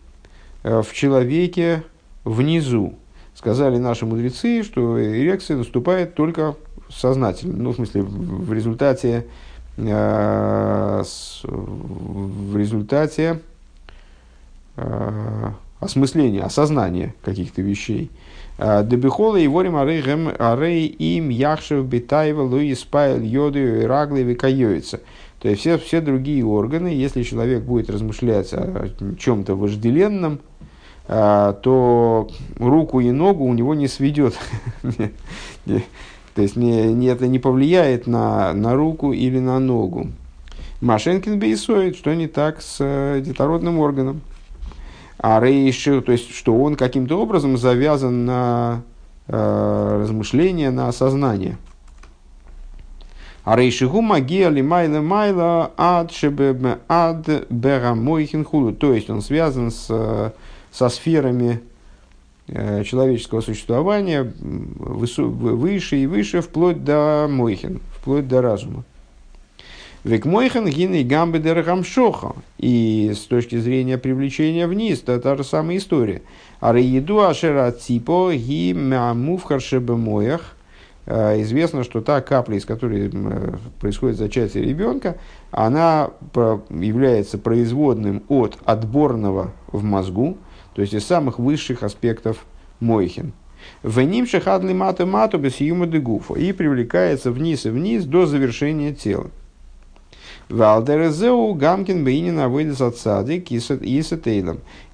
э, 0.64 0.83
в 0.83 0.93
человеке 0.93 1.85
внизу, 2.25 2.95
сказали 3.35 3.79
наши 3.79 4.07
мудрецы, 4.07 4.64
что 4.64 5.01
эрекция 5.01 5.57
наступает 5.57 6.14
только 6.14 6.57
сознательно, 6.91 7.55
ну, 7.57 7.71
в 7.71 7.77
смысле, 7.77 8.03
в 8.03 8.53
результате 8.53 9.19
Э, 9.19 9.23
в 11.45 12.57
результате 12.57 13.41
э, 14.77 15.51
осмысления, 15.81 16.43
осознания 16.43 17.14
каких-то 17.22 17.61
вещей. 17.62 18.11
Э, 18.59 18.83
Дебихола 18.85 19.37
и 19.37 19.47
ворим 19.47 19.77
арей 19.77 20.87
им 20.87 21.29
яхшев 21.29 21.85
битаева 21.85 22.43
луи 22.43 22.74
спайл 22.74 23.20
йоду 23.20 23.59
и 23.59 23.85
рагли 23.85 24.22
викаюется. 24.22 25.01
То 25.41 25.49
есть 25.49 25.61
все, 25.61 25.77
все 25.77 26.01
другие 26.01 26.45
органы, 26.45 26.89
если 26.89 27.22
человек 27.22 27.62
будет 27.62 27.91
размышлять 27.91 28.53
о 28.55 28.89
чем-то 29.18 29.55
вожделенном, 29.55 30.41
то 31.07 32.29
руку 32.59 33.01
и 33.01 33.11
ногу 33.12 33.45
у 33.45 33.53
него 33.53 33.74
не 33.74 33.87
сведет. 33.87 34.35
То 36.37 36.43
есть 36.43 36.55
не, 36.55 36.93
не, 36.93 37.07
это 37.07 37.26
не 37.28 37.39
повлияет 37.39 38.07
на, 38.07 38.53
на 38.53 38.74
руку 38.74 39.14
или 39.14 39.39
на 39.39 39.59
ногу. 39.59 40.09
Машенкин 40.82 41.39
бейсоид, 41.39 41.97
что 41.97 42.12
не 42.14 42.26
так 42.26 42.61
с 42.61 42.76
э, 42.78 43.22
детородным 43.24 43.78
органом. 43.78 44.20
А 45.18 45.41
рейши, 45.41 46.03
то 46.03 46.12
есть, 46.12 46.34
что 46.34 46.55
он 46.55 46.76
каким-то 46.76 47.18
образом 47.18 47.57
завязан 47.57 48.26
на 48.26 48.82
э, 49.28 49.99
размышления, 50.03 50.70
на 50.70 50.89
осознание. 50.89 51.57
А 53.43 53.57
рейшигу 53.57 54.03
магия 54.03 54.51
ли 54.51 54.61
майла 54.61 55.01
майла 55.01 55.72
ад 55.78 56.12
шебе 56.12 56.80
ад 56.87 57.47
бера 57.49 57.95
мойхин 57.95 58.45
То 58.74 58.93
есть 58.93 59.09
он 59.09 59.22
связан 59.22 59.70
с, 59.70 60.34
со 60.70 60.89
сферами 60.91 61.62
Э, 61.62 61.76
человеческого 62.49 63.40
существования 63.40 64.32
выше 64.38 65.97
и 65.97 66.07
выше, 66.07 66.40
вплоть 66.40 66.84
до 66.84 67.26
Мойхин, 67.28 67.80
вплоть 67.97 68.28
до 68.28 68.42
разума. 68.42 68.84
Век 70.05 70.24
Мойхен 70.24 70.66
гины 70.66 71.03
гамбы 71.03 71.42
шоха. 71.84 72.34
И 72.59 73.12
с 73.14 73.20
точки 73.22 73.59
зрения 73.59 73.99
привлечения 73.99 74.68
вниз, 74.68 75.03
это 75.03 75.18
та 75.18 75.36
же 75.36 75.42
самая 75.42 75.78
история. 75.78 76.22
А 76.61 76.76
еду 76.78 77.20
ашера 77.20 77.72
ципо 77.72 78.32
ги 78.32 78.72
мамувхар 78.72 79.61
шебе 79.61 79.94
моях 79.94 80.57
Э, 81.07 81.40
известно, 81.40 81.84
что 81.84 82.01
та 82.01 82.20
капля, 82.20 82.57
из 82.57 82.64
которой 82.64 83.11
происходит 83.80 84.16
зачатие 84.16 84.64
ребенка, 84.64 85.16
она 85.53 86.11
является 86.34 87.38
производным 87.38 88.24
от 88.28 88.59
отборного 88.64 89.53
в 89.68 89.84
мозгу, 89.84 90.36
то 90.77 90.83
есть 90.83 90.93
из 90.93 91.07
самых 91.07 91.39
высших 91.39 91.83
аспектов 91.83 92.45
мойхин. 92.81 93.33
В 93.83 93.99
ним 94.03 94.27
шахадли 94.27 94.74
мату 94.74 95.07
мату 95.07 95.39
без 95.39 95.57
дегуфа 95.87 96.35
и 96.35 96.53
привлекается 96.53 97.31
вниз 97.31 97.64
и 97.64 97.70
вниз 97.70 98.05
до 98.05 98.27
завершения 98.27 98.93
тела. 98.93 99.31
Валдерезеу 100.51 101.55
гамкин 101.55 102.05
бейнин 102.05 102.39
авойдес 102.39 102.83
от 102.83 102.99
садик 102.99 103.51
и 103.51 103.59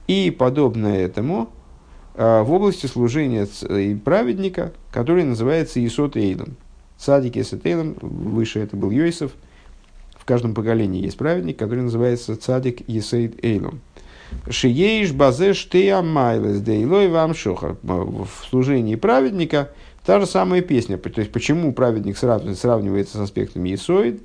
И 0.07 0.31
подобно 0.31 0.87
этому 0.87 1.51
э, 2.15 2.43
в 2.43 2.53
области 2.53 2.87
служения 2.87 3.49
праведника, 4.05 4.73
который 4.93 5.25
называется 5.25 5.85
Исот 5.85 6.17
Эйлом. 6.17 6.55
Садик 6.97 7.37
Исот 7.37 7.67
Эйлом, 7.67 7.97
выше 8.01 8.61
это 8.61 8.77
был 8.77 8.93
Йосиф. 8.93 9.33
В 10.15 10.25
каждом 10.27 10.55
поколении 10.55 11.03
есть 11.03 11.19
праведник, 11.19 11.59
который 11.59 11.83
называется 11.83 12.37
Цадик 12.37 12.89
Есейд 12.89 13.45
Эйлом. 13.45 13.81
Шиеиш 14.49 15.13
базе 15.13 15.55
штея 15.55 16.03
майлес 16.03 16.61
дейлой 16.61 17.09
вам 17.09 17.35
шоха. 17.35 17.77
В 17.83 18.27
служении 18.49 18.97
праведника 18.97 19.71
та 20.05 20.21
же 20.21 20.27
самая 20.27 20.61
песня. 20.63 20.99
То 20.99 21.21
есть, 21.21 21.33
почему 21.33 21.73
праведник 21.73 22.17
сравнивается 22.17 23.19
с 23.19 23.21
аспектами 23.21 23.75
Исоид? 23.75 24.23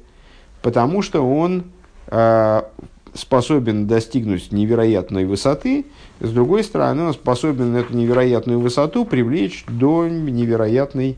Потому 0.62 1.02
что 1.02 1.22
он 1.22 1.66
э, 2.08 2.62
способен 3.14 3.88
достигнуть 3.88 4.52
невероятной 4.52 5.26
высоты, 5.26 5.86
с 6.20 6.32
другой 6.32 6.64
стороны, 6.64 7.04
он 7.04 7.14
способен 7.14 7.76
эту 7.76 7.96
невероятную 7.96 8.60
высоту 8.60 9.06
привлечь 9.06 9.66
до 9.68 10.08
невероятной 10.08 11.18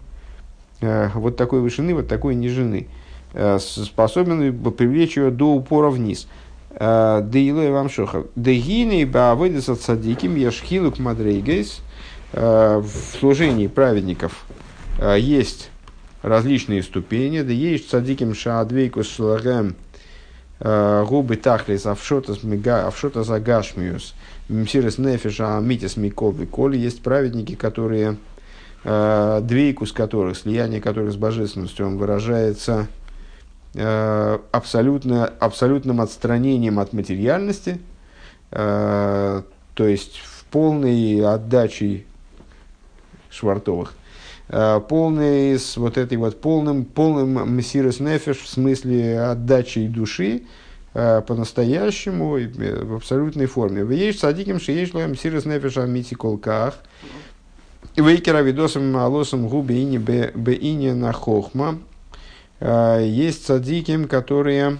э, 0.81 1.09
вот 1.13 1.37
такой 1.37 1.61
вышины, 1.61 1.93
вот 1.93 2.07
такой 2.07 2.35
нижины. 2.35 2.87
Э, 3.33 3.59
способен 3.59 4.57
привлечь 4.71 5.17
ее 5.17 5.31
до 5.31 5.53
упора 5.53 5.89
вниз. 5.89 6.27
Э, 6.71 7.21
Деилой 7.23 7.71
вам 7.71 7.89
шоха. 7.89 8.25
Дегины 8.35 9.05
баавойдес 9.05 9.69
от 9.69 9.81
садиким 9.81 10.35
яшхилук 10.35 10.99
мадрейгейс. 10.99 11.81
Э, 12.33 12.77
в 12.77 13.17
служении 13.19 13.67
праведников 13.67 14.45
э, 14.99 15.17
есть 15.19 15.71
различные 16.21 16.83
ступени. 16.83 17.41
Да 17.41 17.51
есть 17.51 17.89
садиким 17.89 18.33
шаадвейкус 18.33 19.09
шлагем 19.09 19.75
губы 20.61 21.37
тахлис 21.37 21.85
авшота 21.85 22.33
загашмиус 23.23 24.13
мсирес 24.49 24.97
нефиша 24.97 25.57
амитис 25.57 25.95
микол 25.95 26.33
виколь. 26.33 26.75
Есть 26.75 27.01
праведники, 27.01 27.55
которые 27.55 28.17
двейкус 28.83 29.93
которых, 29.93 30.35
слияние 30.35 30.81
которых 30.81 31.13
с 31.13 31.15
божественностью, 31.15 31.87
он 31.87 31.97
выражается 31.97 32.89
Э, 32.89 32.98
абсолютно, 33.75 35.25
абсолютным 35.39 36.01
отстранением 36.01 36.79
от 36.79 36.93
материальности, 36.93 37.79
э, 38.51 39.41
то 39.73 39.87
есть 39.87 40.17
в 40.17 40.45
полной 40.45 41.23
отдаче 41.23 42.05
швартовых, 43.29 43.93
э, 44.47 44.81
полный 44.89 45.59
с 45.59 45.77
вот 45.77 45.97
этой 45.97 46.17
вот 46.17 46.41
полным, 46.41 46.83
полным 46.83 47.55
мессирос 47.55 47.99
нефеш 47.99 48.39
в 48.39 48.49
смысле 48.49 49.21
отдачи 49.21 49.87
души 49.87 50.43
по-настоящему 50.91 52.31
в 52.31 52.95
абсолютной 52.95 53.45
форме. 53.45 53.83
Вы 53.83 53.93
есть 53.93 54.19
садиким, 54.19 54.57
есть 54.57 54.95
лоем 54.95 55.15
сирос 55.15 55.45
нефеш 55.45 55.77
амити 55.77 56.15
колках, 56.15 56.79
Вейкера 57.95 58.41
видосом 58.41 58.97
алосом 58.97 59.47
губи 59.47 59.83
ини 59.83 59.97
бе 59.97 60.31
ини 60.59 60.91
на 60.91 61.13
хохма, 61.13 61.77
Э, 61.77 61.88
есть 62.61 63.45
садиким, 63.45 64.07
которые, 64.07 64.79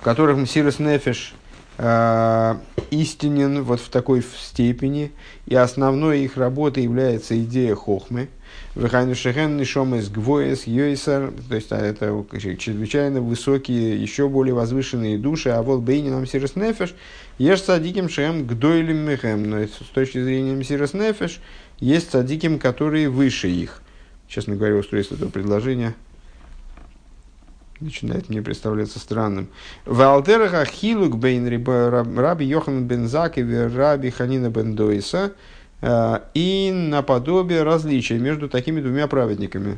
в 0.00 0.04
которых 0.04 0.36
Мсирос 0.36 0.80
Нефиш 0.80 1.34
э, 1.78 2.56
истинен 2.90 3.62
вот 3.62 3.80
в 3.80 3.88
такой 3.88 4.22
степени, 4.22 5.12
и 5.46 5.54
основной 5.54 6.20
их 6.20 6.36
работы 6.36 6.80
является 6.80 7.38
идея 7.40 7.74
хохмы. 7.74 8.28
Вехайну 8.74 9.14
шехен 9.14 9.56
нишом 9.56 9.94
из 9.94 10.08
гвоес 10.10 10.66
йойсер, 10.66 11.32
то 11.48 11.54
есть 11.54 11.72
а, 11.72 11.76
это 11.76 12.24
чрезвычайно 12.38 13.20
высокие, 13.20 14.00
еще 14.00 14.28
более 14.28 14.54
возвышенные 14.54 15.18
души, 15.18 15.50
а 15.50 15.62
вот 15.62 15.80
бейни 15.80 16.10
нам 16.10 16.26
сирос 16.26 16.56
нефеш, 16.56 16.94
ешь 17.38 17.62
садиким 17.62 18.08
шем 18.08 18.46
гдойлем 18.46 18.96
мехем, 18.96 19.48
но 19.48 19.62
с 19.62 19.76
точки 19.94 20.22
зрения 20.22 20.54
мсирос 20.54 20.92
нефеш, 20.92 21.40
есть 21.80 22.10
садиким, 22.10 22.58
которые 22.58 23.08
выше 23.08 23.48
их 23.48 23.82
честно 24.32 24.56
говоря, 24.56 24.76
устройство 24.76 25.14
этого 25.14 25.28
предложения 25.28 25.94
начинает 27.80 28.28
мне 28.28 28.40
представляться 28.40 28.98
странным. 28.98 29.48
Валтераха 29.84 30.64
хилук 30.64 31.18
бейн 31.18 31.46
раби 32.16 32.46
Йохан 32.46 32.86
бен 32.86 33.08
Закеви 33.08 33.66
раби 33.66 34.10
Ханина 34.10 34.48
бен 34.50 34.74
Дойса 34.74 35.32
э, 35.82 36.20
и 36.32 36.70
наподобие 36.72 37.62
различия 37.62 38.18
между 38.18 38.48
такими 38.48 38.80
двумя 38.80 39.06
праведниками, 39.06 39.76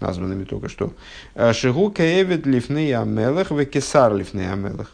названными 0.00 0.44
только 0.44 0.68
что. 0.68 0.92
Э, 1.34 1.52
Шигу 1.52 1.90
кеевит 1.90 2.44
лифней 2.44 2.92
амелах 2.96 3.50
в 3.52 3.64
кесар 3.66 4.16
лифней 4.16 4.50
амелах. 4.50 4.90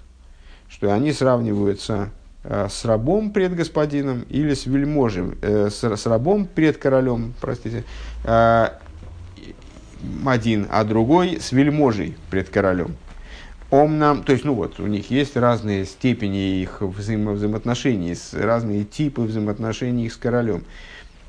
Что 0.69 0.93
они 0.93 1.13
сравниваются 1.13 2.11
с 2.45 2.85
рабом 2.85 3.31
пред 3.31 3.55
господином 3.55 4.25
или 4.29 4.55
с 4.55 4.67
вельможем, 4.67 5.39
с, 5.43 5.83
с 5.83 6.07
рабом 6.07 6.47
пред 6.47 6.77
королем, 6.77 7.35
простите, 7.41 7.85
один, 10.27 10.67
а 10.71 10.85
другой 10.85 11.39
с 11.41 11.53
вельможей 11.53 12.17
пред 12.31 12.49
королем. 12.49 12.97
Омнам, 13.71 14.23
то 14.23 14.33
есть, 14.33 14.45
ну 14.45 14.53
вот, 14.53 14.81
у 14.81 14.87
них 14.87 15.11
есть 15.11 15.35
разные 15.35 15.87
степени 15.87 16.61
их 16.61 16.83
взаимо 16.83 17.33
взаимоотношений, 17.33 18.15
разные 18.33 18.85
типы 18.85 19.23
взаимоотношений 19.23 20.05
их 20.07 20.13
с 20.13 20.17
королем. 20.17 20.65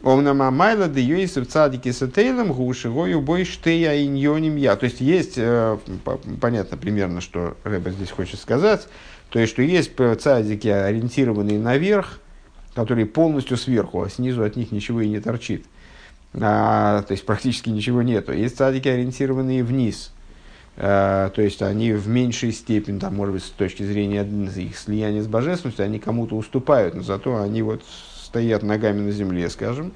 Омнам 0.03 0.41
амайла 0.41 0.89
де 0.89 0.99
юисов 1.01 1.47
цадики 1.47 1.93
сатейлом 1.93 2.51
гушевою 2.51 3.21
бой 3.21 3.45
штея 3.45 4.03
иньоним 4.03 4.57
я. 4.57 4.75
То 4.75 4.83
есть, 4.83 4.99
есть, 4.99 5.35
э, 5.37 5.77
понятно 6.41 6.75
примерно, 6.75 7.21
что 7.21 7.55
Рэба 7.63 7.91
здесь 7.91 8.11
хочет 8.11 8.41
сказать, 8.41 8.89
то 9.33 9.39
есть, 9.39 9.51
что 9.51 9.63
есть 9.63 9.93
цадики, 10.19 10.67
ориентированные 10.67 11.57
наверх, 11.57 12.19
которые 12.75 13.07
полностью 13.07 13.57
сверху, 13.57 14.03
а 14.03 14.09
снизу 14.09 14.43
от 14.43 14.55
них 14.55 14.71
ничего 14.71 15.01
и 15.01 15.09
не 15.09 15.19
торчит 15.19 15.65
а, 16.39 17.01
то 17.01 17.13
есть 17.13 17.25
практически 17.25 17.69
ничего 17.69 18.03
нету. 18.03 18.31
Есть 18.31 18.57
цадики, 18.57 18.87
ориентированные 18.87 19.63
вниз, 19.63 20.11
а, 20.77 21.31
то 21.31 21.41
есть 21.41 21.63
они 21.63 21.93
в 21.93 22.07
меньшей 22.07 22.51
степени, 22.51 22.99
там, 22.99 23.15
может 23.15 23.33
быть, 23.33 23.43
с 23.43 23.49
точки 23.49 23.81
зрения 23.81 24.23
их 24.23 24.77
слияния 24.77 25.23
с 25.23 25.27
божественностью, 25.27 25.83
они 25.83 25.97
кому-то 25.97 26.35
уступают, 26.35 26.93
но 26.93 27.01
зато 27.01 27.41
они 27.41 27.63
вот 27.63 27.83
стоят 28.21 28.61
ногами 28.61 29.01
на 29.01 29.11
земле, 29.11 29.49
скажем. 29.49 29.93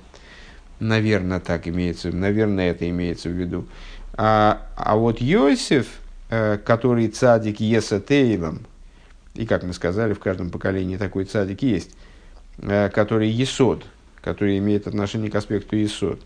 Наверное, 0.79 1.39
так 1.39 1.67
имеется, 1.67 2.11
наверное, 2.11 2.71
это 2.71 2.89
имеется 2.89 3.29
в 3.29 3.33
виду. 3.33 3.67
А, 4.13 4.63
а 4.75 4.95
вот 4.95 5.21
Йосиф, 5.21 5.99
э, 6.31 6.57
который 6.57 7.07
цадик 7.07 7.59
Есатейлом, 7.59 8.65
и 9.37 9.45
как 9.45 9.63
мы 9.63 9.73
сказали, 9.73 10.13
в 10.13 10.19
каждом 10.19 10.49
поколении 10.49 10.97
такой 10.97 11.25
цадик 11.25 11.61
есть, 11.61 11.91
э, 12.57 12.89
который 12.89 13.29
Есод, 13.29 13.85
который 14.21 14.57
имеет 14.57 14.87
отношение 14.87 15.31
к 15.31 15.35
аспекту 15.35 15.81
Исод. 15.81 16.21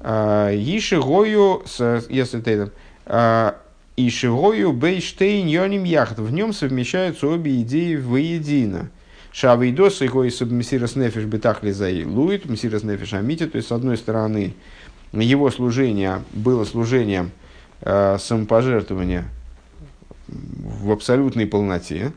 А, 0.00 0.50
Ишигою, 0.52 1.64
если 2.08 2.40
ты 2.40 2.70
а, 3.06 3.56
Ишигою 3.96 4.72
Бейштейн 4.72 5.48
Йоним 5.48 5.84
Яхт. 5.84 6.18
В 6.18 6.32
нем 6.32 6.52
совмещаются 6.52 7.26
обе 7.26 7.60
идеи 7.62 7.96
воедино. 7.96 8.90
Шавейдос 9.32 10.02
и 10.02 10.08
гой 10.08 10.32
Мсирос 10.40 10.96
Нефиш 10.96 11.24
Бетахли 11.24 12.04
Луит, 12.04 12.48
Мсирос 12.48 12.84
Нефиш 12.84 13.14
Амити. 13.14 13.46
То 13.46 13.56
есть, 13.56 13.68
с 13.68 13.72
одной 13.72 13.96
стороны, 13.96 14.54
его 15.12 15.50
служение 15.50 16.22
было 16.32 16.64
служением 16.64 17.32
э, 17.80 18.18
самопожертвования 18.20 19.28
в 20.28 20.92
абсолютной 20.92 21.46
полноте, 21.46 22.12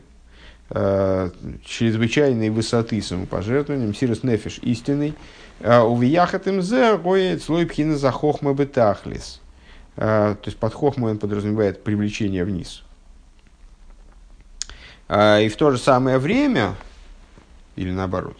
э, 0.74 1.30
чрезвычайной 1.64 2.50
высоты 2.50 3.00
самопожертвованием, 3.02 3.94
Сирос 3.94 4.22
Нефиш 4.22 4.58
истинный, 4.62 5.14
а 5.60 5.84
у 5.84 5.98
Вияхат 5.98 6.46
МЗ 6.46 7.02
роет 7.02 7.42
слой 7.42 7.66
пхина 7.66 7.96
за 7.96 8.10
хохма 8.10 8.54
бетахлис. 8.54 9.40
Э, 9.96 10.34
то 10.40 10.48
есть 10.48 10.58
под 10.58 10.74
хохмой 10.74 11.12
он 11.12 11.18
подразумевает 11.18 11.84
привлечение 11.84 12.44
вниз. 12.44 12.82
Э, 15.08 15.44
и 15.44 15.48
в 15.48 15.56
то 15.56 15.70
же 15.70 15.78
самое 15.78 16.18
время, 16.18 16.74
или 17.76 17.90
наоборот, 17.90 18.36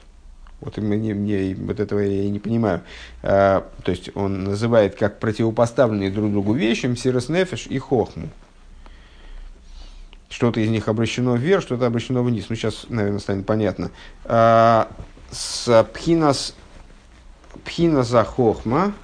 вот 0.61 0.77
мне, 0.79 1.13
мне 1.13 1.55
вот 1.57 1.81
этого 1.81 1.99
я 1.99 2.31
не 2.31 2.39
понимаю. 2.39 2.83
то 3.21 3.65
есть 3.87 4.15
он 4.15 4.45
называет 4.45 4.95
как 4.95 5.19
противопоставленные 5.19 6.13
друг 6.13 6.31
другу 6.31 6.53
вещи 6.53 6.87
Мсирос 6.87 7.29
Нефиш 7.29 7.67
и 7.67 7.79
Хохму. 7.79 8.29
Что-то 10.33 10.61
из 10.61 10.71
них 10.71 10.89
обращено 10.89 11.37
вверх, 11.37 11.63
что-то 11.63 11.87
обращено 11.87 12.23
вниз. 12.23 12.47
Ну, 12.49 12.57
сейчас, 12.57 12.87
наверное, 12.89 13.21
станет 13.21 13.45
понятно. 13.45 13.91
А, 14.25 14.89
с 15.31 15.87
пхинас, 15.93 16.57
пхинаса 17.65 18.25
хохма, 18.25 18.95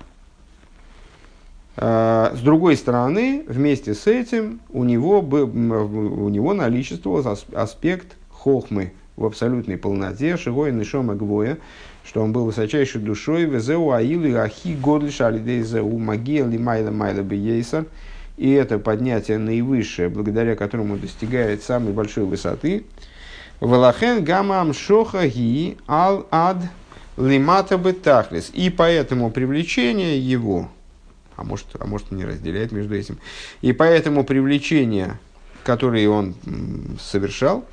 С 1.76 2.41
другой 2.43 2.76
стороны, 2.76 3.45
вместе 3.47 3.95
с 3.95 4.09
этим 4.09 4.61
у 4.70 4.83
него, 4.83 5.20
у 5.20 6.29
него 6.29 6.53
наличествовал 6.53 7.39
аспект 7.55 8.16
хохмы 8.31 8.95
в 9.16 9.24
абсолютной 9.24 9.76
полноте, 9.76 10.37
шигой 10.37 10.72
нишома 10.72 11.14
гвоя, 11.14 11.59
что 12.05 12.22
он 12.22 12.33
был 12.33 12.47
высочайшей 12.47 13.01
душой, 13.01 13.45
везеу 13.45 13.93
аилы 13.93 14.35
ахи 14.37 14.74
годлиш 14.74 15.20
алидейзеу 15.20 15.99
магия 15.99 16.45
лимайла 16.45 16.91
майла 16.91 17.22
бейсер, 17.22 17.87
и 18.39 18.53
это 18.53 18.78
поднятие 18.78 19.39
наивысшее, 19.39 20.09
благодаря 20.09 20.55
которому 20.55 20.97
достигает 20.97 21.62
самой 21.62 21.93
большой 21.93 22.24
высоты. 22.24 22.84
Валахен 23.61 24.22
гамам 24.22 24.72
шоха 24.72 25.26
ги 25.26 25.76
ал 25.89 26.26
ад 26.30 26.59
лимата 27.16 27.76
бетахлис. 27.76 28.51
И 28.55 28.70
поэтому 28.70 29.30
привлечение 29.32 30.18
его, 30.18 30.70
а 31.34 31.43
может, 31.43 31.66
а 31.80 31.84
может 31.84 32.12
не 32.12 32.24
разделяет 32.24 32.70
между 32.70 32.95
этим, 32.95 33.18
и 33.61 33.72
поэтому 33.72 34.22
привлечение, 34.22 35.18
которое 35.64 36.09
он 36.09 36.34
совершал, 37.01 37.64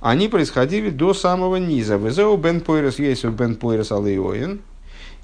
они 0.00 0.28
происходили 0.28 0.90
до 0.90 1.14
самого 1.14 1.56
низа. 1.56 1.96
Везеу 1.96 2.36
бен 2.36 2.60
пойрес 2.60 3.00
есть 3.00 3.24
бен 3.24 3.56
пойрес 3.56 3.90
алейоин. 3.90 4.60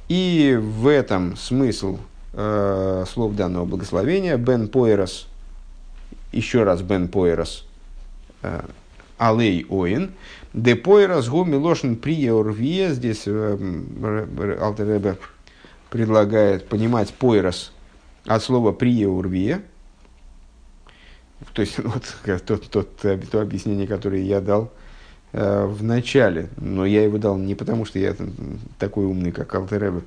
И 0.09 0.59
в 0.61 0.88
этом 0.88 1.36
смысл 1.36 1.99
э, 2.33 3.05
слов 3.09 3.35
данного 3.35 3.64
благословения. 3.64 4.37
Бен 4.37 4.68
Пойрос, 4.68 5.29
еще 6.33 6.64
раз 6.64 6.83
Бен 6.83 7.09
Пойрос, 7.09 7.66
э, 8.43 8.62
Алей 9.18 9.66
Оин. 9.68 10.12
Де 10.55 10.76
Пойрос 10.76 11.29
гу 11.29 11.45
милошин 11.45 11.97
приеорвия. 11.97 12.93
Здесь 12.93 13.24
э, 13.26 14.57
Алтеребе 14.61 15.16
предлагает 15.91 16.68
понимать 16.68 17.12
Пойрос 17.14 17.72
от 18.26 18.43
слова 18.43 18.72
приеорвия. 18.72 19.62
То 21.53 21.62
есть, 21.62 21.79
вот 21.85 22.05
тот, 22.45 22.70
тот, 22.70 22.97
то 22.97 23.41
объяснение, 23.41 23.87
которое 23.87 24.22
я 24.22 24.41
дал 24.41 24.72
э, 25.33 25.66
в 25.66 25.83
начале, 25.83 26.49
но 26.57 26.85
я 26.85 27.05
его 27.05 27.18
дал 27.18 27.37
не 27.37 27.55
потому, 27.55 27.85
что 27.85 27.99
я 27.99 28.14
такой 28.79 29.05
умный, 29.05 29.33
как 29.33 29.55
Алтеребе, 29.55 30.03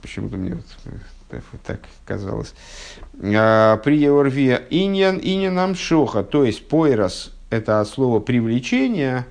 почему-то 0.00 0.36
мне 0.36 0.54
вот 0.54 0.64
э, 1.30 1.40
так 1.64 1.80
казалось. 2.06 2.54
А, 3.22 3.76
при 3.78 3.98
Еорве 3.98 4.64
иньян 4.70 5.18
иньянам 5.22 5.74
шоха, 5.74 6.22
то 6.22 6.44
есть 6.44 6.68
пойрос, 6.68 7.34
это 7.50 7.80
от 7.80 7.88
слова 7.88 8.20
привлечение, 8.20 9.26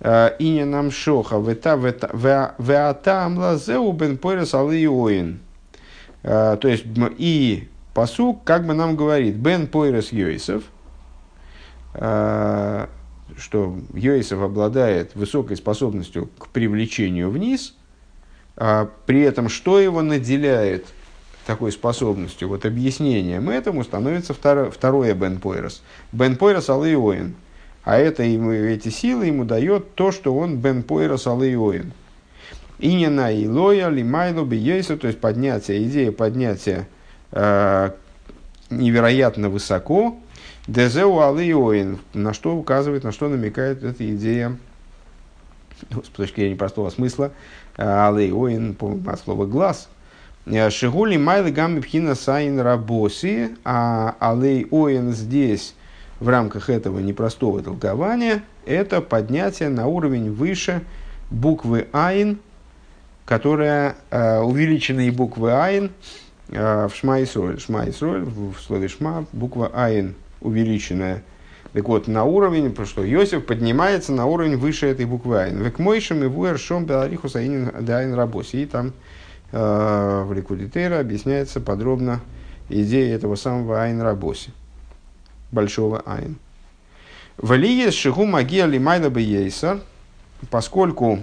а, 0.00 0.34
иньянам 0.38 0.90
шоха, 0.90 1.36
веатам 1.38 3.38
лазеу 3.38 3.92
бен 3.92 4.18
пойрос 4.18 4.54
алиоин. 4.54 5.40
То 6.22 6.60
есть 6.62 6.84
и 7.18 7.68
посук 7.94 8.44
как 8.44 8.64
бы 8.64 8.74
нам 8.74 8.94
говорит, 8.94 9.34
бен 9.34 9.66
пойрос 9.66 10.12
йойсов, 10.12 10.62
что 11.92 13.76
Йосиф 13.92 14.40
обладает 14.40 15.16
высокой 15.16 15.56
способностью 15.56 16.30
к 16.38 16.46
привлечению 16.48 17.30
вниз– 17.30 17.74
а 17.81 17.81
при 18.54 19.22
этом, 19.22 19.48
что 19.48 19.80
его 19.80 20.02
наделяет 20.02 20.86
такой 21.46 21.72
способностью, 21.72 22.48
вот 22.48 22.64
объяснением 22.64 23.50
этому 23.50 23.84
становится 23.84 24.34
второе, 24.34 24.70
второе 24.70 25.14
Бен 25.14 25.38
Пойрос. 25.38 25.82
Бен 26.12 26.36
Пойрос 26.36 26.70
Алейоин. 26.70 27.34
А 27.84 27.98
это 27.98 28.22
ему, 28.22 28.52
эти 28.52 28.90
силы 28.90 29.26
ему 29.26 29.44
дает 29.44 29.94
то, 29.94 30.12
что 30.12 30.36
он 30.36 30.58
Бен 30.58 30.82
Пойрос 30.82 31.26
Алейоин. 31.26 31.92
Инина 32.78 33.32
Илоя, 33.32 33.88
Лимайло, 33.88 34.44
Бейейса, 34.44 34.96
то 34.96 35.06
есть 35.06 35.20
поднятие, 35.20 35.84
идея 35.84 36.12
поднятия 36.12 36.88
э, 37.30 37.90
невероятно 38.70 39.48
высоко, 39.48 40.16
Дезеу 40.66 41.20
Алейоин, 41.20 41.98
на 42.12 42.32
что 42.32 42.56
указывает, 42.56 43.04
на 43.04 43.12
что 43.12 43.28
намекает 43.28 43.82
эта 43.82 44.08
идея 44.14 44.56
с 45.90 46.08
точки 46.08 46.40
зрения 46.40 46.56
простого 46.56 46.90
смысла, 46.90 47.32
алей 47.76 48.32
оин, 48.32 48.76
от 49.06 49.20
слова 49.20 49.46
глаз, 49.46 49.88
Шигули 50.70 51.16
майлы 51.16 51.52
гамми 51.52 51.80
пхина 51.80 52.14
сайн 52.14 52.60
рабоси, 52.60 53.56
а 53.64 54.16
алей 54.18 54.66
оин 54.70 55.12
здесь 55.12 55.74
в 56.18 56.28
рамках 56.28 56.70
этого 56.70 56.98
непростого 56.98 57.62
толкования 57.62 58.42
это 58.64 59.00
поднятие 59.00 59.68
на 59.68 59.86
уровень 59.86 60.32
выше 60.32 60.82
буквы 61.30 61.88
айн, 61.92 62.38
которая 63.24 63.96
э, 64.10 64.38
увеличенные 64.40 65.10
буквы 65.10 65.52
айн 65.52 65.90
э, 66.48 66.88
в 66.88 66.94
Шма 66.94 67.22
Исроль. 67.22 67.58
Шма 67.58 67.88
Исроль, 67.88 68.24
в 68.24 68.54
слове 68.60 68.88
Шма, 68.88 69.26
буква 69.32 69.70
айн 69.74 70.14
увеличенная 70.40 71.22
так 71.72 71.88
вот, 71.88 72.06
на 72.06 72.24
уровень, 72.24 72.68
потому 72.70 72.86
что 72.86 73.02
Йосиф 73.02 73.46
поднимается 73.46 74.12
на 74.12 74.26
уровень 74.26 74.56
выше 74.58 74.86
этой 74.86 75.06
буквы 75.06 75.40
Айн. 75.40 75.62
Век 75.62 75.78
мойшем 75.78 76.22
и 76.22 76.26
вуэр 76.26 76.58
шом 76.58 76.84
беларихус 76.84 77.34
аинин 77.34 77.72
дайн 77.80 78.12
рабоси. 78.12 78.56
И 78.56 78.66
там 78.66 78.92
э, 79.52 80.24
в 80.26 80.32
Ликудитейра 80.34 81.00
объясняется 81.00 81.60
подробно 81.60 82.20
идея 82.68 83.14
этого 83.14 83.36
самого 83.36 83.82
Айн 83.82 84.02
Рабоси, 84.02 84.50
большого 85.50 86.02
Айн. 86.04 86.36
Валиес 87.38 87.94
шигу 87.94 88.26
магия 88.26 88.66
лимайда 88.66 89.08
бейсар, 89.08 89.80
поскольку 90.50 91.20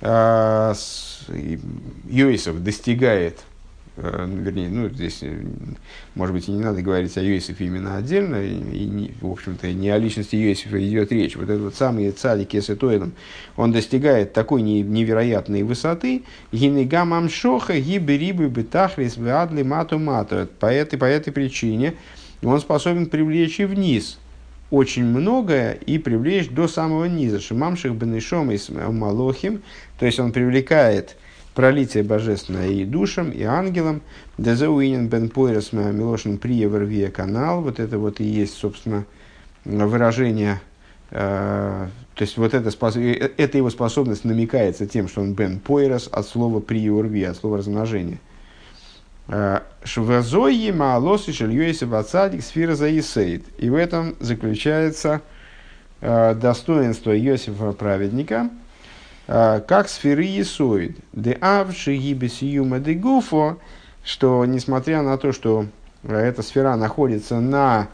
э, 0.00 0.74
Йосиф 2.08 2.62
достигает 2.62 3.38
вернее, 3.96 4.68
ну, 4.68 4.88
здесь, 4.90 5.18
э, 5.22 5.42
может 6.14 6.34
быть, 6.34 6.48
и 6.48 6.52
не 6.52 6.60
надо 6.60 6.82
говорить 6.82 7.16
о 7.16 7.22
Йосифе 7.22 7.64
именно 7.64 7.96
отдельно, 7.96 8.36
и, 8.36 8.52
и 8.52 9.14
в 9.20 9.30
общем-то, 9.30 9.72
не 9.72 9.88
о 9.90 9.98
личности 9.98 10.36
Йосифа 10.36 10.86
идет 10.86 11.12
речь. 11.12 11.36
Вот 11.36 11.44
этот 11.44 11.62
вот 11.62 11.74
самый 11.74 12.10
царик 12.10 12.48
Кесетоидом, 12.48 13.12
он 13.56 13.72
достигает 13.72 14.32
такой 14.32 14.62
невероятной 14.62 15.62
высоты, 15.62 16.22
гинегам 16.52 17.14
амшоха 17.14 17.80
гиберибы 17.80 18.48
бетахлис 18.48 19.16
веадли 19.16 19.62
мату 19.62 19.98
мату. 19.98 20.46
По 20.60 20.66
этой, 20.66 20.98
по 20.98 21.06
этой 21.06 21.32
причине 21.32 21.94
он 22.42 22.60
способен 22.60 23.06
привлечь 23.06 23.60
и 23.60 23.64
вниз 23.64 24.18
очень 24.70 25.04
многое 25.04 25.72
и 25.72 25.98
привлечь 25.98 26.48
до 26.48 26.68
самого 26.68 27.04
низа. 27.04 27.40
Шимамших 27.40 27.94
бенешом 27.94 28.50
и 28.50 28.58
малохим, 28.68 29.62
то 29.98 30.06
есть 30.06 30.18
он 30.18 30.32
привлекает 30.32 31.16
пролитие 31.56 32.04
божественное 32.04 32.68
и 32.68 32.84
душам, 32.84 33.30
и 33.30 33.42
ангелам. 33.42 34.02
Дезауинен 34.38 35.08
бен 35.08 35.30
пойрос 35.30 35.72
милошин 35.72 36.36
приевер 36.38 37.10
канал. 37.10 37.62
Вот 37.62 37.80
это 37.80 37.98
вот 37.98 38.20
и 38.20 38.24
есть, 38.24 38.54
собственно, 38.54 39.04
выражение 39.64 40.60
Uh, 41.08 41.88
то 42.16 42.22
есть 42.22 42.36
вот 42.36 42.52
эта, 42.52 42.72
спос... 42.72 42.96
Э, 42.96 43.30
эта 43.36 43.58
его 43.58 43.70
способность 43.70 44.24
намекается 44.24 44.88
тем, 44.88 45.06
что 45.06 45.20
он 45.20 45.34
бен 45.34 45.60
пойрос 45.60 46.08
от 46.10 46.26
слова 46.26 46.58
приорви, 46.58 47.22
от 47.22 47.36
слова 47.36 47.58
размножения. 47.58 48.18
Швазойи 49.84 50.72
маалосы 50.72 51.32
шельюэси 51.32 51.84
вацадик 51.84 52.42
сфера 52.42 52.74
заисейд. 52.74 53.44
И 53.56 53.70
в 53.70 53.76
этом 53.76 54.16
заключается 54.18 55.22
достоинство 56.00 57.16
Иосифа 57.16 57.70
праведника– 57.70 58.50
как 59.26 59.88
сферы 59.88 60.22
Есоид. 60.22 60.96
Де 61.12 61.32
авши 61.40 61.96
гибесиюма 61.96 62.78
де 62.78 62.94
гуфо, 62.94 63.58
что 64.04 64.44
несмотря 64.44 65.02
на 65.02 65.18
то, 65.18 65.32
что 65.32 65.66
а, 66.04 66.14
эта 66.16 66.42
сфера 66.42 66.76
находится 66.76 67.40
на 67.40 67.88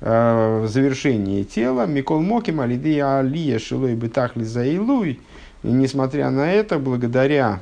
э, 0.00 0.66
завершении 0.68 1.42
тела, 1.42 1.86
Микол 1.86 2.20
Моким 2.20 2.60
Алидия 2.60 3.20
Алия 3.20 3.58
Шилой 3.58 3.94
Бетахли 3.94 4.44
Заилуй, 4.44 5.20
несмотря 5.62 6.30
на 6.30 6.52
это, 6.52 6.78
благодаря 6.78 7.60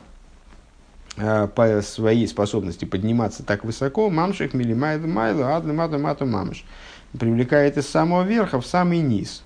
э, 1.16 1.46
по 1.54 1.80
своей 1.82 2.26
способности 2.26 2.84
подниматься 2.84 3.44
так 3.44 3.64
высоко, 3.64 4.10
мамших 4.10 4.52
милимайд 4.52 5.06
майлу 5.06 5.44
адли 5.44 5.70
мату 5.70 6.00
мату 6.00 6.26
мамш, 6.26 6.64
привлекает 7.16 7.76
из 7.78 7.88
самого 7.88 8.24
верха 8.24 8.60
в 8.60 8.66
самый 8.66 8.98
низ 8.98 9.44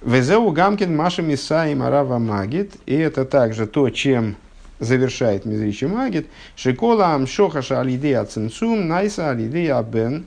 Везеу 0.00 0.52
Гамкин 0.52 0.94
Маша 0.96 1.22
Миса 1.22 1.66
и 1.66 1.74
Марава 1.74 2.18
Магит. 2.18 2.74
И 2.86 2.94
это 2.94 3.24
также 3.24 3.66
то, 3.66 3.90
чем 3.90 4.36
завершает 4.78 5.44
Мизричи 5.44 5.86
Магит. 5.86 6.28
Шикола 6.54 7.14
Амшохаша 7.14 7.80
Алидея 7.80 8.24
Цинцум 8.24 8.86
Найса 8.86 9.30
Алидея 9.30 9.82
Бен. 9.82 10.26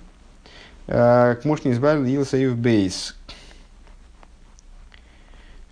К 0.87 1.39
муж 1.45 1.63
не 1.63 1.71
избавил 1.71 2.03
Илсаев 2.03 2.57
Бейс. 2.57 3.15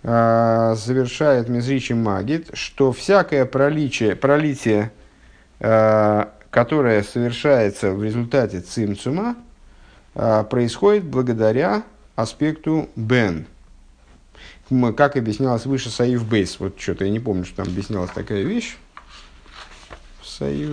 Завершает 0.01 1.49
Мизричи 1.49 1.93
Магит, 1.93 2.51
что 2.53 2.93
всякое 2.93 3.43
проличие, 3.43 4.15
пролитие, 4.15 4.93
которое 5.59 7.03
совершается 7.03 7.91
в 7.91 8.01
результате 8.01 8.61
цимцума, 8.61 9.35
происходит 10.13 11.03
благодаря 11.03 11.83
аспекту 12.15 12.87
Бен– 12.95 13.45
как 14.93 15.17
объяснялось 15.17 15.65
выше 15.65 15.89
Бейс. 16.25 16.59
Вот 16.59 16.79
что-то 16.79 17.05
я 17.05 17.11
не 17.11 17.19
помню, 17.19 17.45
что 17.45 17.57
там 17.57 17.67
объяснялась 17.67 18.11
такая 18.11 18.43
вещь. 18.43 18.77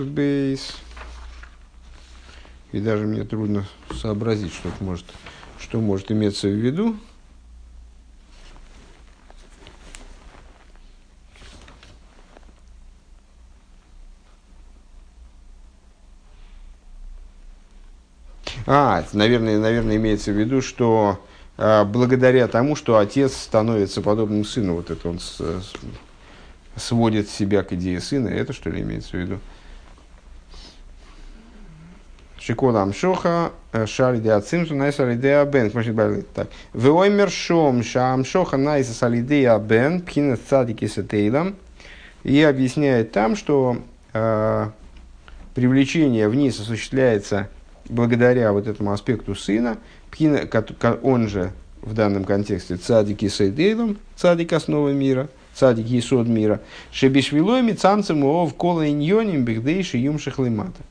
Бейс. 0.05 0.77
И 2.71 2.79
даже 2.79 3.05
мне 3.05 3.23
трудно 3.23 3.65
сообразить, 3.99 4.53
что 4.53 4.71
может, 4.81 5.05
что 5.57 5.79
может 5.79 6.11
иметься 6.11 6.47
в 6.47 6.51
виду. 6.51 6.97
А, 18.69 19.05
наверное, 19.13 19.57
наверное, 19.59 19.95
имеется 19.95 20.31
в 20.33 20.35
виду, 20.35 20.61
что 20.61 21.25
благодаря 21.57 22.47
тому, 22.47 22.75
что 22.75 22.97
отец 22.97 23.35
становится 23.35 24.01
подобным 24.01 24.45
сыну, 24.45 24.75
вот 24.75 24.91
это 24.91 25.09
он 25.09 25.19
сводит 26.75 27.29
себя 27.29 27.63
к 27.63 27.73
идее 27.73 27.99
сына, 27.99 28.27
это 28.27 28.53
что 28.53 28.69
ли 28.69 28.81
имеется 28.81 29.11
в 29.11 29.13
виду? 29.15 29.39
Шикола 32.47 32.83
Амшоха, 32.83 33.51
э, 33.73 33.85
Шалиде 33.85 34.31
Ацимсу, 34.31 34.73
Найс 34.73 34.97
Алидея 35.01 35.43
Бен. 35.43 35.69
Так. 36.33 36.47
Воймер 36.71 37.29
Шом, 37.29 37.83
Шамшоха, 37.83 38.55
Найс 38.55 39.03
Алидея 39.03 39.59
Бен, 39.59 40.01
Пхина 40.01 40.37
Цадики 40.37 40.87
Сетейлам. 40.87 41.57
И 42.23 42.41
объясняет 42.41 43.11
там, 43.11 43.35
что 43.35 43.77
э, 44.13 44.69
привлечение 45.55 46.29
вниз 46.29 46.57
осуществляется 46.61 47.49
благодаря 47.89 48.53
вот 48.53 48.65
этому 48.65 48.93
аспекту 48.93 49.35
сына, 49.35 49.77
он 51.03 51.27
же 51.27 51.51
в 51.81 51.93
данном 51.93 52.23
контексте 52.23 52.75
цадик 52.75 53.23
и 53.23 53.29
сейдейлом, 53.29 53.97
цадик 54.15 54.53
основы 54.53 54.93
мира, 54.93 55.29
цадик 55.53 55.89
и 55.89 56.01
сод 56.01 56.27
мира, 56.27 56.59
шебишвиломи 56.91 57.71
цанцем 57.73 58.21
в 58.21 58.53
кола 58.53 58.89
иньоним 58.89 59.43
бигдейши 59.43 59.97
юм 59.97 60.19
шахлимата. 60.19 60.81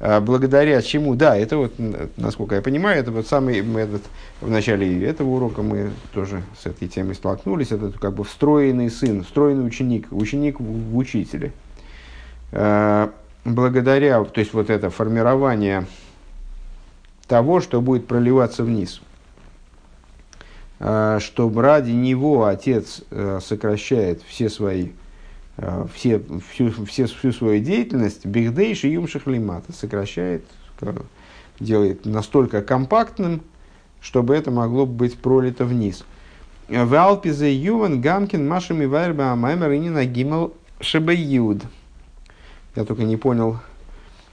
А 0.00 0.20
благодаря 0.20 0.80
чему, 0.80 1.16
да, 1.16 1.36
это 1.36 1.56
вот, 1.56 1.74
насколько 2.16 2.54
я 2.54 2.62
понимаю, 2.62 3.00
это 3.00 3.10
вот 3.10 3.26
самый, 3.26 3.62
мы 3.62 3.80
этот, 3.80 4.02
в 4.40 4.48
начале 4.48 5.04
этого 5.04 5.28
урока 5.30 5.62
мы 5.62 5.90
тоже 6.14 6.42
с 6.62 6.66
этой 6.66 6.86
темой 6.86 7.16
столкнулись, 7.16 7.72
это 7.72 7.90
как 7.90 8.14
бы 8.14 8.22
встроенный 8.22 8.90
сын, 8.90 9.24
встроенный 9.24 9.66
ученик, 9.66 10.06
ученик 10.12 10.60
в 10.60 10.96
учителе. 10.96 11.52
А, 12.52 13.10
благодаря, 13.44 14.22
то 14.22 14.38
есть 14.38 14.54
вот 14.54 14.70
это 14.70 14.88
формирование 14.88 15.84
того, 17.28 17.60
что 17.60 17.80
будет 17.80 18.08
проливаться 18.08 18.64
вниз. 18.64 19.00
А, 20.80 21.20
чтобы 21.20 21.62
ради 21.62 21.90
него 21.90 22.46
отец 22.46 23.02
э, 23.10 23.40
сокращает 23.42 24.22
все 24.26 24.48
свои, 24.48 24.90
э, 25.58 25.86
все, 25.94 26.22
всю, 26.50 26.70
все, 26.86 27.06
всю 27.06 27.32
свою 27.32 27.62
деятельность, 27.62 28.24
бигдейш 28.24 28.84
и 28.84 28.88
юм 28.88 29.06
шахлимата, 29.06 29.72
сокращает, 29.72 30.44
делает 31.60 32.06
настолько 32.06 32.62
компактным, 32.62 33.42
чтобы 34.00 34.34
это 34.34 34.50
могло 34.50 34.86
быть 34.86 35.18
пролито 35.18 35.64
вниз. 35.64 36.04
В 36.68 36.94
Алпизе 36.94 37.52
Юван 37.52 38.00
Гамкин 38.00 38.46
Машами 38.46 38.84
Вайрба 38.84 39.34
Маймер 39.34 39.72
и 39.72 39.78
Нина 39.78 40.04
Гимел 40.04 40.54
Шабаюд. 40.80 41.62
Я 42.76 42.84
только 42.84 43.02
не 43.02 43.16
понял, 43.16 43.58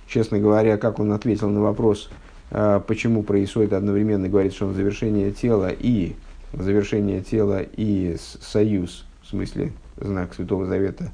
честно 0.07 0.37
говоря, 0.37 0.77
как 0.77 0.99
он 0.99 1.11
ответил 1.11 1.49
на 1.49 1.61
вопрос– 1.61 2.09
а, 2.57 2.79
почему 2.79 3.21
происходит 3.21 3.73
одновременно, 3.73 4.29
говорит, 4.29 4.53
что 4.53 4.67
он 4.67 4.75
завершение 4.75 5.33
тела 5.33 5.71
и 5.77 6.15
завершение 6.53 7.21
тела 7.21 7.61
и 7.61 8.15
союз, 8.39 9.05
в 9.23 9.27
смысле 9.27 9.73
знак 9.97 10.33
Святого 10.33 10.65
Завета, 10.65 11.11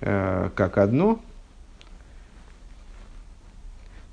а, 0.00 0.48
как 0.54 0.78
одно. 0.78 1.18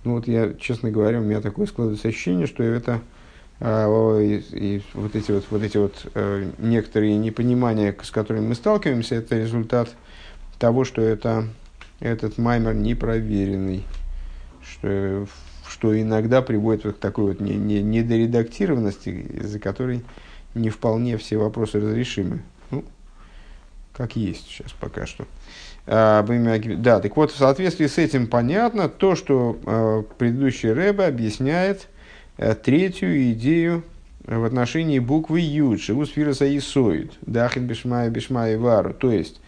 Ну 0.04 0.14
вот 0.16 0.28
я, 0.28 0.56
честно 0.56 0.90
говоря, 0.90 1.20
у 1.20 1.24
меня 1.24 1.42
такое 1.42 1.68
складывается 1.68 2.08
ощущение, 2.08 2.48
что 2.48 2.64
это 2.64 3.02
а, 3.60 4.20
и, 4.20 4.42
и 4.52 4.82
вот 4.96 5.16
эти 5.16 5.32
вот, 5.32 5.46
вот 5.52 5.62
эти 5.62 5.78
вот 5.78 6.08
э, 6.16 6.50
некоторые 6.58 7.18
непонимания, 7.18 7.96
с 8.02 8.10
которыми 8.10 8.48
мы 8.48 8.56
сталкиваемся, 8.56 9.14
это 9.14 9.38
результат 9.38 9.94
того, 10.58 10.86
что 10.86 11.04
это, 11.04 11.48
этот 12.00 12.40
маймер 12.40 12.74
непроверенный, 12.74 13.84
что 14.64 15.28
что 15.84 16.02
иногда 16.02 16.42
приводит 16.42 16.86
вот 16.86 16.96
к 16.96 17.00
такой 17.00 17.34
вот 17.34 17.42
не, 17.42 17.56
не, 17.56 17.82
недоредактированности, 17.82 19.10
из-за 19.10 19.60
которой 19.60 20.02
не 20.56 20.70
вполне 20.70 21.18
все 21.18 21.36
вопросы 21.36 21.82
разрешимы. 21.82 22.42
Ну, 22.72 22.86
как 23.92 24.16
есть 24.16 24.48
сейчас 24.48 24.72
пока 24.72 25.06
что. 25.06 25.26
А, 25.86 26.26
да, 26.78 27.02
так 27.02 27.18
вот, 27.18 27.32
в 27.32 27.38
соответствии 27.38 27.88
с 27.88 27.98
этим 27.98 28.28
понятно 28.28 28.88
то, 28.88 29.18
что 29.18 29.60
а, 29.66 30.04
предыдущий 30.18 30.72
Рэбе 30.72 31.04
объясняет 31.04 31.90
а, 32.38 32.56
третью 32.56 33.34
идею 33.34 33.84
в 34.26 34.46
отношении 34.46 35.00
буквы 35.00 35.42
Юд, 35.42 35.82
Шивус 35.82 36.12
Фироса 36.12 36.46
и 36.46 36.62
Соид, 36.62 37.12
Дахин 37.24 37.68
Бишмая 37.68 38.10
Бишмая 38.10 38.58
Вару. 38.58 38.94
То 38.94 39.12
есть, 39.12 39.42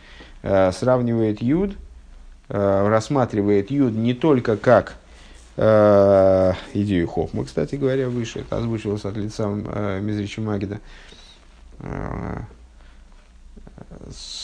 а, 0.44 0.74
сравнивает 0.74 1.42
Юд, 1.42 1.78
а, 2.50 2.90
рассматривает 2.90 3.72
Юд 3.72 3.94
не 3.94 4.14
только 4.14 4.58
как 4.58 4.90
э, 4.90 5.05
идею 5.58 7.08
Хохма, 7.08 7.46
кстати 7.46 7.76
говоря, 7.76 8.10
выше. 8.10 8.40
Это 8.40 8.58
озвучивалось 8.58 9.06
от 9.06 9.16
лица 9.16 9.46
э, 9.48 10.00
Мизрича 10.02 10.42
Магида. 10.42 10.82
Э, 11.80 12.42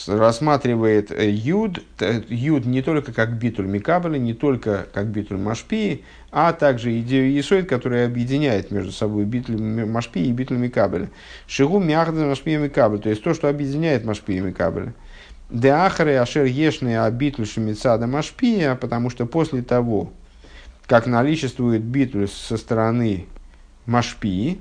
рассматривает 0.08 1.12
э, 1.12 1.30
Юд, 1.30 1.82
Юд 2.30 2.66
не 2.66 2.82
только 2.82 3.14
как 3.14 3.38
битуль 3.38 3.68
Микабеля, 3.68 4.18
не 4.18 4.34
только 4.34 4.88
как 4.94 5.08
битуль 5.08 5.38
Машпии, 5.38 6.04
а 6.32 6.54
также 6.54 7.00
идею 7.00 7.32
Есоид, 7.32 7.68
которая 7.68 8.06
объединяет 8.08 8.72
между 8.72 8.92
собой 8.92 9.26
битуль 9.26 9.58
Машпии 9.58 10.26
и 10.26 10.32
битуль 10.32 10.58
Микабеля. 10.58 11.10
Шигу 11.48 11.80
Мяхда 11.80 12.26
Машпия 12.26 12.60
Микабеля, 12.60 13.00
то 13.00 13.10
есть 13.10 13.24
то, 13.24 13.34
что 13.34 13.50
объединяет 13.50 14.06
Машпии 14.06 14.36
и 14.36 14.42
Микабеля. 14.42 14.94
Деахары 15.50 16.16
Ашер 16.16 16.46
Ешный 16.46 16.98
Абитль 16.98 17.46
Шемицада 17.46 18.08
Машпия, 18.08 18.76
потому 18.76 19.10
что 19.10 19.26
после 19.26 19.62
того, 19.62 20.14
как 20.92 21.08
наличествует 21.08 21.84
битуль 21.84 22.28
со 22.28 22.58
стороны 22.58 23.28
Машпи, 23.86 24.60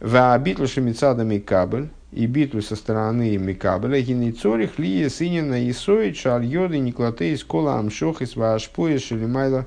в 0.00 0.38
битуль 0.38 0.66
шемицада 0.66 1.22
Микабель, 1.22 1.90
и 2.12 2.24
битуль 2.24 2.62
со 2.62 2.76
стороны 2.76 3.36
Микабеля, 3.36 4.00
гинейцорих 4.00 4.78
ли 4.78 5.06
сынина 5.10 5.62
и 5.62 5.70
соит 5.74 6.16
шаль 6.16 6.46
йоды 6.46 6.78
никлатей 6.78 7.34
из 7.34 7.44
кола 7.44 7.78
амшох 7.78 8.22
из 8.22 8.36
вашпоя 8.36 8.98
шелимайла 8.98 9.66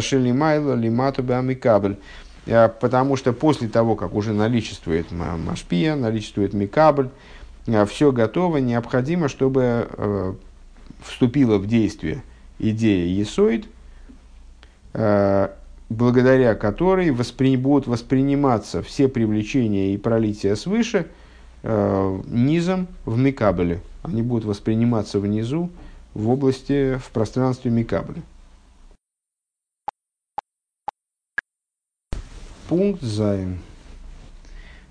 шелимайла 0.00 0.72
лимату 0.72 1.22
Микабель. 1.22 1.98
Э, 2.46 2.70
потому 2.70 3.16
что 3.16 3.34
после 3.34 3.68
того, 3.68 3.94
как 3.94 4.14
уже 4.14 4.32
наличествует 4.32 5.12
Машпия, 5.12 5.96
наличествует 5.96 6.54
Микабель, 6.54 7.10
э, 7.66 7.84
все 7.84 8.10
готово, 8.10 8.56
необходимо, 8.56 9.28
чтобы 9.28 9.86
э, 9.86 10.32
вступила 11.02 11.58
в 11.58 11.66
действие 11.66 12.22
идея 12.58 13.06
Есоид– 13.06 13.66
Э, 13.75 13.75
благодаря 15.88 16.54
которой 16.54 17.10
воспри... 17.10 17.56
будут 17.56 17.86
восприниматься 17.86 18.82
все 18.82 19.08
привлечения 19.08 19.94
и 19.94 19.96
пролития 19.98 20.54
свыше 20.54 21.06
э, 21.62 22.20
низом 22.26 22.88
в 23.04 23.18
Микабеле. 23.18 23.80
Они 24.02 24.22
будут 24.22 24.44
восприниматься 24.44 25.20
внизу, 25.20 25.70
в 26.14 26.28
области, 26.28 26.96
в 26.96 27.10
пространстве 27.10 27.70
Микабеля. 27.70 28.22
Пункт 32.68 33.02
Зайн. 33.02 33.58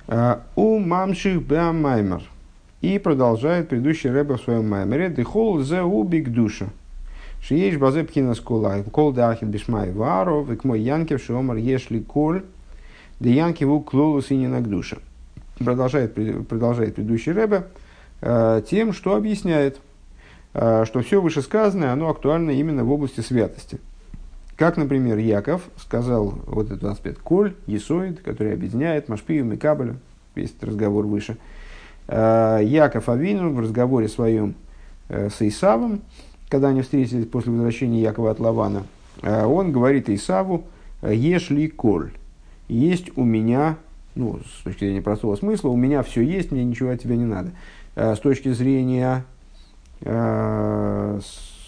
Э, 0.07 0.39
у 0.55 0.79
мамших 0.79 1.41
беамаймер. 1.45 2.23
И 2.81 2.99
продолжает 2.99 3.69
предыдущий 3.69 4.11
рэбер 4.11 4.37
в 4.37 4.43
своем 4.43 4.69
маймере. 4.69 5.09
Дехол 5.09 5.59
зе 5.61 5.81
убик 5.81 6.31
душа. 6.31 6.67
Шиеш 7.47 7.77
базе 7.77 8.03
пхина 8.03 8.33
скула, 8.33 8.81
кол 8.91 9.11
дахин 9.11 9.51
бишмай 9.51 9.91
варо, 9.91 10.41
век 10.41 10.63
мой 10.63 10.79
янкев 10.79 11.23
шиомар 11.23 11.57
ешли 11.57 12.01
коль, 12.01 12.43
да 13.19 13.29
янкеву 13.29 13.81
клолус 13.81 14.31
и 14.31 14.35
не 14.35 14.47
нагдуша. 14.47 14.97
Продолжает, 15.59 16.15
продолжает 16.47 16.95
предыдущий 16.95 17.33
Рэбе 17.33 17.67
э, 18.21 18.63
тем, 18.67 18.93
что 18.93 19.15
объясняет, 19.15 19.79
э, 20.55 20.85
что 20.87 21.01
все 21.01 21.21
вышесказанное, 21.21 21.93
оно 21.93 22.09
актуально 22.09 22.49
именно 22.49 22.83
в 22.83 22.91
области 22.91 23.21
святости. 23.21 23.77
Как, 24.57 24.75
например, 24.75 25.19
Яков 25.19 25.61
сказал 25.77 26.33
вот 26.47 26.71
этот 26.71 26.85
аспект 26.85 27.19
коль, 27.19 27.53
есоид, 27.67 28.21
который 28.21 28.53
объединяет 28.53 29.07
Машпию, 29.07 29.45
Микабеля, 29.45 29.97
весь 30.33 30.49
этот 30.49 30.69
разговор 30.69 31.05
выше. 31.05 31.37
Э, 32.07 32.59
Яков 32.63 33.07
Авину 33.07 33.51
в 33.51 33.59
разговоре 33.59 34.07
своем 34.07 34.55
с 35.07 35.39
Исавом, 35.39 36.01
когда 36.49 36.69
они 36.69 36.81
встретились 36.81 37.27
после 37.27 37.51
возвращения 37.51 38.01
Якова 38.01 38.31
от 38.31 38.39
Лавана, 38.39 38.83
э, 39.21 39.45
он 39.45 39.71
говорит 39.71 40.09
Исаву, 40.09 40.65
ешь 41.01 41.49
ли 41.49 41.67
коль, 41.67 42.11
есть 42.67 43.15
у 43.17 43.23
меня, 43.23 43.77
ну, 44.15 44.39
с 44.39 44.63
точки 44.63 44.85
зрения 44.85 45.01
простого 45.01 45.35
смысла, 45.35 45.69
у 45.69 45.75
меня 45.75 46.01
все 46.03 46.21
есть, 46.21 46.51
мне 46.51 46.63
ничего 46.63 46.89
от 46.89 47.01
тебя 47.01 47.15
не 47.15 47.25
надо. 47.25 47.51
Э, 47.95 48.15
с 48.15 48.19
точки 48.19 48.51
зрения, 48.51 49.25
э, 50.01 51.19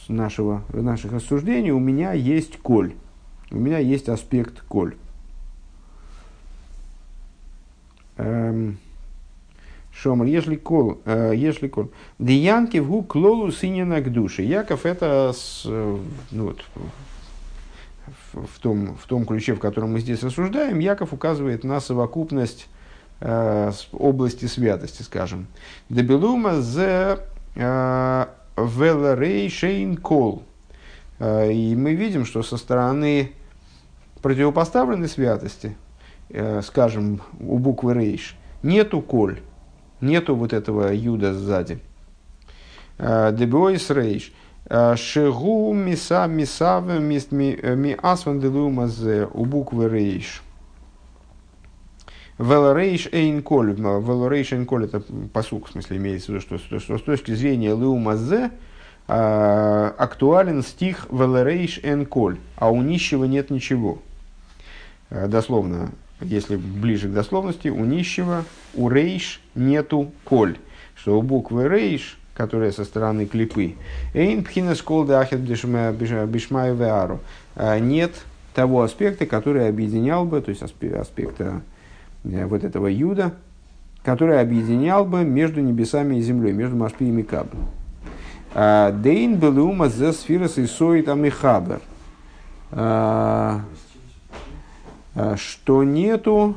нашего, 0.08 0.64
наших 0.74 1.14
рассуждений, 1.14 1.72
у 1.72 1.80
меня 1.80 2.14
есть 2.14 2.58
коль. 2.58 2.94
У 3.52 3.58
меня 3.58 3.78
есть 3.80 4.10
аспект 4.10 4.62
коль. 4.62 4.96
Эм, 8.18 8.78
Шомар, 10.00 10.28
если 10.28 10.56
кол, 10.56 11.02
э, 11.06 11.34
если 11.36 11.68
кол. 11.68 11.90
Диянки 12.20 12.78
в 12.78 13.02
клолу 13.04 13.52
синина 13.52 14.00
к 14.02 14.12
душе. 14.12 14.44
Яков 14.44 14.86
это 14.86 15.34
э, 15.66 15.98
ну, 16.32 16.44
вот, 16.46 16.64
в, 18.34 18.60
том, 18.60 18.96
в 18.96 19.08
том 19.08 19.26
ключе, 19.26 19.56
в 19.56 19.60
котором 19.60 19.94
мы 19.94 20.00
здесь 20.00 20.22
рассуждаем, 20.22 20.78
Яков 20.78 21.14
указывает 21.14 21.64
на 21.64 21.80
совокупность 21.80 22.68
э, 23.22 23.72
области 23.92 24.46
святости, 24.46 25.02
скажем. 25.02 25.48
Дебелума 25.90 26.62
зе 26.62 27.18
э, 27.56 28.26
велерей 28.56 29.50
шейн 29.50 29.98
кол. 29.98 30.44
И 31.20 31.74
мы 31.76 31.96
видим, 31.96 32.26
что 32.26 32.44
со 32.44 32.58
стороны 32.58 33.32
противопоставленной 34.22 35.08
святости, 35.08 35.76
скажем, 36.62 37.22
у 37.40 37.58
буквы 37.58 37.96
рейш, 37.96 38.36
нету 38.62 39.02
коль 39.02 39.40
Нету 40.02 40.36
вот 40.36 40.54
этого 40.54 40.94
юда 40.94 41.34
сзади. 41.34 41.80
Э, 42.98 43.32
Дебойс 43.32 43.90
рейш. 43.90 44.32
Э, 44.70 44.96
Шигу 44.96 45.74
миса 45.74 46.28
мисав 46.28 46.86
ми 46.86 47.98
асван 48.02 48.40
делумазе 48.40 49.28
у 49.34 49.46
буквы 49.46 49.90
рейш. 49.90 50.44
Велорейш 52.38 53.08
эйн 53.12 53.42
коль. 53.42 53.74
Велорейш 53.74 54.54
эйн 54.54 54.66
коль 54.68 54.86
это 54.86 55.02
посук, 55.34 55.70
в 55.70 55.72
смысле, 55.72 55.98
имеется 55.98 56.28
в 56.28 56.36
виду, 56.36 56.42
что, 56.42 56.58
что, 56.60 56.80
что 56.80 56.98
с 57.00 57.02
точки 57.02 57.34
зрения 57.34 57.70
леумазе 57.70 58.52
э, 59.08 59.92
актуален 59.98 60.62
стих 60.62 61.08
Велорейш 61.12 61.80
эйн 61.84 62.06
коль, 62.06 62.38
а 62.58 62.70
у 62.70 62.84
нищего 62.84 63.24
нет 63.24 63.50
ничего. 63.50 64.00
Дословно, 65.10 65.92
если 66.22 66.56
ближе 66.56 67.10
к 67.10 67.14
дословности, 67.14 67.68
у 67.70 67.86
нищего, 67.86 68.46
у 68.74 68.90
рейш 68.90 69.42
нету 69.56 70.12
коль. 70.24 70.58
Что 70.96 71.20
у 71.20 71.22
буквы 71.22 71.68
рейш, 71.68 72.18
которая 72.34 72.72
со 72.72 72.86
стороны 72.86 73.26
клипы, 73.26 73.76
эйн 74.14 74.44
пхина 74.44 74.76
скол 74.76 75.06
дахет 75.06 75.42
а 77.56 77.80
нет 77.80 78.14
того 78.54 78.82
аспекта, 78.82 79.26
который 79.26 79.70
объединял 79.70 80.26
бы, 80.26 80.42
то 80.42 80.50
есть 80.50 80.64
аспекта 80.64 81.62
э, 82.24 82.46
вот 82.46 82.64
этого 82.64 82.88
юда, 82.88 83.34
который 84.04 84.40
объединял 84.40 85.06
бы 85.06 85.24
между 85.24 85.62
небесами 85.62 86.16
и 86.16 86.22
землей, 86.22 86.54
между 86.54 86.76
Машпием 86.76 87.20
и 87.20 87.24
Каблем. 87.24 87.68
А, 88.54 88.92
Дейн 88.92 89.36
белума 89.36 89.90
за 89.90 90.14
сфирос 90.14 90.58
и 90.58 90.66
соит 90.66 91.10
амихабер. 91.10 91.82
А, 95.20 95.36
что 95.36 95.84
нету 95.84 96.56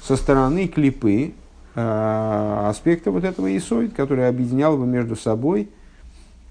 со 0.00 0.14
стороны 0.14 0.68
клипы 0.68 1.34
э, 1.74 2.66
аспекта 2.68 3.10
вот 3.10 3.24
этого 3.24 3.54
исоид, 3.56 3.94
который 3.94 4.28
объединял 4.28 4.78
бы 4.78 4.86
между 4.86 5.16
собой 5.16 5.68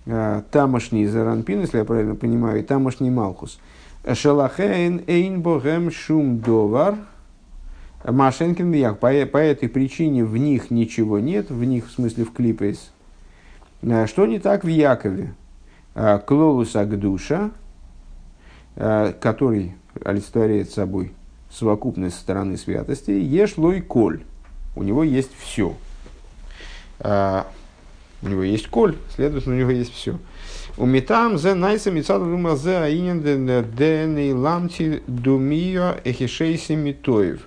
э, 0.06 0.42
тамошний 0.52 1.08
Заранпин, 1.08 1.62
если 1.62 1.78
я 1.78 1.86
правильно 1.86 2.16
понимаю, 2.16 2.60
и 2.60 2.62
тамошний 2.62 3.10
Малхус. 3.10 3.58
Шалахейн 4.06 5.04
эйн 5.08 5.42
богем 5.42 5.92
шум 5.92 6.40
довар 6.40 6.98
Машенкин 8.04 8.70
бияк. 8.70 9.00
По, 9.00 9.08
по 9.26 9.38
этой 9.38 9.70
причине 9.70 10.26
в 10.26 10.36
них 10.36 10.72
ничего 10.72 11.20
нет, 11.20 11.50
в 11.50 11.64
них, 11.64 11.88
в 11.88 11.92
смысле, 11.94 12.26
в 12.26 12.34
клипейс. 12.34 12.92
Что 14.08 14.26
не 14.26 14.40
так 14.40 14.66
в 14.66 14.68
Якове? 14.68 15.34
Клолус 16.26 16.76
Агдуша, 16.76 17.52
который 18.76 19.76
олицетворяет 20.04 20.72
собой 20.72 21.14
совокупность 21.52 22.18
стороны 22.20 22.58
святости, 22.58 23.12
ешь 23.12 23.58
лой 23.58 23.82
коль. 23.82 24.24
У 24.76 24.84
него 24.84 25.04
есть 25.04 25.32
все. 25.38 25.76
А, 27.00 27.48
у 28.22 28.28
него 28.28 28.44
есть 28.44 28.68
коль, 28.68 28.96
следовательно, 29.16 29.56
у 29.56 29.60
него 29.60 29.72
есть 29.72 29.94
все. 29.94 30.18
У 30.78 30.86
метам 30.86 31.38
зе 31.38 31.54
найса 31.54 31.92
мицаду 31.92 32.26
дума 32.26 32.56
зе 32.56 32.78
аинен 32.78 33.22
дени 33.22 34.34
ламти 34.34 35.04
думио 35.06 35.96
эхишейси 36.04 36.74
митоев. 36.74 37.42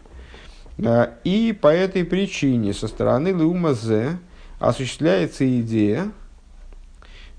А, 0.84 1.14
и 1.24 1.53
по 1.53 1.68
этой 1.68 2.05
причине 2.05 2.72
со 2.74 2.86
стороны 2.86 3.34
лума 3.34 3.74
зе 3.74 4.18
осуществляется 4.61 5.44
идея, 5.61 6.12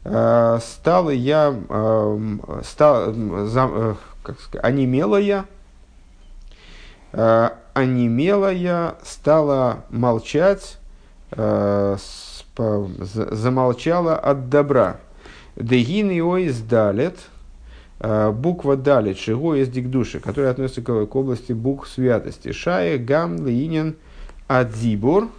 а, 0.03 0.59
стала 0.59 1.11
я, 1.11 1.55
стал, 2.63 3.13
как 4.27 4.41
сказать, 4.41 4.65
онемелая, 4.65 5.45
э, 7.13 7.49
онемелая 7.73 8.95
стала 9.03 9.85
молчать, 9.89 10.77
э, 11.31 11.97
замолчала 12.57 14.17
от 14.17 14.49
добра. 14.49 14.99
Дегин 15.55 16.09
его 16.09 16.45
издалет, 16.45 17.17
э, 17.99 18.31
буква 18.31 18.75
далит, 18.75 19.17
шиго 19.17 19.55
из 19.55 19.69
дикдуши, 19.69 20.19
которая 20.19 20.51
относится 20.51 20.81
к, 20.81 21.05
к 21.05 21.15
области 21.15 21.53
букв 21.53 21.87
святости. 21.87 22.51
Шая, 22.51 22.97
гам, 22.97 23.47
линин, 23.47 23.95
адзибур, 24.47 25.29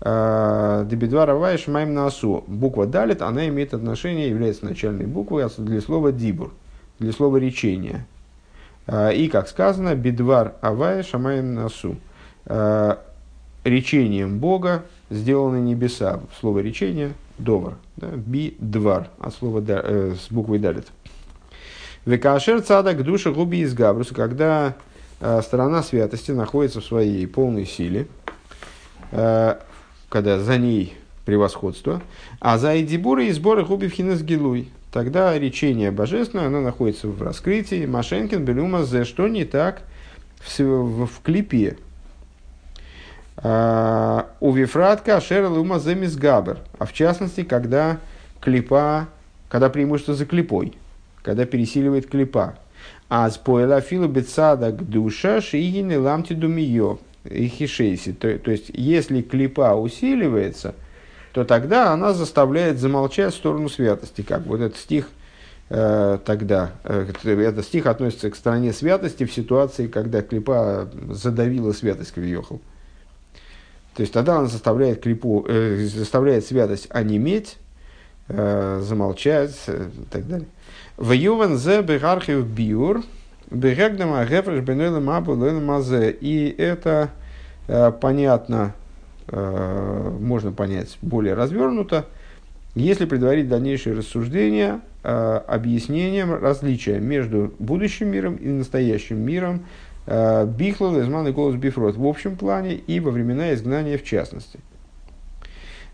э, 0.00 0.86
Дебедвара 0.88 1.34
Вайш 1.34 1.66
Майм 1.66 1.92
Насу. 1.92 2.44
Буква 2.46 2.86
Далит, 2.86 3.20
она 3.20 3.46
имеет 3.48 3.74
отношение, 3.74 4.30
является 4.30 4.64
начальной 4.64 5.06
буквой 5.06 5.46
для 5.58 5.82
слова 5.82 6.12
Дибур 6.12 6.52
для 6.98 7.12
слова 7.12 7.36
речения. 7.36 8.06
А, 8.86 9.10
и, 9.10 9.28
как 9.28 9.48
сказано, 9.48 9.94
бедвар 9.94 10.54
авая 10.60 11.02
шамаем 11.02 11.54
насу. 11.54 11.96
А, 12.46 13.02
речением 13.64 14.38
Бога 14.38 14.84
сделаны 15.10 15.58
небеса. 15.58 16.20
Слово 16.40 16.60
речение– 16.60 17.12
довар. 17.38 17.74
Да? 17.96 18.08
Би-двар, 18.08 19.08
от 19.18 19.34
слова 19.34 19.60
да, 19.60 19.80
э, 19.82 20.14
с 20.18 20.30
буквой 20.30 20.58
далит. 20.58 20.86
Векашер 22.04 22.60
цадак 22.62 23.02
душа 23.02 23.30
губи 23.30 23.60
из 23.60 23.74
габруса, 23.74 24.14
когда 24.14 24.74
э, 25.20 25.40
сторона 25.42 25.82
святости 25.82 26.30
находится 26.30 26.80
в 26.80 26.84
своей 26.84 27.26
полной 27.26 27.66
силе, 27.66 28.06
э, 29.12 29.56
когда 30.08 30.38
за 30.38 30.58
ней 30.58 30.94
превосходство, 31.24 32.00
а 32.40 32.58
за 32.58 32.80
Эдибуры 32.80 33.26
и 33.26 33.32
сборы 33.32 33.64
губи 33.64 33.88
в 33.88 33.92
хинес 33.92 34.22
гилуй, 34.22 34.70
тогда 34.96 35.38
речение 35.38 35.90
божественное, 35.90 36.46
оно 36.46 36.62
находится 36.62 37.06
в 37.06 37.20
раскрытии. 37.20 37.84
Машенкин, 37.84 38.46
Белюма, 38.46 38.84
за 38.84 39.04
что 39.04 39.28
не 39.28 39.44
так 39.44 39.82
в, 40.38 40.58
в, 40.58 41.06
в 41.06 41.20
клипе. 41.22 41.76
А, 43.36 44.30
у 44.40 44.52
Вифратка 44.52 45.18
Ашера 45.18 45.50
Лума 45.50 45.80
Земис 45.80 46.16
Габер. 46.16 46.60
А 46.78 46.86
в 46.86 46.94
частности, 46.94 47.42
когда 47.42 47.98
клипа, 48.40 49.08
когда 49.50 49.68
преимущество 49.68 50.14
за 50.14 50.24
клипой, 50.24 50.72
когда 51.22 51.44
пересиливает 51.44 52.06
клипа. 52.06 52.54
А 53.10 53.28
с 53.28 53.36
поэла 53.36 53.82
филу 53.82 54.08
бецада 54.08 54.72
к 54.72 54.82
душа 54.82 55.42
шиигины 55.42 56.00
ламти 56.00 56.32
думиё 56.32 57.00
и 57.24 57.48
хишейси. 57.48 58.14
То, 58.14 58.38
то 58.38 58.50
есть, 58.50 58.70
если 58.72 59.20
клипа 59.20 59.74
усиливается– 59.74 60.74
то 61.36 61.44
тогда 61.44 61.92
она 61.92 62.14
заставляет 62.14 62.78
замолчать 62.78 63.34
в 63.34 63.36
сторону 63.36 63.68
святости. 63.68 64.22
Как 64.22 64.46
вот 64.46 64.58
этот 64.62 64.78
стих 64.78 65.10
э, 65.68 66.18
тогда, 66.24 66.72
э, 66.82 67.12
этот 67.24 67.66
стих 67.66 67.84
относится 67.84 68.30
к 68.30 68.36
стороне 68.36 68.72
святости 68.72 69.24
в 69.26 69.32
ситуации, 69.34 69.86
когда 69.86 70.22
клипа 70.22 70.88
задавила 71.10 71.72
святость 71.72 72.12
Кавиохал. 72.12 72.62
То 73.96 74.00
есть 74.00 74.14
тогда 74.14 74.38
она 74.38 74.46
заставляет, 74.46 75.02
клипу, 75.02 75.44
э, 75.46 75.84
заставляет 75.84 76.46
святость 76.46 76.86
онеметь, 76.88 77.58
э, 78.28 78.80
замолчать 78.82 79.56
э, 79.66 79.90
и 79.94 80.04
так 80.10 80.26
далее. 80.26 80.48
В 80.96 81.12
Юван 81.12 81.58
зе 81.58 81.82
бегархив 81.82 82.46
биур, 82.46 83.02
бегагдама 83.50 84.24
гефреш 84.24 84.64
бенелем 84.64 85.10
абу. 85.10 85.34
И 85.34 86.54
это 86.56 87.10
э, 87.68 87.92
понятно 87.92 88.72
можно 89.28 90.52
понять 90.52 90.98
более 91.02 91.34
развернуто, 91.34 92.06
если 92.76 93.06
предварить 93.06 93.48
дальнейшие 93.48 93.96
рассуждения 93.96 94.80
э, 95.02 95.08
объяснением 95.08 96.34
различия 96.34 97.00
между 97.00 97.54
будущим 97.58 98.08
миром 98.08 98.36
и 98.36 98.48
настоящим 98.48 99.18
миром 99.18 99.64
э, 100.06 100.46
Бихлал, 100.46 101.00
Изман 101.00 101.26
и 101.26 101.32
Голос 101.32 101.56
Бифрот 101.56 101.96
в 101.96 102.06
общем 102.06 102.36
плане 102.36 102.74
и 102.74 103.00
во 103.00 103.10
времена 103.10 103.54
изгнания 103.54 103.96
в 103.96 104.04
частности. 104.04 104.60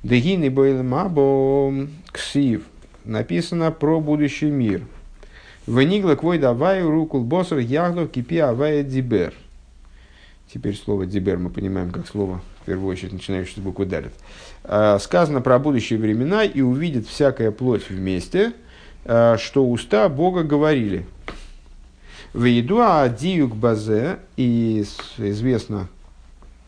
Дегин 0.02 0.42
и 0.42 0.48
Бойлмабо 0.48 1.86
Ксив 2.10 2.62
написано 3.04 3.70
про 3.70 4.00
будущий 4.00 4.50
мир. 4.50 4.82
Венигла 5.68 6.16
квой 6.16 6.38
давай 6.38 6.82
рукул 6.82 7.22
босер 7.22 7.58
яглов 7.58 8.10
кипи 8.10 8.38
авая 8.38 8.82
дибер. 8.82 9.34
Теперь 10.52 10.76
слово 10.76 11.06
дибер 11.06 11.38
мы 11.38 11.50
понимаем 11.50 11.92
как 11.92 12.08
слово 12.08 12.40
в 12.62 12.66
первую 12.66 12.90
очередь 12.90 13.12
начинающий 13.12 13.54
с 13.56 13.58
буквы 13.58 13.86
Далит, 13.86 14.12
сказано 15.00 15.40
про 15.40 15.58
будущие 15.58 15.98
времена 15.98 16.44
и 16.44 16.60
увидит 16.60 17.06
всякая 17.08 17.50
плоть 17.50 17.90
вместе, 17.90 18.52
э, 19.04 19.36
что 19.38 19.68
уста 19.68 20.08
Бога 20.08 20.44
говорили. 20.44 21.06
В 22.32 22.44
еду 22.44 22.80
диюк 23.18 23.54
базе, 23.54 24.18
и 24.36 24.84
известно, 25.18 25.88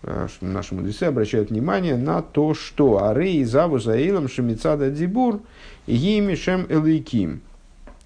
э, 0.03 0.27
что 0.29 0.45
наши 0.45 0.75
мудрецы 0.75 1.05
обращают 1.05 1.51
внимание 1.51 1.97
на 1.97 2.23
то, 2.23 2.55
что 2.55 3.03
ары 3.03 3.31
и 3.31 3.45
заву 3.45 3.79
заилом 3.79 4.29
шемицада 4.29 4.91
дибур 4.91 5.41
гимишем 5.87 6.67
элейким. 6.69 7.41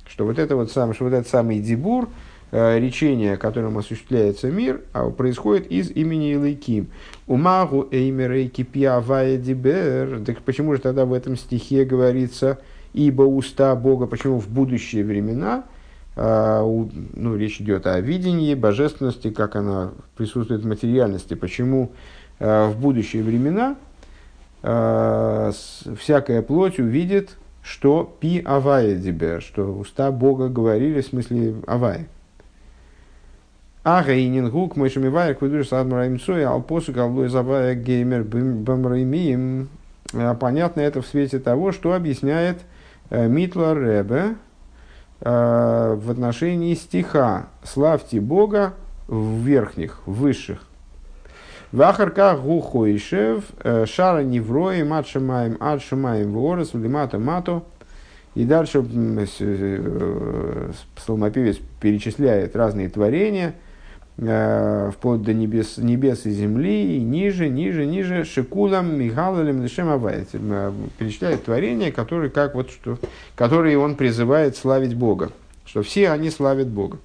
Что 0.07 0.25
вот 0.25 0.39
это 0.39 0.57
вот 0.57 0.71
сам, 0.71 0.95
что 0.95 1.05
вот 1.05 1.15
этот 1.15 1.29
самый 1.29 1.59
дибур, 1.59 2.09
речение, 2.51 3.37
которым 3.37 3.77
осуществляется 3.79 4.51
мир, 4.51 4.81
а 4.93 5.11
происходит 5.11 5.67
из 5.67 5.91
имени 5.91 6.33
Илайким. 6.33 6.89
Умагу 7.27 7.87
эймерейки 7.91 8.63
пиавая 8.63 9.37
дибер. 9.37 10.23
Так 10.25 10.39
почему 10.39 10.75
же 10.75 10.81
тогда 10.81 11.05
в 11.05 11.13
этом 11.13 11.37
стихе 11.37 11.85
говорится, 11.85 12.59
ибо 12.95 13.23
уста 13.23 13.75
Бога, 13.77 14.07
почему 14.07 14.39
в 14.39 14.49
будущие 14.49 15.05
времена– 15.05 15.65
а, 16.21 16.65
ну, 16.65 17.37
речь 17.37 17.61
идет 17.61 17.87
о 17.87 18.01
видении 18.01 18.55
божественности, 18.55 19.31
как 19.31 19.55
она 19.55 19.93
присутствует 20.17 20.63
в 20.63 20.67
материальности, 20.67 21.35
почему 21.35 21.93
а, 22.41 22.69
в 22.69 22.77
будущие 22.77 23.23
времена 23.23 23.77
а, 24.65 25.53
всякая 25.97 26.43
плоть 26.43 26.81
увидит, 26.81 27.37
что 27.63 28.17
пи 28.21 28.43
авая 28.45 28.97
дебе, 28.97 29.39
что 29.39 29.73
уста 29.73 30.11
Бога 30.11 30.49
говорили 30.49 31.03
в 31.03 31.07
смысле 31.07 31.55
авая. 31.69 32.09
А 33.85 34.03
гейнингук 34.03 34.77
мышами 34.77 35.09
вая 35.09 35.35
квидуш 35.35 35.69
садмараим 35.69 36.21
цой 36.21 36.45
алпосу 36.45 36.93
галлой 36.93 37.29
завая 37.29 37.75
геймер 37.75 38.25
бамраимием. 38.25 39.69
Понятно 40.41 40.81
это 40.81 41.03
в 41.03 41.07
свете 41.07 41.39
того, 41.39 41.73
что 41.73 41.93
объясняет 41.93 42.61
э, 43.11 43.29
Митлар 43.29 43.79
Ребе, 43.79 44.37
Э, 45.21 45.97
в 45.99 46.11
отношении 46.11 46.75
стиха 46.75 47.49
«Славьте 47.65 48.21
Бога 48.21 48.75
в 49.09 49.41
верхних, 49.43 50.01
в 50.07 50.13
высших». 50.13 50.61
Вахарка 51.73 52.37
гухойшев 52.37 53.45
э, 53.63 53.85
шара 53.87 54.23
неврои 54.23 54.85
матшамаем 54.85 55.57
адшамаем 55.59 56.33
ворос 56.33 56.73
лимата 56.75 57.19
мато. 57.19 57.65
И 58.35 58.45
дальше 58.45 58.85
псалмопевец 60.95 61.57
перечисляет 61.81 62.55
разные 62.55 62.89
творения– 62.89 63.55
вплоть 64.19 65.23
до 65.23 65.33
небес, 65.33 65.79
небес 65.79 66.27
и 66.27 66.31
земли, 66.31 66.97
и 66.97 67.01
ниже, 67.01 67.49
ниже, 67.49 67.87
ниже, 67.87 68.25
шикулам, 68.25 68.99
мигалалем, 68.99 69.63
лишем 69.63 69.89
э, 70.05 70.73
перечисляет 70.99 71.45
творения, 71.45 71.93
которые, 71.93 72.29
как 72.29 72.57
вот, 72.57 72.69
что, 72.71 72.99
которые 73.37 73.79
он 73.79 73.95
призывает 73.95 74.57
славить 74.57 74.97
Бога, 74.97 75.31
что 75.65 75.83
все 75.83 76.11
они 76.11 76.31
славят 76.31 76.67
Бога. 76.67 76.99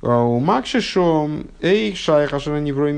Э, 0.00 0.22
у 0.22 0.38
Макшишо, 0.38 1.28
эй, 1.60 1.94
шайхашана 1.94 2.62
неврой 2.62 2.94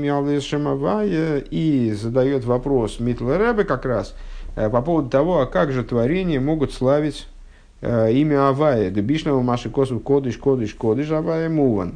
и 1.51 1.91
задает 1.91 2.45
вопрос 2.45 3.01
Митл 3.01 3.29
Рэбе 3.29 3.65
как 3.65 3.83
раз 3.83 4.15
по 4.55 4.81
поводу 4.81 5.09
того, 5.09 5.41
а 5.41 5.45
как 5.45 5.73
же 5.73 5.83
творения 5.83 6.39
могут 6.39 6.71
славить 6.71 7.27
имя 7.81 8.47
Авая, 8.47 8.89
Дебишного 8.91 9.41
Маши 9.41 9.69
Косу 9.69 9.99
Кодыш, 9.99 10.37
Кодыш, 10.37 10.73
Кодыш, 10.73 11.11
Авая 11.11 11.49
Муван. 11.49 11.95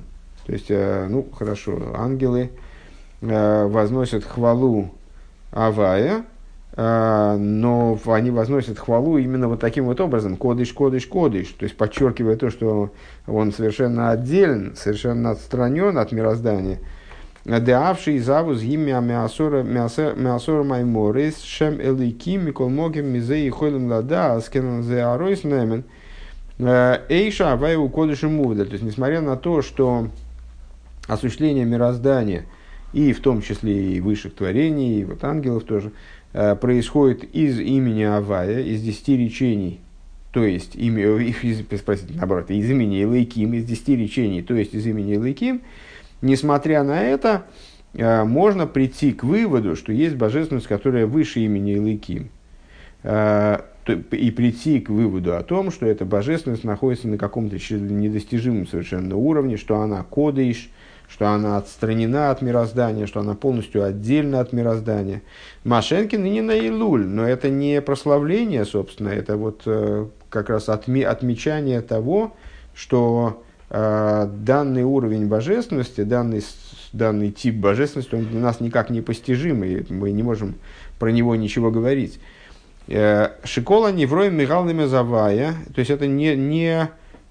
То 0.49 0.53
есть, 0.53 0.65
э, 0.71 1.05
ну, 1.07 1.27
хорошо, 1.31 1.79
ангелы 1.93 2.49
э, 3.21 3.67
возносят 3.67 4.23
хвалу 4.23 4.89
Авая, 5.51 6.23
э, 6.75 7.37
но 7.37 7.99
они 8.07 8.31
возносят 8.31 8.79
хвалу 8.79 9.19
именно 9.19 9.47
вот 9.47 9.59
таким 9.59 9.85
вот 9.85 10.01
образом, 10.01 10.37
кодыш, 10.37 10.73
кодыш, 10.73 11.05
кодыш, 11.05 11.49
то 11.49 11.65
есть 11.65 11.77
подчеркивая 11.77 12.35
то, 12.35 12.49
что 12.49 12.89
он 13.27 13.51
совершенно 13.51 14.09
отделен, 14.09 14.75
совершенно 14.75 15.29
отстранен 15.29 15.95
от 15.99 16.11
мироздания. 16.11 16.79
Деавший 17.45 18.17
завуз 18.17 18.63
имя 18.63 19.01
мясора 19.01 19.61
мясора 19.61 20.63
майморис 20.63 21.43
шем 21.43 21.79
элики 21.79 22.37
микол 22.37 22.69
могим 22.69 23.05
мизей 23.05 23.47
хойлем 23.51 23.87
лада 23.87 24.33
аскенан 24.33 24.81
зе 24.81 25.03
аройс 25.03 25.43
эйша 26.59 27.51
аваю 27.51 27.87
кодыш 27.89 28.23
и 28.23 28.27
То 28.27 28.63
есть, 28.63 28.83
несмотря 28.83 29.21
на 29.21 29.37
то, 29.37 29.61
что 29.61 30.07
осуществление 31.09 31.65
мироздания, 31.65 32.45
и 32.93 33.13
в 33.13 33.19
том 33.19 33.41
числе 33.41 33.93
и 33.93 33.99
высших 33.99 34.33
творений, 34.35 35.01
и 35.01 35.05
вот 35.05 35.23
ангелов 35.23 35.63
тоже, 35.63 35.91
э, 36.33 36.55
происходит 36.55 37.23
из 37.35 37.59
имени 37.59 38.03
Авая, 38.03 38.61
из 38.61 38.81
десяти 38.81 39.17
речений, 39.17 39.79
то 40.31 40.43
есть, 40.43 40.75
имя, 40.75 41.17
из, 41.17 41.61
спросите, 41.79 42.13
наоборот, 42.15 42.51
из 42.51 42.69
имени 42.69 43.01
Илайким, 43.01 43.53
из 43.53 43.65
десяти 43.65 43.95
речений, 43.95 44.41
то 44.41 44.53
есть 44.53 44.73
из 44.73 44.85
имени 44.85 45.15
Илайким, 45.15 45.61
несмотря 46.21 46.83
на 46.83 47.01
это, 47.01 47.45
э, 47.93 48.23
можно 48.23 48.67
прийти 48.67 49.11
к 49.11 49.23
выводу, 49.23 49.75
что 49.75 49.91
есть 49.91 50.15
божественность, 50.15 50.67
которая 50.67 51.07
выше 51.07 51.39
имени 51.41 51.75
Илайким. 51.75 52.29
Э, 53.03 53.61
и 54.11 54.29
прийти 54.29 54.79
к 54.81 54.89
выводу 54.89 55.35
о 55.35 55.41
том, 55.41 55.71
что 55.71 55.87
эта 55.87 56.05
божественность 56.05 56.63
находится 56.63 57.07
на 57.07 57.17
каком-то 57.17 57.55
недостижимом 57.55 58.67
совершенно 58.67 59.15
уровне, 59.15 59.57
что 59.57 59.79
она 59.79 60.03
кодыш, 60.03 60.69
что 61.09 61.27
она 61.29 61.57
отстранена 61.57 62.29
от 62.29 62.41
мироздания, 62.41 63.07
что 63.07 63.19
она 63.19 63.33
полностью 63.33 63.83
отдельна 63.83 64.39
от 64.39 64.53
мироздания. 64.53 65.23
Машенкин 65.63 66.23
не 66.23 66.41
на 66.41 66.55
Илуль, 66.55 67.05
но 67.05 67.27
это 67.27 67.49
не 67.49 67.81
прославление, 67.81 68.63
собственно, 68.63 69.09
это 69.09 69.35
вот 69.35 69.63
э, 69.65 70.05
как 70.29 70.49
раз 70.49 70.69
отме, 70.69 71.05
отмечание 71.05 71.81
того, 71.81 72.35
что 72.75 73.43
э, 73.71 74.29
данный 74.31 74.83
уровень 74.83 75.25
божественности, 75.25 76.01
данный, 76.01 76.43
данный 76.93 77.31
тип 77.31 77.55
божественности, 77.55 78.13
он 78.13 78.25
для 78.25 78.39
нас 78.39 78.59
никак 78.59 78.91
не 78.91 79.01
постижимый, 79.01 79.87
мы 79.89 80.11
не 80.11 80.21
можем 80.21 80.55
про 80.99 81.09
него 81.09 81.35
ничего 81.35 81.71
говорить. 81.71 82.19
Э, 82.87 83.31
Шикола 83.43 83.91
невроем 83.91 84.35
Михайловна 84.35 84.87
Завая, 84.87 85.55
то 85.73 85.79
есть 85.79 85.89
это 85.89 86.05
не, 86.05 86.35
не 86.35 86.87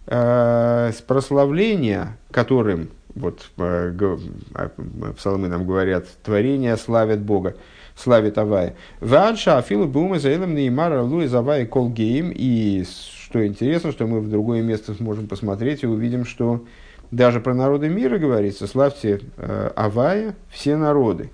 э, 0.06 0.92
прославление, 1.06 2.16
которым 2.32 2.88
вот 3.14 3.50
э, 3.56 4.16
а, 4.54 4.70
псалмы 5.16 5.48
нам 5.48 5.66
говорят, 5.66 6.06
творение 6.22 6.76
славят 6.76 7.20
Бога, 7.20 7.56
славит 7.96 8.38
Авая. 8.38 8.76
Ванша 9.00 9.58
Афилу 9.58 9.86
Бума 9.86 10.18
Заилам 10.18 10.54
Неймара 10.54 11.02
Луи 11.02 11.26
Завай 11.26 11.66
Колгейм. 11.66 12.32
И 12.34 12.84
что 13.24 13.46
интересно, 13.46 13.92
что 13.92 14.06
мы 14.06 14.20
в 14.20 14.30
другое 14.30 14.62
место 14.62 14.94
сможем 14.94 15.26
посмотреть 15.26 15.82
и 15.82 15.86
увидим, 15.86 16.24
что 16.24 16.64
даже 17.10 17.40
про 17.40 17.54
народы 17.54 17.88
мира 17.88 18.18
говорится, 18.18 18.66
славьте 18.66 19.20
э, 19.36 19.70
Авая 19.74 20.34
все 20.50 20.76
народы. 20.76 21.30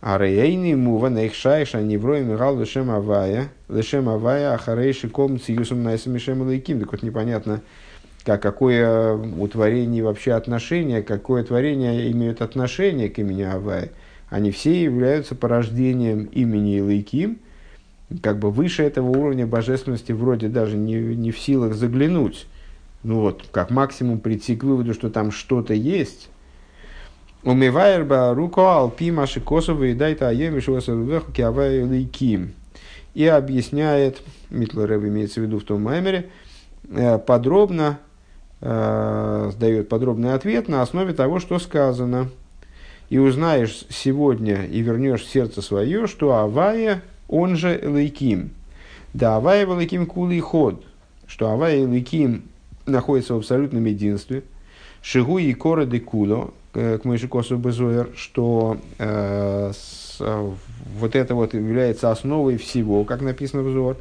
А 0.00 0.16
рейни 0.16 0.74
мува 0.74 1.08
нейхшайша 1.08 1.82
неврой 1.82 2.22
мигал 2.22 2.56
лешем 2.58 2.88
Авая, 2.90 3.48
лешем 3.68 4.08
Авая, 4.08 4.54
ахарейши 4.54 5.08
ком 5.08 5.40
циюсом 5.40 5.82
найсамишем 5.82 6.48
лейким. 6.48 6.78
Так 6.78 6.92
вот 6.92 7.02
непонятно, 7.02 7.62
как, 8.24 8.42
какое 8.42 9.16
утворение 9.16 10.02
вообще 10.02 10.32
отношение, 10.32 11.02
какое 11.02 11.44
творение 11.44 12.10
имеет 12.12 12.42
отношение 12.42 13.08
к 13.08 13.18
имени 13.18 13.42
Авай. 13.42 13.90
Они 14.28 14.50
все 14.50 14.82
являются 14.82 15.34
порождением 15.34 16.24
имени 16.24 16.78
Илайким, 16.78 17.38
как 18.22 18.38
бы 18.38 18.50
выше 18.50 18.82
этого 18.82 19.08
уровня 19.08 19.46
божественности 19.46 20.12
вроде 20.12 20.48
даже 20.48 20.76
не, 20.76 20.94
не 20.94 21.30
в 21.30 21.38
силах 21.38 21.74
заглянуть. 21.74 22.46
Ну 23.02 23.20
вот, 23.20 23.44
как 23.52 23.70
максимум 23.70 24.18
прийти 24.18 24.56
к 24.56 24.64
выводу, 24.64 24.94
что 24.94 25.10
там 25.10 25.30
что-то 25.30 25.74
есть. 25.74 26.28
Умивайрба 27.44 28.34
руко 28.34 28.76
алпи 28.76 29.10
маши 29.10 29.40
косово 29.40 29.84
и 29.84 29.94
дайта 29.94 30.28
аеми 30.28 30.60
шуасарувеху 30.60 31.32
киавай 31.32 31.82
лейким. 31.82 32.52
И 33.14 33.26
объясняет, 33.26 34.22
Митлер 34.50 34.94
имеется 34.96 35.40
в 35.40 35.44
виду 35.44 35.58
в 35.58 35.64
том 35.64 35.82
маймере, 35.82 36.30
э, 36.90 37.18
подробно 37.18 37.98
э, 38.60 39.52
дает 39.58 39.88
подробный 39.88 40.34
ответ 40.34 40.68
на 40.68 40.82
основе 40.82 41.12
того, 41.12 41.40
что 41.40 41.58
сказано. 41.58 42.28
И 43.10 43.18
узнаешь 43.18 43.86
сегодня 43.88 44.66
и 44.66 44.80
вернешь 44.80 45.22
в 45.22 45.30
сердце 45.30 45.62
свое, 45.62 46.06
что 46.06 46.34
Авая, 46.34 47.02
он 47.26 47.56
же 47.56 47.78
Элейким. 47.80 48.50
Да, 49.14 49.36
Авая 49.36 49.64
Элейким 49.64 50.06
кулый 50.06 50.40
ход, 50.40 50.84
что 51.26 51.50
Авая 51.50 51.84
Элейким 51.84 52.44
находится 52.84 53.34
в 53.34 53.38
абсолютном 53.38 53.84
единстве. 53.86 54.42
Шигу 55.00 55.38
и 55.38 55.54
кора 55.54 55.86
де 55.86 56.00
куло, 56.00 56.52
к 56.72 57.00
Мойшикосу 57.04 57.56
Безуэр, 57.56 58.10
что 58.14 58.76
э, 58.98 59.72
с, 59.72 60.20
вот 60.98 61.16
это 61.16 61.34
вот 61.34 61.54
является 61.54 62.10
основой 62.10 62.56
всего, 62.56 63.04
как 63.04 63.22
написано 63.22 63.62
в 63.62 63.72
Зор. 63.72 63.96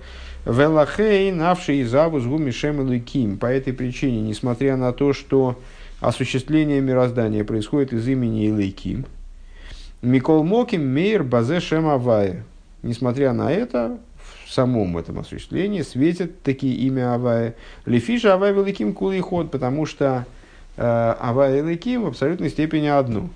Велахей, 0.47 1.31
навший 1.33 1.83
завус 1.83 2.23
гумишем 2.23 3.01
Ким. 3.01 3.37
По 3.37 3.47
этой 3.47 3.73
причине, 3.73 4.21
несмотря 4.21 4.77
на 4.77 4.93
то, 4.93 5.11
что 5.11 5.59
осуществление 5.99 6.79
мироздания 6.79 7.43
происходит 7.43 7.91
из 7.91 8.07
имени 8.07 8.47
Илайким, 8.47 9.05
Микол 10.01 10.43
Моким 10.43 10.87
Мейр 10.87 11.23
Базе 11.23 11.59
Шем. 11.59 11.89
Несмотря 12.81 13.33
на 13.33 13.51
это, 13.51 13.97
в 14.45 14.53
самом 14.53 14.97
этом 14.97 15.19
осуществлении 15.19 15.81
светит 15.81 16.41
такие 16.43 16.75
имя 16.75 17.15
Авая. 17.15 17.55
Лефиша 17.85 18.35
Авай 18.35 18.53
Великим 18.53 18.93
Кулый 18.93 19.19
ход, 19.19 19.51
потому 19.51 19.85
что 19.85 20.25
э, 20.77 21.15
Авай 21.19 21.61
Великим 21.61 22.03
в 22.03 22.07
абсолютной 22.07 22.49
степени 22.49 22.87
одно. 22.87 23.29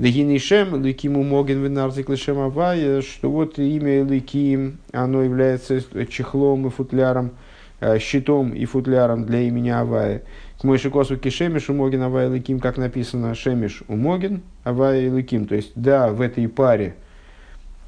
Дагинишем 0.00 0.82
Ликиму 0.82 1.22
Моген 1.22 1.62
Венарзик 1.62 2.08
Лишем 2.08 2.38
Авая, 2.38 3.02
что 3.02 3.30
вот 3.30 3.58
имя 3.58 4.02
Ликим, 4.02 4.78
оно 4.92 5.22
является 5.22 5.82
чехлом 6.06 6.66
и 6.66 6.70
футляром, 6.70 7.32
э, 7.80 7.98
щитом 7.98 8.54
и 8.54 8.64
футляром 8.64 9.26
для 9.26 9.40
имени 9.40 9.68
Авая. 9.68 10.22
К 10.58 10.64
Мойшикосу 10.64 11.18
Кишемиш 11.18 11.68
Умогин 11.68 12.00
Авай 12.00 12.30
Ликим, 12.30 12.60
как 12.60 12.78
написано, 12.78 13.34
Шемиш 13.34 13.82
Умогин 13.88 14.40
Авай 14.64 15.06
Ликим. 15.10 15.44
То 15.44 15.54
есть, 15.54 15.72
да, 15.74 16.08
в 16.08 16.22
этой 16.22 16.48
паре 16.48 16.94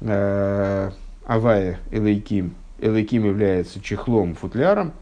э, 0.01 0.91
Авая 1.25 1.79
Элейким, 1.89 2.53
Элейким 2.77 3.25
является 3.25 3.81
чехлом, 3.81 4.35
футляром, 4.35 4.93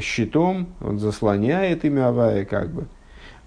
щитом, 0.00 0.68
он 0.80 0.98
заслоняет 0.98 1.84
имя 1.84 2.08
Авая 2.08 2.46
как 2.46 2.70
бы. 2.70 2.86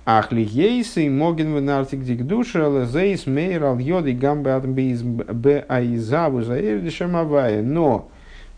Ахли 0.06 0.42
ейсы 0.42 1.10
моген 1.10 1.54
в 1.54 1.62
нартик 1.62 2.26
душа 2.26 2.68
лезейс 2.68 3.28
мейр 3.28 3.64
ал 3.64 3.78
йоды 3.78 4.14
гамбе 4.14 4.54
атбиз 4.54 5.04
б 5.04 5.66
аизаву 5.68 6.42
заэрдишем 6.42 7.16
Авая. 7.16 7.62
Но, 7.62 8.10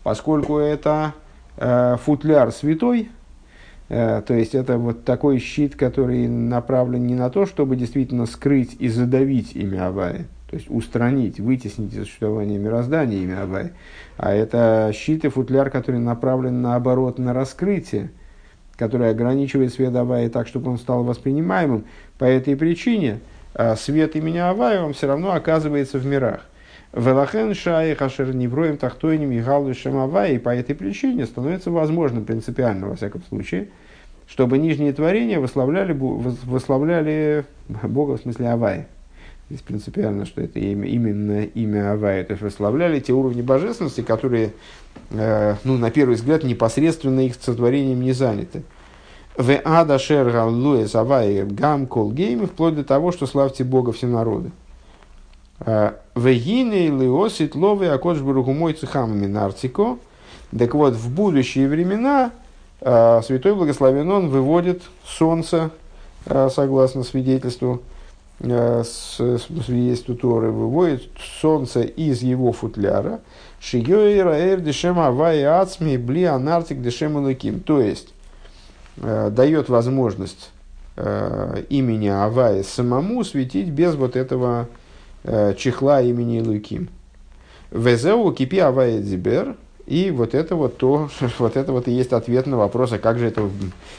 поскольку 0.02 0.58
это 0.58 1.12
э, 1.56 1.96
футляр 2.02 2.50
святой, 2.50 3.10
Э, 3.88 4.22
то 4.26 4.34
есть 4.34 4.54
это 4.54 4.78
вот 4.78 5.04
такой 5.04 5.38
щит, 5.38 5.76
который 5.76 6.26
направлен 6.26 7.06
не 7.06 7.14
на 7.14 7.30
то, 7.30 7.46
чтобы 7.46 7.76
действительно 7.76 8.26
скрыть 8.26 8.76
и 8.78 8.88
задавить 8.88 9.54
имя 9.54 9.88
Авая, 9.88 10.26
то 10.50 10.56
есть 10.56 10.70
устранить, 10.70 11.38
вытеснить 11.38 11.92
из 11.92 12.04
существования 12.04 12.58
мироздания 12.58 13.22
имя 13.22 13.42
Авая, 13.42 13.72
а 14.16 14.32
это 14.32 14.90
щит 14.94 15.24
и 15.24 15.28
футляр, 15.28 15.70
который 15.70 16.00
направлен 16.00 16.62
наоборот 16.62 17.18
на 17.18 17.34
раскрытие, 17.34 18.10
который 18.76 19.10
ограничивает 19.10 19.72
свет 19.72 19.94
Авая 19.94 20.28
так, 20.28 20.48
чтобы 20.48 20.70
он 20.70 20.78
стал 20.78 21.04
воспринимаемым. 21.04 21.84
По 22.18 22.24
этой 22.24 22.56
причине 22.56 23.20
э, 23.54 23.76
свет 23.76 24.16
имени 24.16 24.38
Авая 24.38 24.82
он 24.82 24.92
все 24.92 25.06
равно 25.06 25.32
оказывается 25.32 25.98
в 25.98 26.06
мирах. 26.06 26.40
Велахен 26.94 27.54
шай 27.54 27.94
хашер 27.96 28.34
невроем 28.34 28.76
тахтойним 28.76 29.32
и 29.32 29.40
галвишем 29.40 29.96
авай, 29.98 30.36
и 30.36 30.38
по 30.38 30.50
этой 30.50 30.76
причине 30.76 31.26
становится 31.26 31.72
возможным 31.72 32.24
принципиально, 32.24 32.88
во 32.88 32.94
всяком 32.94 33.22
случае, 33.24 33.68
чтобы 34.28 34.58
нижние 34.58 34.92
творения 34.92 35.40
восславляли, 35.40 35.92
восславляли 35.92 37.44
Бога 37.82 38.16
в 38.16 38.20
смысле 38.20 38.48
Авай. 38.48 38.86
Здесь 39.50 39.60
принципиально, 39.60 40.24
что 40.24 40.40
это 40.40 40.58
имя, 40.58 40.88
именно 40.88 41.44
имя 41.44 41.92
Авай. 41.92 42.24
То 42.24 42.32
есть 42.32 42.42
восславляли 42.42 43.00
те 43.00 43.12
уровни 43.12 43.42
божественности, 43.42 44.00
которые, 44.00 44.52
э, 45.10 45.56
ну, 45.64 45.76
на 45.76 45.90
первый 45.90 46.16
взгляд, 46.16 46.44
непосредственно 46.44 47.20
их 47.20 47.34
сотворением 47.40 48.00
не 48.00 48.12
заняты. 48.12 48.62
В 49.36 49.60
ада 49.64 49.98
шер 49.98 50.34
луэс 50.46 50.94
авай 50.94 51.44
гам 51.44 51.86
кол 51.86 52.12
гейм, 52.12 52.46
вплоть 52.46 52.76
до 52.76 52.84
того, 52.84 53.10
что 53.10 53.26
славьте 53.26 53.64
Бога 53.64 53.92
все 53.92 54.06
народы. 54.06 54.52
Вегины 56.14 56.88
лиосит 56.88 57.54
ловы 57.54 57.88
акодж 57.88 58.20
мой 58.20 58.72
цехамами 58.74 59.26
нарцико. 59.26 59.98
Так 60.56 60.74
вот, 60.74 60.94
в 60.94 61.12
будущие 61.12 61.68
времена 61.68 62.30
а, 62.80 63.22
Святой 63.22 63.54
Благословен 63.54 64.10
Он 64.10 64.28
выводит 64.28 64.82
солнце, 65.04 65.70
а, 66.26 66.48
согласно 66.48 67.02
свидетельству, 67.02 67.82
а, 68.40 68.82
свидетельству 68.84 70.14
Торы, 70.14 70.50
выводит 70.50 71.02
солнце 71.40 71.82
из 71.82 72.22
его 72.22 72.52
футляра. 72.52 73.20
Шигёйра 73.60 74.34
эр 74.34 74.60
дешем 74.60 74.98
авай 74.98 75.44
ацми 75.44 75.96
бли 75.96 76.24
анартик 76.24 76.82
дешем 76.82 77.16
луким. 77.16 77.60
То 77.60 77.80
есть, 77.80 78.12
дает 78.96 79.68
возможность 79.68 80.50
имени 80.96 82.06
Авая 82.06 82.62
самому 82.62 83.24
светить 83.24 83.68
без 83.70 83.96
вот 83.96 84.14
этого 84.14 84.68
Э, 85.26 85.54
чехла 85.56 86.02
имени 86.02 86.40
Луким. 86.40 86.90
Везеу 87.70 88.30
кипи 88.32 88.58
авая 88.58 89.00
дзибер. 89.00 89.56
И 89.86 90.10
вот 90.10 90.34
это 90.34 90.54
вот 90.54 90.76
то, 90.76 91.08
вот 91.38 91.56
это 91.56 91.72
вот 91.72 91.88
и 91.88 91.92
есть 91.92 92.12
ответ 92.12 92.46
на 92.46 92.58
вопрос, 92.58 92.92
а 92.92 92.98
как 92.98 93.18
же 93.18 93.26
это, 93.26 93.48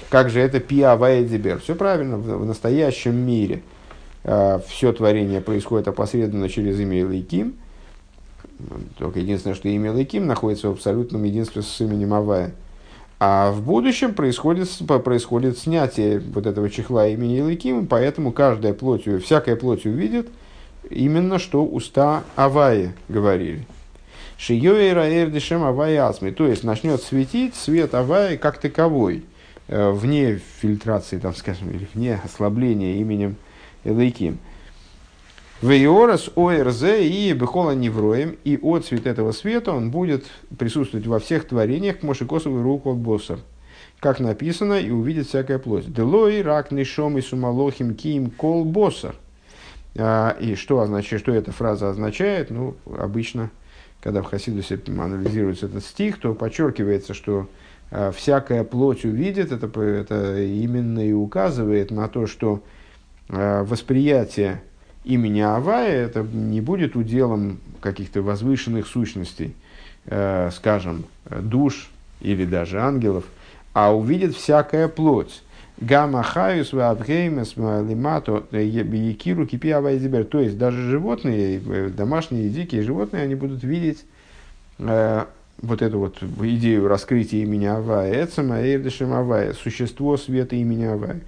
как 0.10 0.30
же 0.30 0.40
это 0.40 0.60
пи 0.60 0.82
авая 0.84 1.24
дзибер. 1.24 1.60
Все 1.62 1.74
правильно, 1.74 2.18
в, 2.18 2.45
настоящем 2.45 3.16
мире 3.16 3.56
э, 3.56 3.60
все 4.68 4.92
творение 4.92 5.42
происходит 5.42 5.88
опосредованно 5.88 6.50
через 6.50 6.80
имя 6.80 7.06
Лейким. 7.06 7.56
Только 8.98 9.20
единственное, 9.20 9.56
что 9.56 9.68
имя 9.68 9.92
Лейким 9.92 10.26
находится 10.26 10.70
в 10.70 10.74
абсолютном 10.74 11.24
единстве 11.24 11.62
с 11.62 11.82
именем 11.82 12.14
Авая. 12.14 12.54
А 13.20 13.52
в 13.52 13.62
будущем 13.62 14.14
происходит, 14.14 14.70
происходит 15.04 15.58
снятие 15.58 16.20
вот 16.20 16.46
этого 16.48 16.70
чехла 16.70 17.08
имени 17.08 17.42
Лейким, 17.42 17.88
поэтому 17.88 18.32
каждая 18.32 18.74
плоть, 18.74 19.08
всякая 19.24 19.56
плоть 19.56 19.86
увидит– 19.86 20.28
именно 20.90 21.40
что 21.40 21.66
уста 21.66 22.24
Аваи 22.36 22.92
говорили. 23.10 23.66
Шиёэра 24.38 25.10
эрдишем 25.10 25.64
Аваи 25.64 25.96
асми. 25.96 26.32
То 26.32 26.48
есть 26.48 26.64
начнет 26.64 27.02
светить 27.02 27.56
свет 27.56 27.94
Аваи 27.96 28.38
как 28.38 28.58
таковой, 28.58 29.24
э, 29.68 29.92
вне 29.92 30.40
фильтрации, 30.60 31.18
там, 31.18 31.34
скажем, 31.36 31.70
или 31.72 31.88
вне 31.94 32.20
ослабления 32.24 32.96
именем 32.96 33.38
Элейким. 33.86 34.40
Вейорас 35.62 36.30
ОРЗ 36.36 36.84
и 36.99 37.34
Бехола 37.34 37.72
Невроем, 37.72 38.38
и 38.44 38.60
отцвет 38.62 39.07
этого 39.07 39.32
света 39.32 39.72
он 39.72 39.90
будет 39.90 40.26
присутствовать 40.57 41.07
во 41.07 41.20
всех 41.20 41.48
творениях 41.48 41.99
к 41.99 42.03
Мошикосову 42.03 42.62
руку 42.62 42.94
боссов. 42.94 43.40
Как 44.02 44.20
написано, 44.20 44.74
и 44.74 44.91
увидит 44.91 45.28
всякая 45.28 45.57
плоть. 45.57 45.91
Делой, 45.91 46.41
рак, 46.41 46.72
нишом 46.72 47.18
и 47.18 47.22
сумалохим, 47.22 47.95
ким, 47.95 48.30
кол, 48.32 48.66
боссар. 48.66 49.16
А, 49.98 50.36
и 50.40 50.56
что, 50.56 50.82
означает, 50.82 51.22
что 51.22 51.32
эта 51.32 51.53
фраза 51.53 51.90
означает? 51.90 52.52
Ну, 52.52 52.76
обычно, 52.86 53.49
когда 54.02 54.22
в 54.22 54.26
Хасидусе 54.26 54.80
анализируется 54.88 55.68
этот 55.68 55.86
стих, 55.86 56.20
то 56.20 56.34
подчеркивается, 56.34 57.14
что 57.14 57.48
а, 57.91 58.12
всякая 58.12 58.66
плоть 58.66 59.06
увидит, 59.06 59.53
это, 59.53 59.68
это 59.82 60.41
именно 60.41 60.99
и 60.99 61.14
указывает 61.14 61.91
на 61.91 62.10
то, 62.10 62.28
что 62.28 62.62
восприятие 63.28 64.62
имени 65.04 65.42
Авая 65.42 66.06
это 66.06 66.22
не 66.22 66.62
будет 66.62 66.96
уделом 66.96 67.60
каких-то 67.82 68.22
возвышенных 68.22 68.88
сущностей, 68.88 69.56
скажем, 70.52 71.06
душ 71.30 71.90
или 72.22 72.46
даже 72.46 72.80
ангелов, 72.82 73.26
а 73.74 73.96
увидит 73.96 74.36
всякая 74.36 74.88
плоть. 74.88 75.42
Гамма 75.78 76.24
хаюс 76.24 76.72
вабгеймес 76.72 77.58
лимато 77.58 78.46
э, 78.52 78.64
якиру 78.64 79.46
кипи 79.46 79.72
авайзибер. 79.72 80.24
То 80.24 80.40
есть 80.40 80.58
даже 80.58 80.82
животные, 80.90 81.62
э, 81.66 81.90
домашние 81.90 82.48
и 82.48 82.50
дикие 82.50 82.82
животные, 82.82 83.24
они 83.24 83.36
будут 83.36 83.64
видеть 83.64 84.06
э, 84.80 85.26
вот 85.62 85.82
эту 85.82 86.00
вот 86.00 86.24
идею 86.24 86.88
раскрытия 86.88 87.44
имени 87.44 87.66
Авая. 87.66 88.24
Эцема 88.24 88.62
эйрдешем 88.62 89.14
Авая. 89.14 89.52
Существо 89.52 90.16
света 90.16 90.56
имени 90.56 90.86
Авая. 90.86 91.20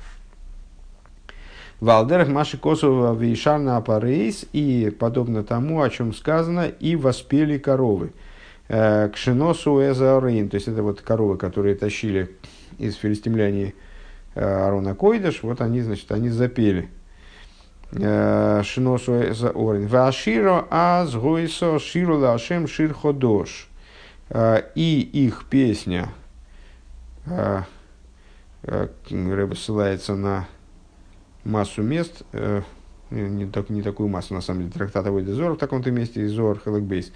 Валдерах 1.79 2.27
Маши 2.27 2.57
Косова 2.57 3.13
Вейшарна 3.15 3.77
Апарейс 3.77 4.45
и 4.53 4.93
подобно 4.97 5.43
тому, 5.43 5.81
о 5.81 5.89
чем 5.89 6.13
сказано, 6.13 6.67
и 6.67 6.95
воспели 6.95 7.57
коровы. 7.57 8.11
К 8.67 9.11
Шиносу 9.15 9.79
Эзаорейн, 9.79 10.49
то 10.49 10.55
есть 10.55 10.67
это 10.67 10.83
вот 10.83 11.01
коровы, 11.01 11.37
которые 11.37 11.75
тащили 11.75 12.35
из 12.77 12.95
филистимляне 12.95 13.73
Арона 14.35 14.93
Койдыш, 14.93 15.43
вот 15.43 15.61
они, 15.61 15.81
значит, 15.81 16.11
они 16.11 16.29
запели. 16.29 16.89
Э, 17.91 18.63
Шиносу 18.63 19.33
за 19.33 19.49
Орин. 19.49 19.87
Ваширо 19.87 20.67
аз 20.69 21.15
гойсо 21.15 21.79
ширу 21.79 22.19
лашем 22.19 22.67
шир 22.67 22.93
ходош. 22.93 23.69
Э, 24.29 24.63
и 24.75 24.99
их 24.99 25.45
песня, 25.49 26.09
э, 27.25 27.61
Рэба 28.63 29.55
ссылается 29.55 30.15
на 30.15 30.47
массу 31.47 31.81
мест, 31.81 32.23
не, 33.09 33.45
так, 33.47 33.69
не 33.69 33.81
такую 33.81 34.09
массу, 34.09 34.33
на 34.33 34.41
самом 34.41 34.61
деле, 34.61 34.73
трактат 34.73 35.07
Авойда 35.07 35.33
Зор 35.33 35.53
в 35.53 35.57
таком-то 35.57 35.91
месте, 35.91 36.21
и 36.21 36.27
Зор 36.27 36.59
Хелекбейс. 36.63 37.11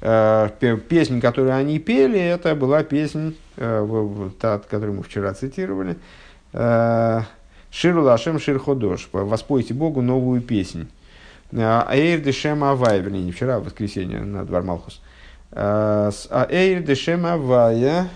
Песнь, 0.00 1.20
которую 1.20 1.54
они 1.54 1.78
пели, 1.78 2.18
это 2.18 2.54
была 2.54 2.82
песня, 2.84 3.32
та, 3.56 4.60
которую 4.68 4.94
мы 4.94 5.02
вчера 5.02 5.34
цитировали, 5.34 5.96
Э, 6.52 7.22
Ширу 7.70 8.02
Лашем 8.02 8.38
Шир 8.38 8.58
Ходош. 8.58 9.08
Воспойте 9.12 9.74
Богу 9.74 10.02
новую 10.02 10.42
песнь. 10.42 10.88
Э, 11.50 11.84
Эйр 11.90 12.20
Дешем 12.20 12.62
Авай, 12.64 13.00
вернее, 13.00 13.22
не 13.22 13.32
вчера, 13.32 13.56
а 13.56 13.60
в 13.60 13.64
воскресенье 13.64 14.20
на 14.20 14.44
Двор 14.44 14.62
Малхус. 14.62 15.00
Э, 15.52 16.10
Эйр 16.50 16.82
Дешем 16.82 17.26
Авая, 17.26 18.08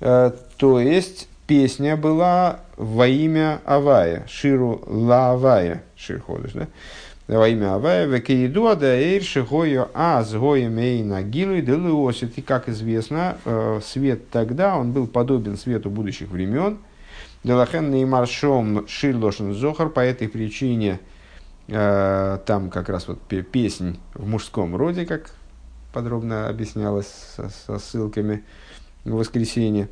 то 0.00 0.80
есть 0.80 1.28
песня 1.52 1.98
была 1.98 2.60
во 2.78 3.06
имя 3.06 3.60
Авая, 3.66 4.24
Ширу 4.26 4.82
Ла 4.86 5.32
Авая, 5.32 5.82
Шир 5.96 6.18
Ходош, 6.22 6.52
да? 6.52 6.68
во 7.28 7.46
имя 7.46 7.74
Авая, 7.74 8.06
векеиду 8.06 8.74
да 8.74 8.98
эйрши 8.98 9.42
гою 9.42 9.90
а 9.92 10.24
с 10.24 10.32
гоем 10.32 10.78
эйна 10.78 11.22
гилу 11.22 11.52
и 11.52 11.60
делуосит. 11.60 12.38
И 12.38 12.40
как 12.40 12.70
известно, 12.70 13.36
э, 13.44 13.80
свет 13.84 14.30
тогда, 14.30 14.78
он 14.78 14.92
был 14.92 15.06
подобен 15.06 15.58
свету 15.58 15.90
будущих 15.90 16.30
времен. 16.30 16.78
Делахен 17.44 17.90
неймар 17.90 18.26
шом 18.26 18.88
ширлошен 18.88 19.52
зохар, 19.52 19.90
по 19.90 20.00
этой 20.00 20.28
причине 20.30 21.00
э, 21.68 22.38
там 22.46 22.70
как 22.70 22.88
раз 22.88 23.08
вот 23.08 23.20
песнь 23.20 23.98
в 24.14 24.26
мужском 24.26 24.74
роде, 24.74 25.04
как 25.04 25.34
подробно 25.92 26.48
объяснялось 26.48 27.12
со, 27.36 27.50
со 27.50 27.78
ссылками 27.78 28.42
в 29.04 29.16
воскресенье. 29.16 29.90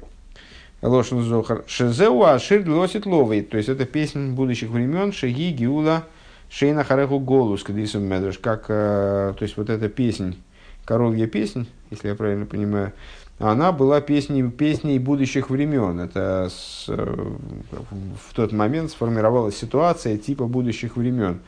Лошен 0.83 1.23
Зохар. 1.23 1.65
Шезеу 1.67 2.23
Ашир 2.23 2.69
Лосит 2.69 3.07
Ловый. 3.07 3.43
То 3.43 3.57
есть 3.57 3.69
это 3.69 3.85
песня 3.85 4.33
будущих 4.33 4.71
времен 4.71 5.13
Шеги 5.13 5.51
Гиула 5.51 6.05
Шейна 6.51 6.85
Хареху 6.85 7.19
Голус 7.19 7.63
Кадисом 7.63 8.03
Медреш. 8.05 8.39
Как, 8.39 8.65
э, 8.69 9.35
то 9.39 9.43
есть 9.43 9.57
вот 9.57 9.71
эта 9.71 9.89
песня, 9.89 10.35
коровья 10.85 11.27
песня, 11.27 11.67
если 11.91 12.09
я 12.09 12.15
правильно 12.15 12.47
понимаю, 12.47 12.93
она 13.39 13.73
была 13.73 14.01
песней, 14.01 14.43
песней 14.51 14.99
будущих 14.99 15.49
времен. 15.49 16.01
Это 16.01 16.49
с, 16.51 16.87
э, 16.89 16.95
в 18.29 18.35
тот 18.35 18.53
момент 18.53 18.91
сформировалась 18.91 19.57
ситуация 19.57 20.19
типа 20.19 20.47
будущих 20.47 20.97
времен. 20.97 21.41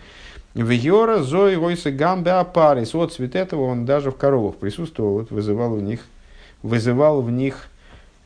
В 0.54 0.70
Йора 0.70 1.22
Зои 1.22 1.56
Войса 1.56 1.90
Гамбе 1.90 2.32
Апарис. 2.32 2.94
Вот 2.94 3.12
цвет 3.14 3.34
этого 3.34 3.64
он 3.64 3.86
даже 3.86 4.10
в 4.10 4.16
коровах 4.16 4.56
присутствовал, 4.56 5.14
вот 5.14 5.30
вызывал 5.30 5.74
в 5.74 5.82
них, 5.82 6.00
вызывал 6.62 7.22
в 7.22 7.30
них 7.30 7.68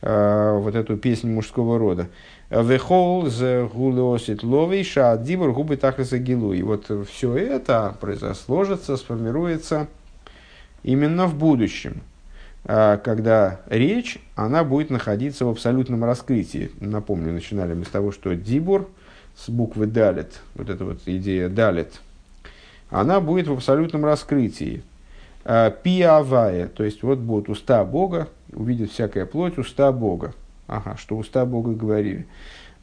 вот 0.01 0.75
эту 0.75 0.95
песню 0.95 1.33
мужского 1.33 1.79
рода. 1.79 2.07
Вехол 2.49 3.27
з 3.27 3.67
гулеосит 3.73 4.43
ловей 4.43 4.83
шаадибур 4.83 5.51
губы 5.51 5.75
тахлиса 5.75 6.17
гилу. 6.17 6.53
И 6.53 6.61
вот 6.61 6.89
все 7.09 7.35
это 7.35 7.97
сложится, 8.35 8.95
сформируется 8.95 9.87
именно 10.83 11.27
в 11.27 11.35
будущем, 11.35 12.01
э, 12.63 12.97
когда 13.03 13.59
речь, 13.67 14.19
она 14.35 14.63
будет 14.63 14.89
находиться 14.89 15.45
в 15.45 15.49
абсолютном 15.49 16.05
раскрытии. 16.05 16.71
Напомню, 16.79 17.33
начинали 17.33 17.73
мы 17.73 17.83
с 17.83 17.89
того, 17.89 18.13
что 18.13 18.35
дибур 18.35 18.89
с 19.35 19.49
буквы 19.49 19.85
далит, 19.85 20.39
вот 20.55 20.69
эта 20.69 20.85
вот 20.85 21.01
идея 21.05 21.49
далит, 21.49 21.99
она 22.89 23.19
будет 23.19 23.47
в 23.47 23.53
абсолютном 23.53 24.05
раскрытии. 24.05 24.81
Э, 25.43 25.71
Пиавая, 25.83 26.67
то 26.67 26.85
есть 26.85 27.03
вот 27.03 27.19
будут 27.19 27.49
уста 27.49 27.83
Бога, 27.83 28.29
увидит 28.57 28.91
всякая 28.91 29.25
плоть 29.25 29.57
уста 29.57 29.91
Бога. 29.91 30.33
Ага, 30.67 30.97
что 30.97 31.15
уста 31.15 31.45
Бога 31.45 31.71
говорили. 31.71 32.27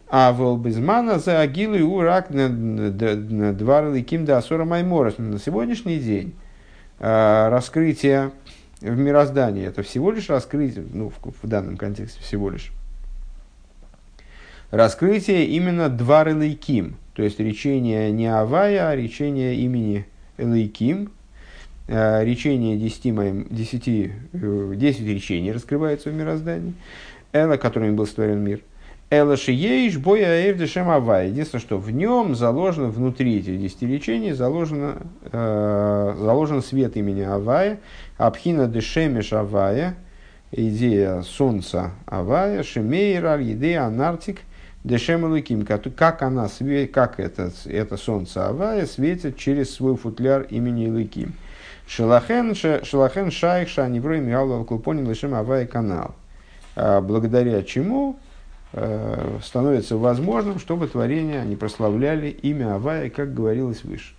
А 0.09 0.33
волбезмана 0.33 1.19
за 1.19 1.41
агилу 1.41 1.75
и 1.75 1.83
урак 1.83 2.29
дварлы 2.31 4.03
ким 4.03 4.25
да 4.25 4.39
асора 4.39 4.65
майморос. 4.65 5.19
На 5.19 5.39
сегодняшний 5.39 5.99
день 5.99 6.35
э, 7.01 7.49
раскрытие 7.49 8.31
в 8.81 8.97
мироздании 8.97 9.67
это 9.67 9.83
всего 9.83 10.13
лишь 10.13 10.29
раскрытие, 10.29 10.85
ну, 10.93 11.11
в, 11.11 11.19
в 11.43 11.49
данном 11.49 11.77
контексте 11.77 12.21
всего 12.23 12.51
лишь, 12.51 12.71
раскрытие 14.71 15.47
именно 15.47 15.89
двар 15.89 16.31
Элейким, 16.31 16.97
то 17.15 17.23
есть 17.23 17.41
речение 17.41 18.13
не 18.13 18.27
Авая, 18.27 18.89
а 18.89 18.97
речение 18.97 19.57
имени 19.57 20.07
Элейким, 20.37 21.13
речение 21.87 22.77
10, 22.77 23.51
10, 23.51 24.13
10 24.79 25.07
речений 25.07 25.53
раскрывается 25.53 26.11
в 26.11 26.15
мироздании, 26.15 26.75
Эла, 27.33 27.57
которым 27.57 27.97
был 27.97 28.07
створен 28.07 28.43
мир. 28.43 28.61
Эла 29.11 29.37
шиеиш 29.37 29.99
боя 29.99 30.51
эвдешем 30.51 30.89
авая. 30.89 31.29
Единственное, 31.29 31.61
что 31.61 31.79
в 31.79 31.91
нем 31.91 32.35
заложено, 32.35 32.89
внутри 32.89 33.39
этих 33.39 33.61
10 33.61 33.83
речений, 33.83 34.33
заложено, 34.33 34.97
э, 35.31 36.15
заложен 36.19 36.63
свет 36.63 36.97
имени 36.97 37.21
Авая, 37.21 37.79
Абхина 38.17 38.67
дешемеш 38.67 39.33
Авая, 39.33 39.95
идея 40.51 41.23
солнца 41.23 41.93
Авая, 42.07 42.63
Шемейра, 42.63 43.39
идея 43.41 43.85
Анартик, 43.85 44.41
Дешем 44.85 45.25
Луким, 45.25 45.65
как 45.65 46.23
она, 46.23 46.49
как 46.93 47.21
это, 47.21 47.53
это 47.67 47.97
солнце 47.97 48.49
Авая 48.49 48.85
светит 48.87 49.39
через 49.39 49.75
свой 49.75 49.97
футляр 49.97 50.43
имени 50.43 50.89
Луким. 50.89 51.35
Шелахен, 51.87 52.55
шелахен 52.55 53.31
шайх 53.31 53.69
шаневрой 53.69 54.21
миалва 54.21 54.65
клупонин 54.65 55.09
лишим 55.09 55.35
авай 55.35 55.67
канал. 55.67 56.15
А 56.77 57.01
благодаря 57.01 57.63
чему 57.63 58.17
э, 58.73 59.39
становится 59.43 59.97
возможным, 59.97 60.59
чтобы 60.59 60.89
творения 60.89 61.41
они 61.41 61.57
прославляли 61.57 62.29
имя 62.29 62.75
Авая, 62.75 63.11
как 63.11 63.35
говорилось 63.35 63.85
выше. 63.85 64.15